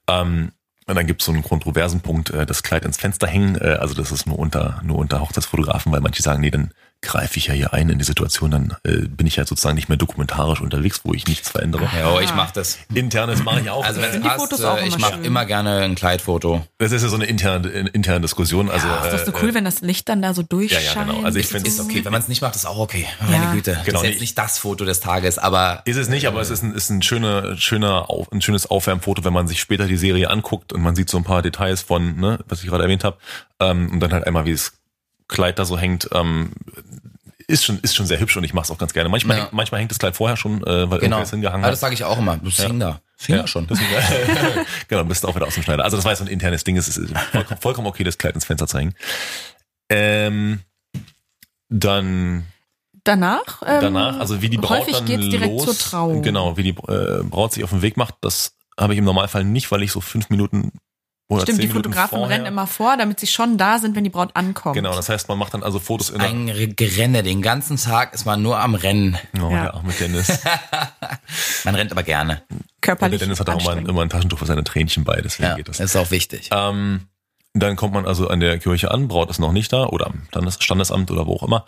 [0.08, 0.52] Ähm,
[0.86, 3.56] und dann gibt es so einen kontroversen Punkt, äh, das Kleid ins Fenster hängen.
[3.56, 6.72] Äh, also das ist nur unter, nur unter Hochzeitsfotografen, weil manche sagen, nee, dann
[7.02, 9.88] greife ich ja hier ein in die Situation, dann äh, bin ich ja sozusagen nicht
[9.88, 11.88] mehr dokumentarisch unterwegs, wo ich nichts verändere.
[11.96, 12.78] Ja, oh, ich mache das.
[12.92, 13.84] Internes mache ich auch.
[13.84, 16.66] Also wenn passt, Fotos auch ich mache immer gerne ein Kleidfoto.
[16.78, 18.70] Das ist ja so eine interne, interne Diskussion.
[18.70, 20.84] Also, ja, ist doch so cool, äh, wenn das Licht dann da so durchscheint.
[20.84, 21.24] Ja, ja, genau.
[21.24, 22.04] Also ich finde es okay.
[22.04, 23.06] Wenn man es nicht macht, ist auch okay.
[23.20, 23.52] Meine ja.
[23.52, 23.78] Güte.
[23.84, 26.26] Genau, das ist jetzt nicht das Foto des Tages, aber ist es nicht.
[26.26, 29.86] Aber es ist ein, ist ein schöner, schöner, ein schönes Aufwärmfoto, wenn man sich später
[29.86, 32.82] die Serie anguckt und man sieht so ein paar Details von, ne, was ich gerade
[32.82, 33.16] erwähnt habe,
[33.58, 34.72] ähm, und dann halt einmal wie es
[35.30, 36.10] Kleid da so hängt.
[36.12, 36.50] Ähm,
[37.50, 39.08] ist schon, ist schon sehr hübsch und ich mache es auch ganz gerne.
[39.08, 39.42] Manchmal, ja.
[39.44, 41.16] hängt, manchmal hängt das Kleid vorher schon, äh, weil genau.
[41.16, 41.72] irgendwas hingehangen hat.
[41.72, 42.38] das sage ich auch immer.
[42.38, 42.66] Das ja.
[42.66, 43.00] hing da.
[43.18, 43.42] Das hing ja.
[43.42, 43.66] da schon.
[43.66, 43.78] Das
[44.88, 45.84] genau, bist du auch wieder aus dem Schneider.
[45.84, 46.76] Also das war jetzt so ein internes Ding.
[46.76, 47.00] Es ist
[47.32, 48.94] vollkommen, vollkommen okay, das Kleid ins Fenster zu hängen.
[49.88, 50.60] Ähm,
[51.68, 52.46] dann
[53.04, 56.56] danach ähm, danach also wie die Braut häufig dann geht's direkt los, zur Trauung genau
[56.56, 59.70] wie die äh, Braut sich auf den Weg macht das habe ich im Normalfall nicht
[59.70, 60.72] weil ich so fünf Minuten
[61.30, 62.36] oder Stimmt, die Minuten Fotografen vorher.
[62.36, 64.74] rennen immer vor, damit sie schon da sind, wenn die Braut ankommt.
[64.74, 68.24] Genau, das heißt, man macht dann also Fotos in Ein Gerenne, den ganzen Tag ist
[68.24, 69.16] man nur am Rennen.
[69.36, 69.66] Oh, ja.
[69.66, 70.40] ja, auch mit Dennis.
[71.64, 72.42] man rennt aber gerne.
[72.80, 73.12] Körperlich.
[73.14, 75.54] Und der Dennis hat auch immer, immer ein Taschentuch für seine Tränchen bei, deswegen ja,
[75.54, 75.76] geht das.
[75.76, 76.50] Das ist auch wichtig.
[76.52, 77.06] Ähm,
[77.54, 80.50] dann kommt man also an der Kirche an, Braut ist noch nicht da oder am
[80.50, 81.64] Standesamt oder wo auch immer.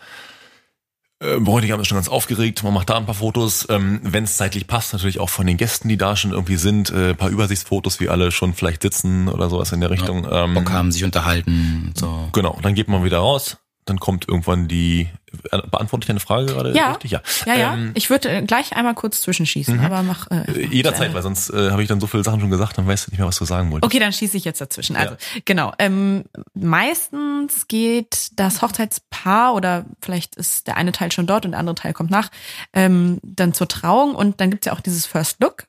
[1.23, 4.37] Äh, Bräutigam ist schon ganz aufgeregt, man macht da ein paar Fotos, ähm, wenn es
[4.37, 8.01] zeitlich passt, natürlich auch von den Gästen, die da schon irgendwie sind, äh, paar Übersichtsfotos,
[8.01, 10.25] wie alle schon vielleicht sitzen oder sowas in der Richtung.
[10.25, 11.93] Ja, Bock ähm, haben, sich unterhalten.
[11.97, 12.29] So.
[12.33, 15.09] Genau, dann geht man wieder raus, dann kommt irgendwann die
[15.51, 16.93] äh, beantworte ich deine Frage gerade ja.
[16.93, 17.11] richtig?
[17.11, 17.74] Ja, ja, ja.
[17.74, 19.85] Ähm, ich würde äh, gleich einmal kurz zwischenschießen, mhm.
[19.85, 22.78] aber mach äh, jederzeit, weil sonst äh, habe ich dann so viele Sachen schon gesagt,
[22.78, 23.93] dann weißt du nicht mehr, was du sagen wolltest.
[23.93, 24.95] Okay, dann schieße ich jetzt dazwischen.
[24.95, 25.41] Also ja.
[25.45, 26.24] genau, ähm,
[26.55, 31.74] meistens geht das Hochzeitspaar oder vielleicht ist der eine Teil schon dort und der andere
[31.74, 32.30] Teil kommt nach,
[32.72, 35.64] ähm, dann zur Trauung und dann gibt's ja auch dieses First Look.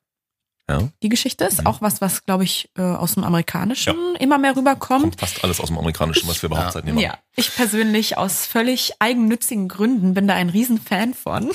[0.70, 0.90] Ja.
[1.02, 1.68] Die Geschichte ist mhm.
[1.68, 4.20] auch was, was glaube ich äh, aus dem Amerikanischen ja.
[4.20, 5.02] immer mehr rüberkommt.
[5.02, 7.10] Kommt fast alles aus dem Amerikanischen, was wir Hochzeiten ja.
[7.10, 11.52] Ja, ich persönlich aus völlig eigennützigen Gründen bin da ein Riesenfan von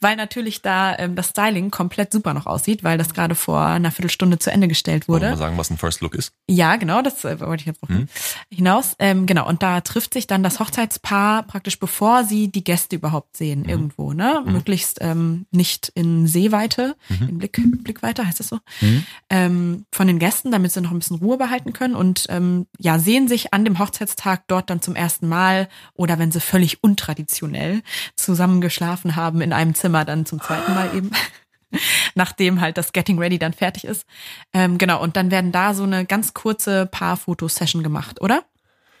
[0.00, 3.90] weil natürlich da ähm, das Styling komplett super noch aussieht, weil das gerade vor einer
[3.90, 5.22] Viertelstunde zu Ende gestellt wurde.
[5.22, 6.32] Wollen wir mal sagen, was ein First Look ist?
[6.48, 8.08] Ja, genau, das äh, wollte ich jetzt noch hm.
[8.50, 8.94] hinaus.
[8.98, 13.36] Ähm, genau, und da trifft sich dann das Hochzeitspaar praktisch, bevor sie die Gäste überhaupt
[13.36, 13.70] sehen, hm.
[13.70, 14.42] irgendwo, ne?
[14.44, 14.52] Hm.
[14.52, 17.28] Möglichst ähm, nicht in Sehweite, mhm.
[17.28, 19.04] in Blick, Blickweite, heißt das so, mhm.
[19.28, 22.98] ähm, von den Gästen, damit sie noch ein bisschen Ruhe behalten können und ähm, ja,
[22.98, 27.82] sehen sich an dem Hochzeitstag dort dann zum ersten Mal oder wenn sie völlig untraditionell
[28.16, 31.10] zusammen geschlafen haben, in einem Zimmer dann zum zweiten Mal eben.
[32.14, 34.04] Nachdem halt das Getting Ready dann fertig ist.
[34.52, 38.42] Ähm, genau, und dann werden da so eine ganz kurze Paar-Foto-Session gemacht, oder?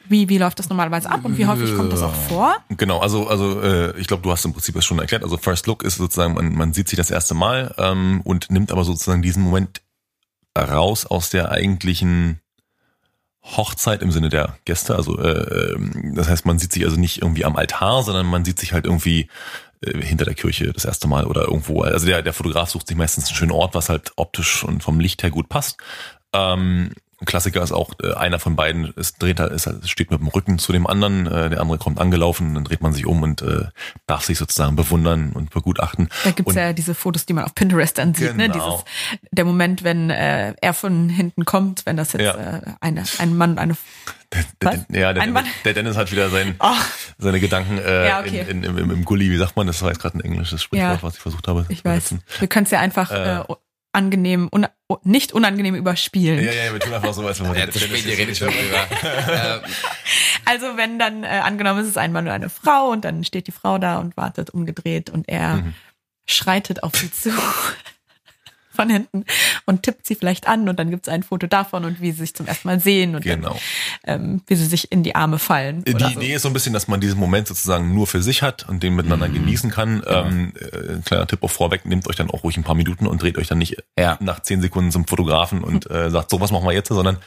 [0.08, 2.56] Wie, wie läuft das normalerweise ab und wie häufig kommt das auch vor?
[2.68, 5.22] Genau, also, also äh, ich glaube, du hast im Prinzip das schon erklärt.
[5.22, 8.72] Also First Look ist sozusagen, man, man sieht sich das erste Mal ähm, und nimmt
[8.72, 9.82] aber sozusagen diesen Moment
[10.56, 12.40] raus aus der eigentlichen
[13.42, 14.96] Hochzeit im Sinne der Gäste.
[14.96, 18.44] Also äh, ähm, das heißt, man sieht sich also nicht irgendwie am Altar, sondern man
[18.44, 19.28] sieht sich halt irgendwie
[19.82, 21.82] äh, hinter der Kirche das erste Mal oder irgendwo.
[21.82, 25.00] Also der, der Fotograf sucht sich meistens einen schönen Ort, was halt optisch und vom
[25.00, 25.78] Licht her gut passt.
[26.32, 30.28] Ähm, ein Klassiker ist auch, äh, einer von beiden ist, dreht, ist, steht mit dem
[30.28, 33.42] Rücken zu dem anderen, äh, der andere kommt angelaufen, dann dreht man sich um und
[33.42, 33.64] äh,
[34.06, 36.08] darf sich sozusagen bewundern und begutachten.
[36.24, 38.48] Da gibt's und, ja diese Fotos, die man auf Pinterest dann sieht, ne?
[38.48, 38.78] Genau.
[38.78, 38.84] Dieses,
[39.32, 42.34] der Moment, wenn äh, er von hinten kommt, wenn das jetzt Ja.
[42.36, 43.76] äh, eine, ein Mann, eine
[44.32, 44.86] der, Was?
[44.86, 46.68] der, ja, der, Dennis, der Dennis hat wieder sein, Oh.
[47.18, 48.46] seine Gedanken äh, Ja, okay.
[48.48, 50.98] in, in, im, im Gully, wie sagt man, das war jetzt gerade ein englisches Sprichwort,
[50.98, 51.02] Ja.
[51.02, 51.66] was ich versucht habe.
[51.68, 52.14] Ich weiß.
[52.38, 53.42] Wir können es ja einfach äh,
[53.92, 54.66] angenehm, un,
[55.02, 56.44] nicht unangenehm überspielen.
[56.44, 58.48] Ja, ja, wir tun einfach so, als wenn wir Ja, zu spät, ihr redet schon
[58.48, 58.86] drüber.
[59.02, 59.60] ähm,
[60.44, 63.46] Also wenn dann äh, angenommen ist es ein Mann und eine Frau und dann steht
[63.46, 65.74] die Frau da und wartet umgedreht und er Mhm.
[66.28, 67.30] schreitet auf sie zu
[68.80, 69.24] von hinten
[69.66, 72.18] und tippt sie vielleicht an und dann gibt es ein Foto davon und wie sie
[72.18, 73.56] sich zum ersten Mal sehen und Genau.
[74.02, 75.84] dann, ähm, wie sie sich in die Arme fallen.
[75.84, 76.20] Die oder so.
[76.20, 78.82] Idee ist so ein bisschen, dass man diesen Moment sozusagen nur für sich hat und
[78.82, 79.34] den miteinander Mhm.
[79.34, 80.02] genießen kann.
[80.06, 83.22] Ähm, äh, kleiner Tipp auch vorweg, nehmt euch dann auch ruhig ein paar Minuten und
[83.22, 84.16] dreht euch dann nicht Ja.
[84.20, 87.18] nach zehn Sekunden zum Fotografen und äh, sagt, so was machen wir jetzt, sondern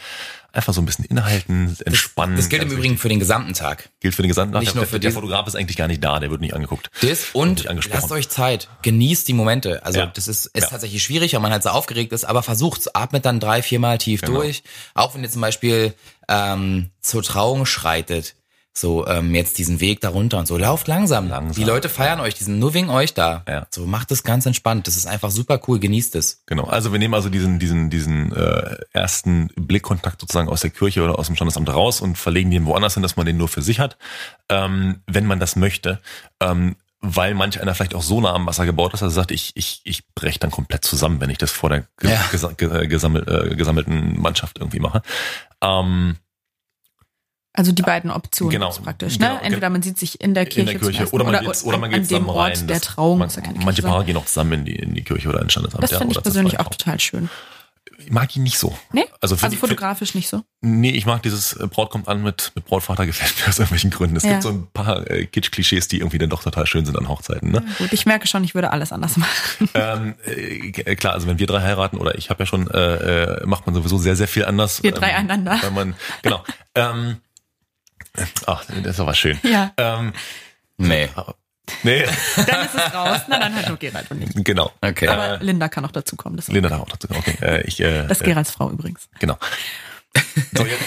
[0.53, 2.37] einfach so ein bisschen innehalten, entspannen.
[2.37, 3.89] das gilt im Übrigen für den gesamten Tag.
[3.99, 6.03] gilt für den gesamten nicht der, nur für der diesen- Fotograf ist eigentlich gar nicht
[6.03, 6.91] da, der wird nicht angeguckt.
[7.01, 9.83] Das und lasst euch Zeit, genießt die Momente.
[9.83, 10.05] Also Ja.
[10.05, 10.67] das ist, ist Ja.
[10.69, 14.21] tatsächlich schwierig, weil man halt so aufgeregt ist, aber versucht's, atmet dann drei, viermal tief
[14.21, 14.41] Genau.
[14.41, 14.63] durch.
[14.93, 15.93] Auch wenn ihr zum Beispiel
[16.29, 18.35] ähm, zur Trauung schreitet,
[18.75, 21.29] so ähm, jetzt diesen Weg darunter und so, lauft langsam.
[21.29, 21.55] Langsam.
[21.55, 23.43] Die Leute feiern euch, die sind nur wegen euch da.
[23.47, 23.67] Ja.
[23.69, 24.87] So macht es ganz entspannt.
[24.87, 26.41] Das ist einfach super cool, genießt es.
[26.47, 31.03] Genau, also wir nehmen also diesen, diesen, diesen äh, ersten Blickkontakt sozusagen aus der Kirche
[31.03, 33.61] oder aus dem Standesamt raus und verlegen den woanders hin, dass man den nur für
[33.61, 33.97] sich hat,
[34.49, 35.99] ähm, wenn man das möchte.
[36.39, 39.31] Ähm, weil manch einer vielleicht auch so nah am Wasser gebaut ist, dass er sagt,
[39.31, 42.21] ich, ich, ich breche dann komplett zusammen, wenn ich das vor der ge Ja.
[42.31, 45.01] gesa ge gesammel äh, gesammelten Mannschaft irgendwie mache.
[45.61, 46.15] Ähm,
[47.55, 48.71] Also die beiden Optionen Genau.
[48.71, 49.19] praktisch.
[49.19, 49.35] Genau.
[49.35, 49.41] Ne?
[49.43, 51.77] Entweder man sieht sich in der Kirche, in der Kirche oder man Mal geht oder
[51.77, 52.67] man an, geht zusammen Ort rein.
[52.67, 53.19] der Trauung.
[53.19, 53.81] Man, ja manche.
[53.83, 55.83] Paare gehen auch zusammen in die, in die Kirche oder ins Standesamt.
[55.83, 57.29] Das ja, finde ich oder persönlich auch total schön.
[57.99, 58.75] Ich mag ihn nicht so.
[58.91, 59.01] Nee?
[59.21, 60.41] Also Also, für die- für- fotografisch nicht so.
[60.61, 63.91] Nee, ich mag dieses äh, Braut kommt an mit, mit Brautvater gefällt mir aus irgendwelchen
[63.91, 64.15] Gründen.
[64.15, 64.31] Es Ja.
[64.31, 67.51] gibt so ein paar äh, Kitsch-Klischees, die irgendwie dann doch total schön sind an Hochzeiten.
[67.51, 67.63] Ne?
[67.77, 69.69] Gut, ich merke schon, ich würde alles anders machen.
[69.75, 72.95] ähm, äh, klar, also wenn wir drei heiraten oder ich habe ja schon, äh,
[73.41, 74.81] äh, macht man sowieso sehr, sehr viel anders.
[74.81, 75.59] Wir drei ähm, einander.
[75.61, 76.43] Weil man, genau.
[76.75, 77.17] ähm,
[78.45, 79.39] ach, das ist aber schön.
[79.43, 79.71] Ja.
[79.77, 80.13] Ähm,
[80.77, 81.07] Nee.
[81.83, 82.03] nee,
[82.35, 83.21] Dann ist es raus.
[83.27, 84.43] Na, dann halt nur Gerald und ich.
[84.43, 84.71] genau.
[84.81, 85.07] Okay.
[85.07, 86.35] Aber Linda kann noch dazukommen.
[86.35, 87.07] Das, Linda da auch dazu.
[87.15, 89.07] Okay, äh, ich, äh, das ist äh, Geralds Frau übrigens.
[89.19, 89.37] genau.
[90.55, 90.83] So, jetzt,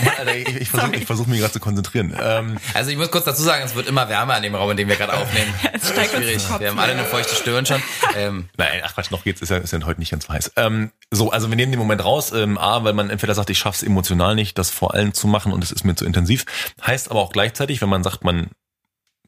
[0.48, 2.16] ich, ich versuche versuch mich gerade zu konzentrieren.
[2.20, 4.76] Ähm, Also ich muss kurz dazu sagen, es wird immer wärmer in dem Raum, in
[4.76, 5.52] dem wir gerade aufnehmen.
[5.72, 6.42] Es steigt Schwierig.
[6.58, 7.82] Wir haben alle eine feuchte Stirn schon.
[8.16, 10.52] Ähm, Nein, ach Quatsch, noch geht's, ist ja, ist ja heute nicht ganz so heiß.
[10.56, 13.58] Ähm, so, also wir nehmen den Moment raus, ähm, A, weil man entweder sagt, ich
[13.58, 16.44] schaff's emotional nicht, das vor allem zu machen und es ist mir zu intensiv.
[16.84, 18.50] Heißt aber auch gleichzeitig, wenn man sagt, man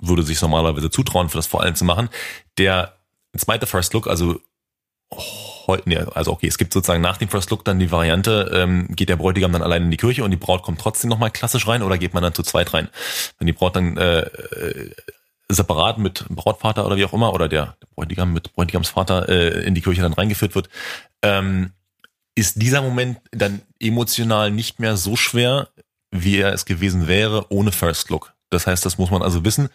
[0.01, 2.09] würde sich normalerweise zutrauen, für das vor allem zu machen,
[2.57, 2.95] der
[3.37, 4.41] zweite First Look, also
[5.69, 8.89] heute, nee, also okay, es gibt sozusagen nach dem First Look dann die Variante, ähm,
[8.91, 11.69] geht der Bräutigam dann allein in die Kirche und die Braut kommt trotzdem nochmal klassisch
[11.69, 12.89] rein oder geht man dann zu zweit rein?
[13.39, 14.91] Wenn die Braut dann äh, äh,
[15.49, 19.83] separat mit Brautvater oder wie auch immer oder der Bräutigam mit Bräutigamsvater äh, in die
[19.83, 20.69] Kirche dann reingeführt wird,
[21.23, 21.73] ähm,
[22.35, 25.69] ist dieser Moment dann emotional nicht mehr so schwer,
[26.11, 28.33] wie er es gewesen wäre ohne First Look.
[28.51, 29.69] Das heißt, das muss man also wissen.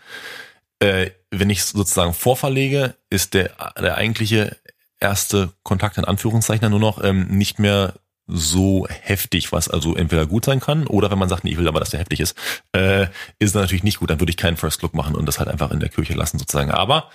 [0.80, 4.58] Äh, wenn ich sozusagen vorverlege, ist der, der eigentliche
[5.04, 7.94] erste Kontakt in Anführungszeichen nur noch ähm, nicht mehr
[8.26, 11.68] so heftig, was also entweder gut sein kann oder wenn man sagt, nee, ich will
[11.68, 12.38] aber, dass der heftig ist,
[12.72, 14.10] äh, ist natürlich nicht gut.
[14.10, 16.40] Dann würde ich keinen First Look machen und das halt einfach in der Kirche lassen
[16.40, 16.72] sozusagen.
[16.72, 17.10] Aber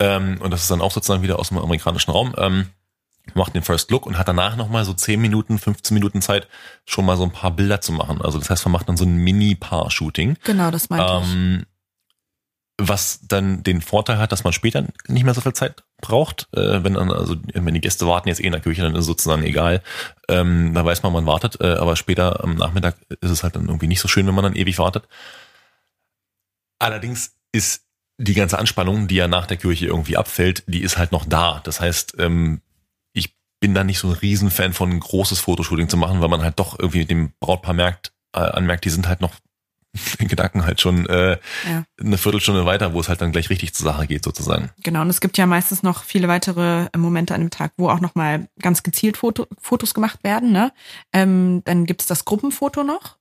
[0.00, 2.34] ähm, und das ist dann auch sozusagen wieder aus dem amerikanischen Raum.
[2.36, 2.66] Ähm,
[3.34, 6.48] macht den First Look und hat danach nochmal so 10 Minuten, 15 Minuten Zeit,
[6.84, 8.20] schon mal so ein paar Bilder zu machen.
[8.20, 10.36] Also das heißt, man macht dann so ein Mini-Paar-Shooting.
[10.44, 11.32] Genau, das meinte ich.
[11.32, 11.66] Ähm,
[12.78, 16.48] was dann den Vorteil hat, dass man später nicht mehr so viel Zeit braucht.
[16.52, 19.00] Äh, wenn dann, also wenn die Gäste warten jetzt eh in der Küche, dann ist
[19.00, 19.82] es sozusagen egal.
[20.28, 23.66] Ähm, da weiß man, man wartet, äh, aber später am Nachmittag ist es halt dann
[23.66, 25.08] irgendwie nicht so schön, wenn man dann ewig wartet.
[26.78, 27.84] Allerdings ist
[28.18, 31.60] die ganze Anspannung, die ja nach der Kirche irgendwie abfällt, die ist halt noch da.
[31.64, 32.60] Das heißt, ähm,
[33.12, 36.58] ich bin da nicht so ein Riesenfan von großes Fotoshooting zu machen, weil man halt
[36.58, 39.34] doch irgendwie mit dem Brautpaar merkt, äh, anmerkt, die sind halt noch
[40.18, 41.38] in Gedanken halt schon äh,
[41.68, 41.84] Ja.
[42.00, 44.70] eine Viertelstunde weiter, wo es halt dann gleich richtig zur Sache geht sozusagen.
[44.82, 47.88] Genau, und es gibt ja meistens noch viele weitere äh, Momente an dem Tag, wo
[47.88, 50.52] auch nochmal ganz gezielt Foto, Fotos gemacht werden.
[50.52, 50.72] Ne?
[51.12, 53.16] Ähm, dann gibt's das Gruppenfoto noch.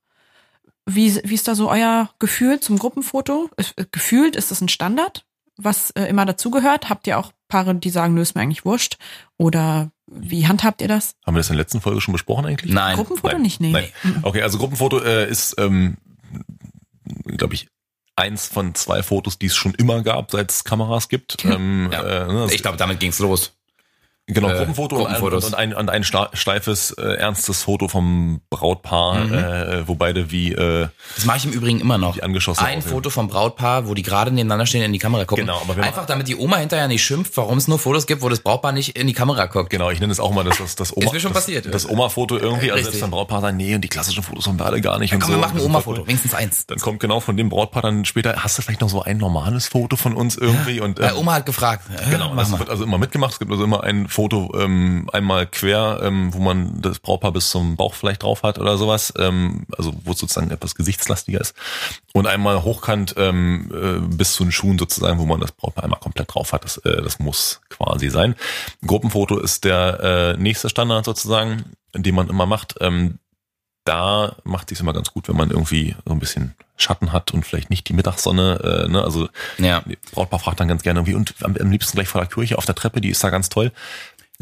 [0.85, 3.49] Wie, wie ist da so euer Gefühl zum Gruppenfoto?
[3.57, 5.25] Äh, gefühlt ist das ein Standard,
[5.57, 6.89] was äh, immer dazugehört?
[6.89, 8.97] Habt ihr auch Paare, die sagen, nö, ist mir eigentlich wurscht?
[9.37, 11.15] Oder wie handhabt ihr das?
[11.25, 12.71] Haben wir das in der letzten Folge schon besprochen eigentlich?
[12.73, 12.95] Nein.
[12.95, 13.41] Gruppenfoto Nein.
[13.41, 13.71] nicht, nee.
[13.71, 13.89] Nein.
[14.23, 15.97] Okay, also Gruppenfoto äh, ist, ähm,
[17.25, 17.67] glaube ich,
[18.15, 21.37] eins von zwei Fotos, die es schon immer gab, seit es Kameras gibt.
[21.45, 22.03] Ähm, Ja.
[22.27, 23.53] äh, ne, Ich glaube, damit ging's los.
[24.33, 25.45] Genau, Äh, Gruppenfoto und ein, Gruppenfotos.
[25.45, 29.33] und ein, und ein steifes, äh, ernstes Foto vom Brautpaar, Mhm.
[29.33, 32.19] äh, wo beide wie äh, Das mache ich im Übrigen immer noch.
[32.21, 32.91] Angeschossen Ein aussehen.
[32.91, 35.45] Foto vom Brautpaar, wo die gerade nebeneinander stehen, in die Kamera gucken.
[35.45, 38.29] Genau, aber Einfach damit die Oma hinterher nicht schimpft, warum es nur Fotos gibt, wo
[38.29, 39.69] das Brautpaar nicht in die Kamera guckt.
[39.69, 41.07] Genau, ich nenne es auch mal das, das, das Oma.
[41.07, 41.73] Ist mir schon das, passiert.
[41.73, 44.65] Das Oma-Foto irgendwie, also selbst beim Brautpaar sagen, nee, und die klassischen Fotos haben wir
[44.65, 45.11] alle gar nicht.
[45.11, 45.39] Dann und komm, so.
[45.39, 46.65] wir machen ein Oma-Foto, wenigstens eins.
[46.67, 49.67] Dann kommt genau von dem Brautpaar dann später, hast du vielleicht noch so ein normales
[49.67, 50.79] Foto von uns irgendwie?
[50.81, 51.85] Und, Weil ähm, Oma hat gefragt.
[51.89, 53.33] Äh, Genau, das wird also immer mitgemacht.
[53.33, 57.49] Es gibt also immer ein Foto ähm, einmal quer, ähm, wo man das Brautpaar bis
[57.49, 61.55] zum Bauch vielleicht drauf hat oder sowas, ähm, also wo es sozusagen etwas gesichtslastiger ist.
[62.13, 65.99] Und einmal hochkant ähm, äh, bis zu den Schuhen sozusagen, wo man das Brautpaar einmal
[65.99, 66.63] komplett drauf hat.
[66.63, 68.35] Das, äh, das muss quasi sein.
[68.85, 69.99] Gruppenfoto ist der
[70.35, 71.63] äh, nächste Standard sozusagen,
[71.95, 72.75] den man immer macht.
[72.81, 73.19] Ähm,
[73.85, 77.45] da macht sich immer ganz gut, wenn man irgendwie so ein bisschen Schatten hat und
[77.45, 78.85] vielleicht nicht die Mittagssonne.
[78.85, 79.03] Äh, ne?
[79.03, 79.83] Also Ja.
[80.11, 82.65] Brautpaar fragt dann ganz gerne irgendwie und am, am liebsten gleich vor der Kirche auf
[82.65, 83.71] der Treppe, die ist da ganz toll.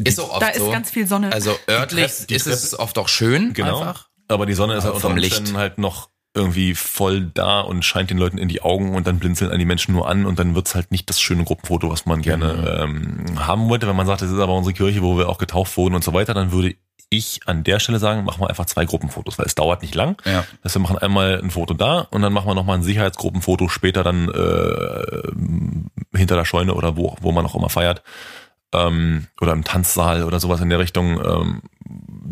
[0.04, 0.70] Ist so oft Da ist so.
[0.70, 1.32] ganz viel Sonne.
[1.32, 3.52] Also örtlich Treppe- die ist es oft auch schön.
[3.52, 3.80] Genau.
[3.80, 4.08] Einfach.
[4.28, 5.54] Aber die Sonne ist halt vom Licht.
[5.54, 9.50] halt noch irgendwie voll da und scheint den Leuten in die Augen und dann blinzeln
[9.50, 12.22] an die Menschen nur an und dann wird's halt nicht das schöne Gruppenfoto, was man
[12.22, 13.88] gerne ähm, haben wollte.
[13.88, 16.12] Wenn man sagt, das ist aber unsere Kirche, wo wir auch getauft wurden und so
[16.12, 16.74] weiter, dann würde
[17.10, 20.20] ich an der Stelle sagen, machen wir einfach zwei Gruppenfotos, weil es dauert nicht lang.
[20.26, 20.44] Ja.
[20.62, 23.68] Das heißt, wir machen einmal ein Foto da und dann machen wir nochmal ein Sicherheitsgruppenfoto
[23.68, 28.02] später dann äh, hinter der Scheune oder wo, wo man auch immer feiert.
[28.72, 31.62] Ähm, oder im Tanzsaal oder sowas in der Richtung ähm,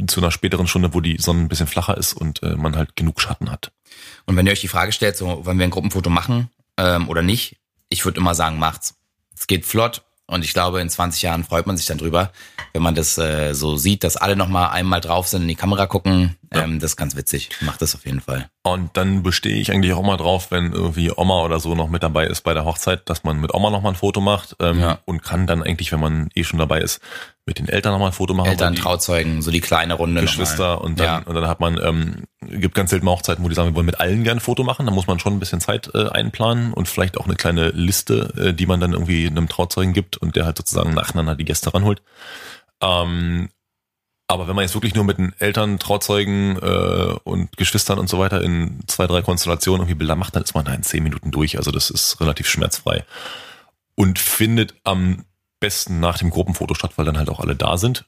[0.06, 2.96] zu einer späteren Stunde, wo die Sonne ein bisschen flacher ist und äh, man halt
[2.96, 3.72] genug Schatten hat.
[4.26, 7.22] Und wenn ihr euch die Frage stellt, so, wollen wir ein Gruppenfoto machen ähm, oder
[7.22, 7.56] nicht,
[7.88, 8.96] ich würde immer sagen, macht's.
[9.34, 12.30] Es geht flott und ich glaube, in 20 Jahren freut man sich dann drüber,
[12.72, 15.86] wenn man das äh, so sieht, dass alle nochmal einmal drauf sind, in die Kamera
[15.86, 16.36] gucken.
[16.52, 17.50] Ähm, Das ist ganz witzig.
[17.60, 18.48] Macht das auf jeden Fall.
[18.62, 22.02] Und dann bestehe ich eigentlich auch mal drauf, wenn irgendwie Oma oder so noch mit
[22.02, 24.80] dabei ist bei der Hochzeit, dass man mit Oma noch mal ein Foto macht ähm,
[24.80, 24.98] Ja.
[25.04, 27.00] und kann dann eigentlich, wenn man eh schon dabei ist,
[27.46, 28.48] mit den Eltern noch mal ein Foto machen.
[28.48, 30.20] Eltern, Trauzeugen, so die kleine Runde.
[30.20, 30.84] Geschwister nochmal.
[30.86, 31.18] und dann, Ja.
[31.28, 33.86] und dann hat man, ähm, gibt ganz selten mal Hochzeiten, wo die sagen, wir wollen
[33.86, 34.84] mit allen gerne ein Foto machen.
[34.84, 38.32] Da muss man schon ein bisschen Zeit äh, einplanen und vielleicht auch eine kleine Liste,
[38.36, 41.72] äh, die man dann irgendwie einem Trauzeugen gibt und der halt sozusagen nacheinander die Gäste
[41.72, 42.02] ranholt.
[42.82, 43.48] Ähm,
[44.28, 48.18] aber wenn man jetzt wirklich nur mit den Eltern, Trauzeugen äh, und Geschwistern und so
[48.18, 51.30] weiter in zwei, drei Konstellationen irgendwie Bilder macht, dann ist man da in zehn Minuten
[51.30, 51.58] durch.
[51.58, 53.04] Also das ist relativ schmerzfrei.
[53.94, 55.24] Und findet am
[55.60, 58.04] besten nach dem Gruppenfoto statt, weil dann halt auch alle da sind.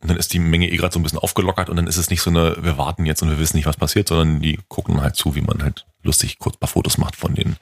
[0.00, 2.10] Und dann ist die Menge eh gerade so ein bisschen aufgelockert und dann ist es
[2.10, 5.00] nicht so eine, wir warten jetzt und wir wissen nicht, was passiert, sondern die gucken
[5.00, 7.56] halt zu, wie man halt lustig kurz ein paar Fotos macht von den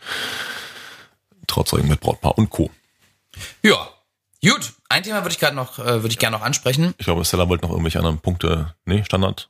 [1.46, 2.70] Trauzeugen mit Brautpaar und Co.
[3.62, 3.88] ja.
[4.42, 4.74] Gut.
[4.90, 6.92] Ein Thema würde ich gerade noch, äh, würde ich gerne noch ansprechen.
[6.98, 9.48] Ich glaube, Stella wollte noch irgendwelche anderen Punkte, nee, Standard.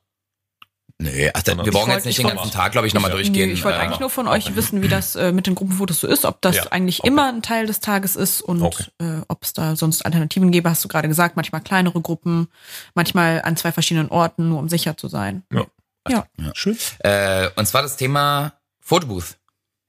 [1.05, 3.17] Nee, ach, da, wir brauchen jetzt nicht ich den ganzen Tag, glaube ich, nochmal Ja.
[3.17, 3.51] durchgehen.
[3.51, 6.07] Ich wollte Äh, eigentlich nur von euch wissen, wie das äh, mit den Gruppenfotos so
[6.07, 7.09] ist, ob das Ja, eigentlich okay.
[7.09, 8.85] immer ein Teil des Tages ist und Okay.
[9.01, 12.49] äh, ob es da sonst Alternativen gäbe, hast du gerade gesagt, manchmal kleinere Gruppen,
[12.95, 15.43] manchmal an zwei verschiedenen Orten, nur um sicher zu sein.
[15.53, 15.67] Ja.
[16.09, 16.27] Ja.
[16.55, 16.77] Schön.
[17.01, 19.37] Äh, und zwar das Thema Fotobooth.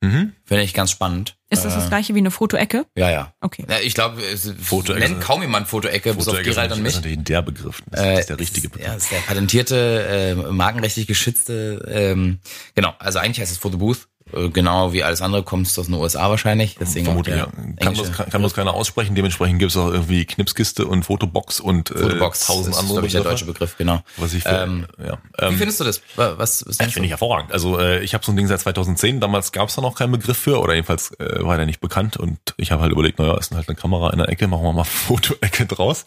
[0.05, 0.33] Mhm.
[0.43, 1.35] Finde ich ganz spannend.
[1.49, 2.85] Ist das das gleiche wie eine Fotoecke?
[2.97, 3.33] Ja, ja.
[3.39, 3.65] Okay.
[3.69, 6.71] Ja, ich glaube, es Fotoecke nennt ist- kaum jemand Fotoecke, bis auf Fotoecke ist Gerald
[6.73, 7.11] und natürlich- ist mich.
[7.15, 7.81] natürlich der Begriff.
[7.91, 8.87] Das Äh, ist der richtige ist- Begriff.
[8.87, 12.39] Ja, ist der patentierte, äh, markenrechtlich geschützte, ähm,
[12.75, 15.95] genau, also eigentlich heißt es Fotobooth, äh, genau wie alles andere, kommt es aus den
[15.95, 17.47] USA wahrscheinlich, deswegen Vermutlich, ja.
[17.79, 19.13] Kann das, kann, kann das keiner aussprechen.
[19.15, 23.11] Dementsprechend gibt es auch irgendwie Knipskiste und Fotobox und äh, Fotobox, tausend ist, andere ich,
[23.11, 24.01] der Begriffe, deutsche Begriff, genau.
[24.17, 25.19] Was ich für, Ähm, ja.
[25.37, 26.01] Wie Ähm, findest du das?
[26.15, 27.51] Was, was das finde ich hervorragend.
[27.51, 29.19] Also äh, ich habe so ein Ding seit 2010.
[29.19, 32.17] Damals gab es da noch keinen Begriff für oder jedenfalls äh, war der nicht bekannt.
[32.17, 34.73] Und ich habe halt überlegt, naja, ist halt eine Kamera in der Ecke, machen wir
[34.73, 36.05] mal Fotoecke draus.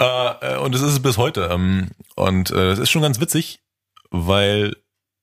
[0.00, 1.48] Äh, äh, und das ist es bis heute.
[1.52, 3.60] Ähm, und äh, es ist schon ganz witzig,
[4.10, 4.74] weil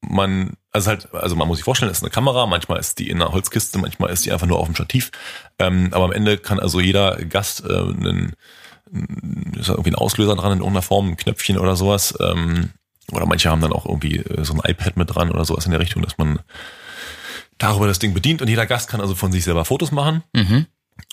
[0.10, 3.10] man, also halt, also man muss sich vorstellen, es ist eine Kamera, manchmal ist die
[3.10, 5.12] in einer Holzkiste, manchmal ist die einfach nur auf dem Stativ.
[5.60, 8.34] Ähm, aber am Ende kann also jeder Gast äh, einen,
[9.58, 12.18] ist irgendwie ein Auslöser dran in irgendeiner Form, ein Knöpfchen oder sowas.
[12.20, 12.72] Ähm,
[13.12, 15.72] oder manche haben dann auch irgendwie äh, so ein iPad mit dran oder sowas in
[15.72, 16.40] der Richtung, dass man
[17.58, 20.24] darüber das Ding bedient und jeder Gast kann also von sich selber Fotos machen.
[20.34, 20.66] Mhm.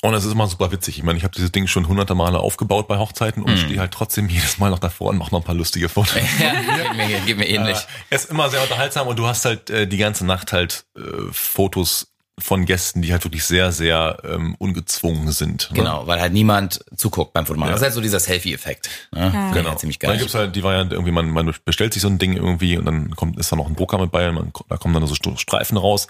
[0.03, 0.99] Und es ist immer super witzig.
[0.99, 3.57] Ich meine, ich habe dieses Ding schon hunderte Male aufgebaut bei Hochzeiten und Mhm.
[3.57, 6.15] stehe halt trotzdem jedes Mal noch davor und mache noch ein paar lustige Fotos.
[6.41, 6.53] ja,
[6.87, 7.79] geht mir, geht mir ähnlich.
[8.11, 11.01] Äh, ist immer sehr unterhaltsam und du hast halt äh, die ganze Nacht halt äh,
[11.33, 15.69] Fotos von Gästen, die halt wirklich sehr, sehr ähm, ungezwungen sind.
[15.71, 15.77] ne?
[15.77, 17.69] Genau, weil halt niemand zuguckt beim Fotomachen.
[17.69, 17.73] Ja.
[17.75, 18.89] Das ist halt so dieser Selfie-Effekt.
[19.13, 19.31] Ne?
[19.33, 19.49] Ja.
[19.51, 19.69] Ich Genau.
[19.71, 20.19] halt ziemlich Dann geil.
[20.19, 23.15] gibt's halt die Variante irgendwie, man, man bestellt sich so ein Ding irgendwie und dann
[23.15, 25.77] kommt, ist da noch ein Drucker mit bei und man, da kommen dann so Streifen
[25.77, 26.07] raus.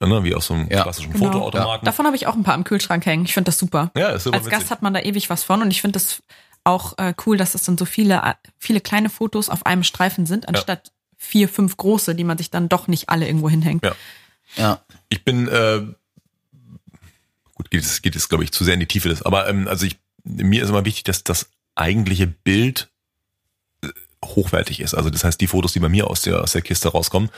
[0.00, 0.82] Ne, wie aus so einem Ja.
[0.82, 1.26] klassischen Genau.
[1.32, 1.84] Fotoautomaten.
[1.84, 3.24] Davon habe ich auch ein paar im Kühlschrank hängen.
[3.24, 3.90] Ich finde das super.
[3.96, 4.58] Ja, ist super Als witzig.
[4.58, 6.22] Gast hat man da ewig was von und ich finde das
[6.64, 10.26] auch äh, cool, dass es dann so viele, äh, viele kleine Fotos auf einem Streifen
[10.26, 13.84] sind, anstatt vier, fünf große, die man sich dann doch nicht alle irgendwo hinhängt.
[13.84, 13.94] Ja.
[14.56, 14.80] Ja.
[15.08, 15.82] Ich bin, äh,
[17.54, 19.08] gut, geht es, geht es, glaube ich, zu sehr in die Tiefe.
[19.08, 22.88] Des, aber ähm, also ich, mir ist immer wichtig, dass das eigentliche Bild
[23.82, 23.88] äh,
[24.24, 24.94] hochwertig ist.
[24.94, 27.30] Also das heißt, die Fotos, die bei mir aus der, aus der Kiste rauskommen,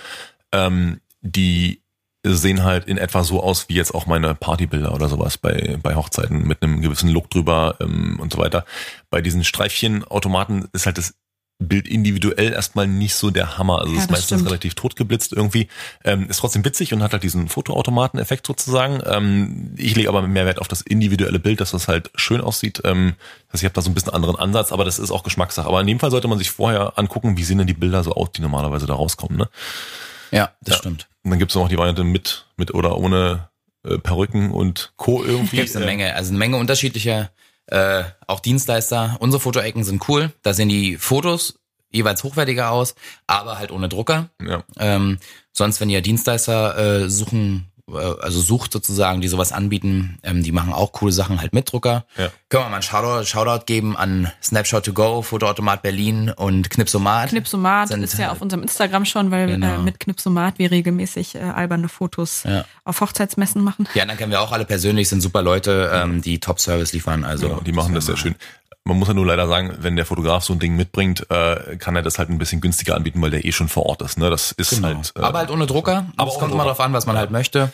[0.52, 1.82] ähm, die
[2.24, 5.94] sehen halt in etwa so aus wie jetzt auch meine Partybilder oder sowas bei, bei
[5.94, 8.64] Hochzeiten mit einem gewissen Look drüber ähm, und so weiter.
[9.10, 11.14] Bei diesen Streifchenautomaten ist halt das
[11.60, 13.80] Bild individuell erstmal nicht so der Hammer.
[13.80, 14.48] Also Ja, es ist das meistens stimmt.
[14.50, 15.66] relativ totgeblitzt irgendwie.
[16.04, 19.00] Ähm, ist trotzdem witzig und hat halt diesen Fotoautomaten-Effekt sozusagen.
[19.04, 22.82] Ähm, ich lege aber mehr Wert auf das individuelle Bild, dass das halt schön aussieht.
[22.84, 23.14] Ähm,
[23.46, 25.66] das heißt, ich habe da so ein bisschen anderen Ansatz, aber das ist auch Geschmackssache.
[25.66, 28.12] Aber in dem Fall sollte man sich vorher angucken, wie sehen denn die Bilder so
[28.14, 29.36] aus, die normalerweise da rauskommen.
[29.38, 29.48] Ne?
[30.30, 30.78] Ja, das Ja.
[30.78, 31.08] stimmt.
[31.28, 33.50] Und dann gibt's noch die Variante mit, mit oder ohne
[33.84, 35.22] äh, Perücken und Co.
[35.22, 35.56] irgendwie.
[35.56, 37.30] Gibt es eine Äh, Menge, also eine Menge unterschiedlicher,
[37.66, 39.18] äh, auch Dienstleister.
[39.20, 40.32] Unsere Fotoecken sind cool.
[40.42, 41.58] Da sehen die Fotos
[41.90, 42.94] jeweils hochwertiger aus,
[43.26, 44.30] aber halt ohne Drucker.
[44.42, 44.64] Ja.
[44.78, 45.18] Ähm,
[45.52, 50.72] sonst, wenn ihr Dienstleister äh, suchen, also sucht sozusagen, die sowas anbieten, ähm, die machen
[50.72, 52.04] auch coole Sachen halt mit Drucker.
[52.16, 52.28] Ja.
[52.48, 57.30] Können wir mal einen Shoutout, Shoutout geben an Snapshot to go, Fotoautomat Berlin und Knipsomat.
[57.30, 59.76] Knipsomat Sind, ist ja äh, auf unserem Instagram schon, weil Genau.
[59.76, 62.64] äh, mit Knipsomat wir regelmäßig äh, alberne Fotos Ja.
[62.84, 63.88] auf Hochzeitsmessen machen.
[63.94, 67.24] Die anderen kennen wir auch alle persönlich, sind super Leute, ähm, die Top-Service liefern.
[67.24, 68.34] Also Genau, die machen das sehr schön.
[68.88, 71.94] Man muss ja nur leider sagen, wenn der Fotograf so ein Ding mitbringt, äh, kann
[71.94, 74.16] er das halt ein bisschen günstiger anbieten, weil der eh schon vor Ort ist.
[74.18, 74.30] Ne?
[74.30, 74.88] Das ist Genau.
[74.88, 75.12] halt.
[75.14, 76.06] Äh, aber halt ohne Drucker.
[76.16, 77.72] aber es kommt immer drauf an, was man halt möchte.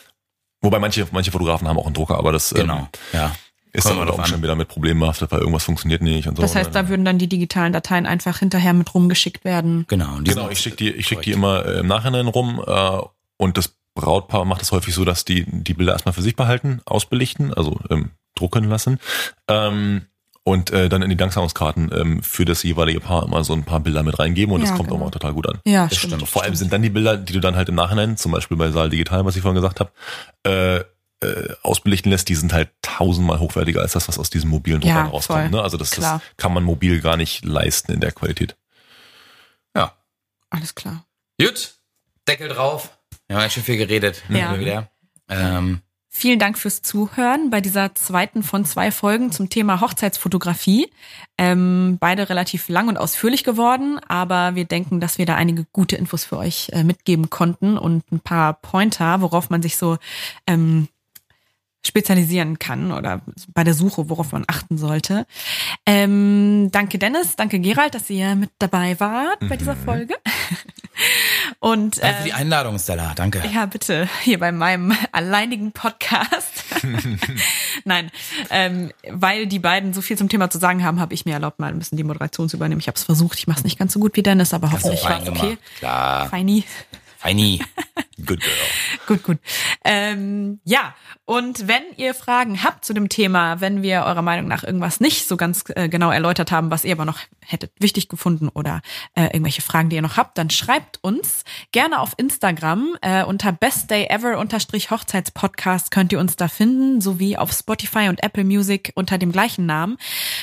[0.61, 2.87] wobei manche, manche Fotografen haben auch einen Drucker, aber das ähm, Genau.
[3.13, 3.35] Ja.
[3.71, 4.19] ist Kommt dann drauf an.
[4.23, 6.41] Umständen wieder mit Problemen behaftet, weil irgendwas funktioniert nicht und so.
[6.41, 9.85] Das heißt, da würden dann die digitalen Dateien einfach hinterher mit rumgeschickt werden.
[9.87, 10.15] Genau.
[10.15, 12.97] Und die Genau, ich schicke die, ich schick die immer äh, im Nachhinein rum äh,
[13.37, 16.81] und das Brautpaar macht es häufig so, dass die die Bilder erstmal für sich behalten,
[16.85, 18.99] ausbelichten, also ähm, drucken lassen
[19.47, 20.01] ähm,
[20.47, 23.79] und äh, dann in die Danksagungskarten ähm, für das jeweilige Paar immer so ein paar
[23.79, 25.01] Bilder mit reingeben und Ja, das kommt genau.
[25.01, 25.59] auch mal total gut an.
[25.65, 26.13] Ja, Das stimmt.
[26.13, 26.29] stimmt.
[26.29, 28.69] Vor allem sind dann die Bilder, die du dann halt im Nachhinein, zum Beispiel bei
[28.71, 29.91] Saal Digital, was ich vorhin gesagt habe,
[30.45, 30.83] äh,
[31.25, 34.93] äh, ausbelichten lässt, die sind halt tausendmal hochwertiger als das, was aus diesen mobilen Ja,
[34.95, 35.39] Druckern rauskommt.
[35.41, 35.49] voll.
[35.49, 35.61] Ne?
[35.63, 38.55] Also das, das kann man mobil gar nicht leisten in der Qualität.
[39.75, 39.93] Ja.
[40.51, 41.05] Alles klar.
[41.41, 41.73] Gut.
[42.27, 42.91] Deckel drauf.
[43.27, 44.23] Wir haben ja schon viel geredet.
[44.29, 44.87] Ja.
[45.29, 45.81] Ähm,
[46.17, 50.89] Vielen Dank fürs Zuhören bei dieser zweiten von zwei Folgen zum Thema Hochzeitsfotografie.
[51.37, 55.97] Ähm, beide relativ lang und ausführlich geworden, aber wir denken, dass wir da einige gute
[55.97, 59.97] Infos für euch äh, mitgeben konnten und ein paar Pointer, worauf man sich so
[60.47, 60.87] ähm,
[61.87, 63.21] spezialisieren kann oder
[63.53, 65.25] bei der Suche, worauf man achten sollte.
[65.85, 70.15] Ähm, danke Dennis, danke Gerald, dass ihr mit dabei wart bei dieser Folge.
[71.59, 73.13] Und danke für die äh, Einladung, Stella.
[73.15, 73.43] Danke.
[73.53, 76.63] ja, bitte, hier bei meinem alleinigen Podcast.
[77.85, 78.11] Nein,
[78.49, 81.59] ähm, weil die beiden so viel zum Thema zu sagen haben, habe ich mir erlaubt,
[81.59, 82.79] mal ein bisschen die Moderation zu übernehmen.
[82.79, 85.03] Ich habe es versucht, ich mache es nicht ganz so gut wie Dennis, aber hoffentlich
[85.03, 85.57] war es okay.
[85.79, 86.29] Klar.
[86.29, 86.63] Feini.
[87.25, 87.59] Feini.
[88.23, 88.53] Good girl.
[89.07, 89.37] Gut, gut.
[89.83, 90.95] Ähm, ja,
[91.25, 95.27] und wenn ihr Fragen habt zu dem Thema, wenn wir eurer Meinung nach irgendwas nicht
[95.27, 98.81] so ganz äh, genau erläutert haben, was ihr aber noch hättet wichtig gefunden oder
[99.15, 103.51] äh, irgendwelche Fragen, die ihr noch habt, dann schreibt uns gerne auf Instagram äh, unter
[103.51, 109.19] bestdayever unterstrich Hochzeitspodcast könnt ihr uns da finden, sowie auf Spotify und Apple Music unter
[109.19, 109.97] dem gleichen Namen.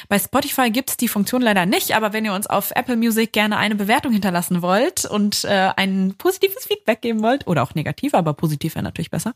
[0.08, 3.56] Bei Spotify gibt's die Funktion leider nicht, aber wenn ihr uns auf Apple Music gerne
[3.56, 8.34] eine Bewertung hinterlassen wollt und äh, ein positives Feedback geben wollt, oder auch negativ, aber
[8.34, 9.34] positiv wäre natürlich besser,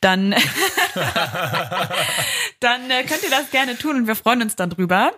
[0.00, 0.30] dann,
[2.60, 5.12] dann äh, könnt ihr das gerne tun und wir freuen uns darüber.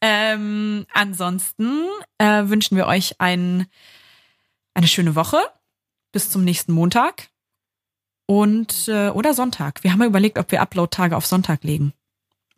[0.00, 1.84] Ähm, ansonsten
[2.18, 3.66] äh, wünschen wir euch ein,
[4.74, 5.38] eine schöne Woche.
[6.12, 7.28] Bis zum nächsten Montag.
[8.26, 9.84] Und äh, oder Sonntag.
[9.84, 11.92] Wir haben ja überlegt, ob wir Upload-Tage auf Sonntag legen.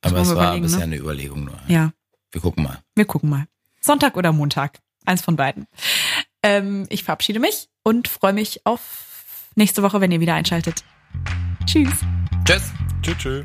[0.01, 0.85] Das Aber es war bisher ne?
[0.85, 1.59] eine Überlegung nur.
[1.67, 1.93] Ja,
[2.33, 2.79] Wir gucken mal.
[2.95, 3.47] wir gucken mal.
[3.81, 4.79] Sonntag oder Montag.
[5.05, 5.67] Eins von beiden.
[6.43, 8.81] Ähm, ich verabschiede mich und freue mich auf
[9.55, 10.85] nächste Woche, wenn ihr wieder einschaltet.
[11.65, 11.89] Tschüss.
[12.45, 12.73] Tschüss.
[13.03, 13.45] Tschüss, tschüss.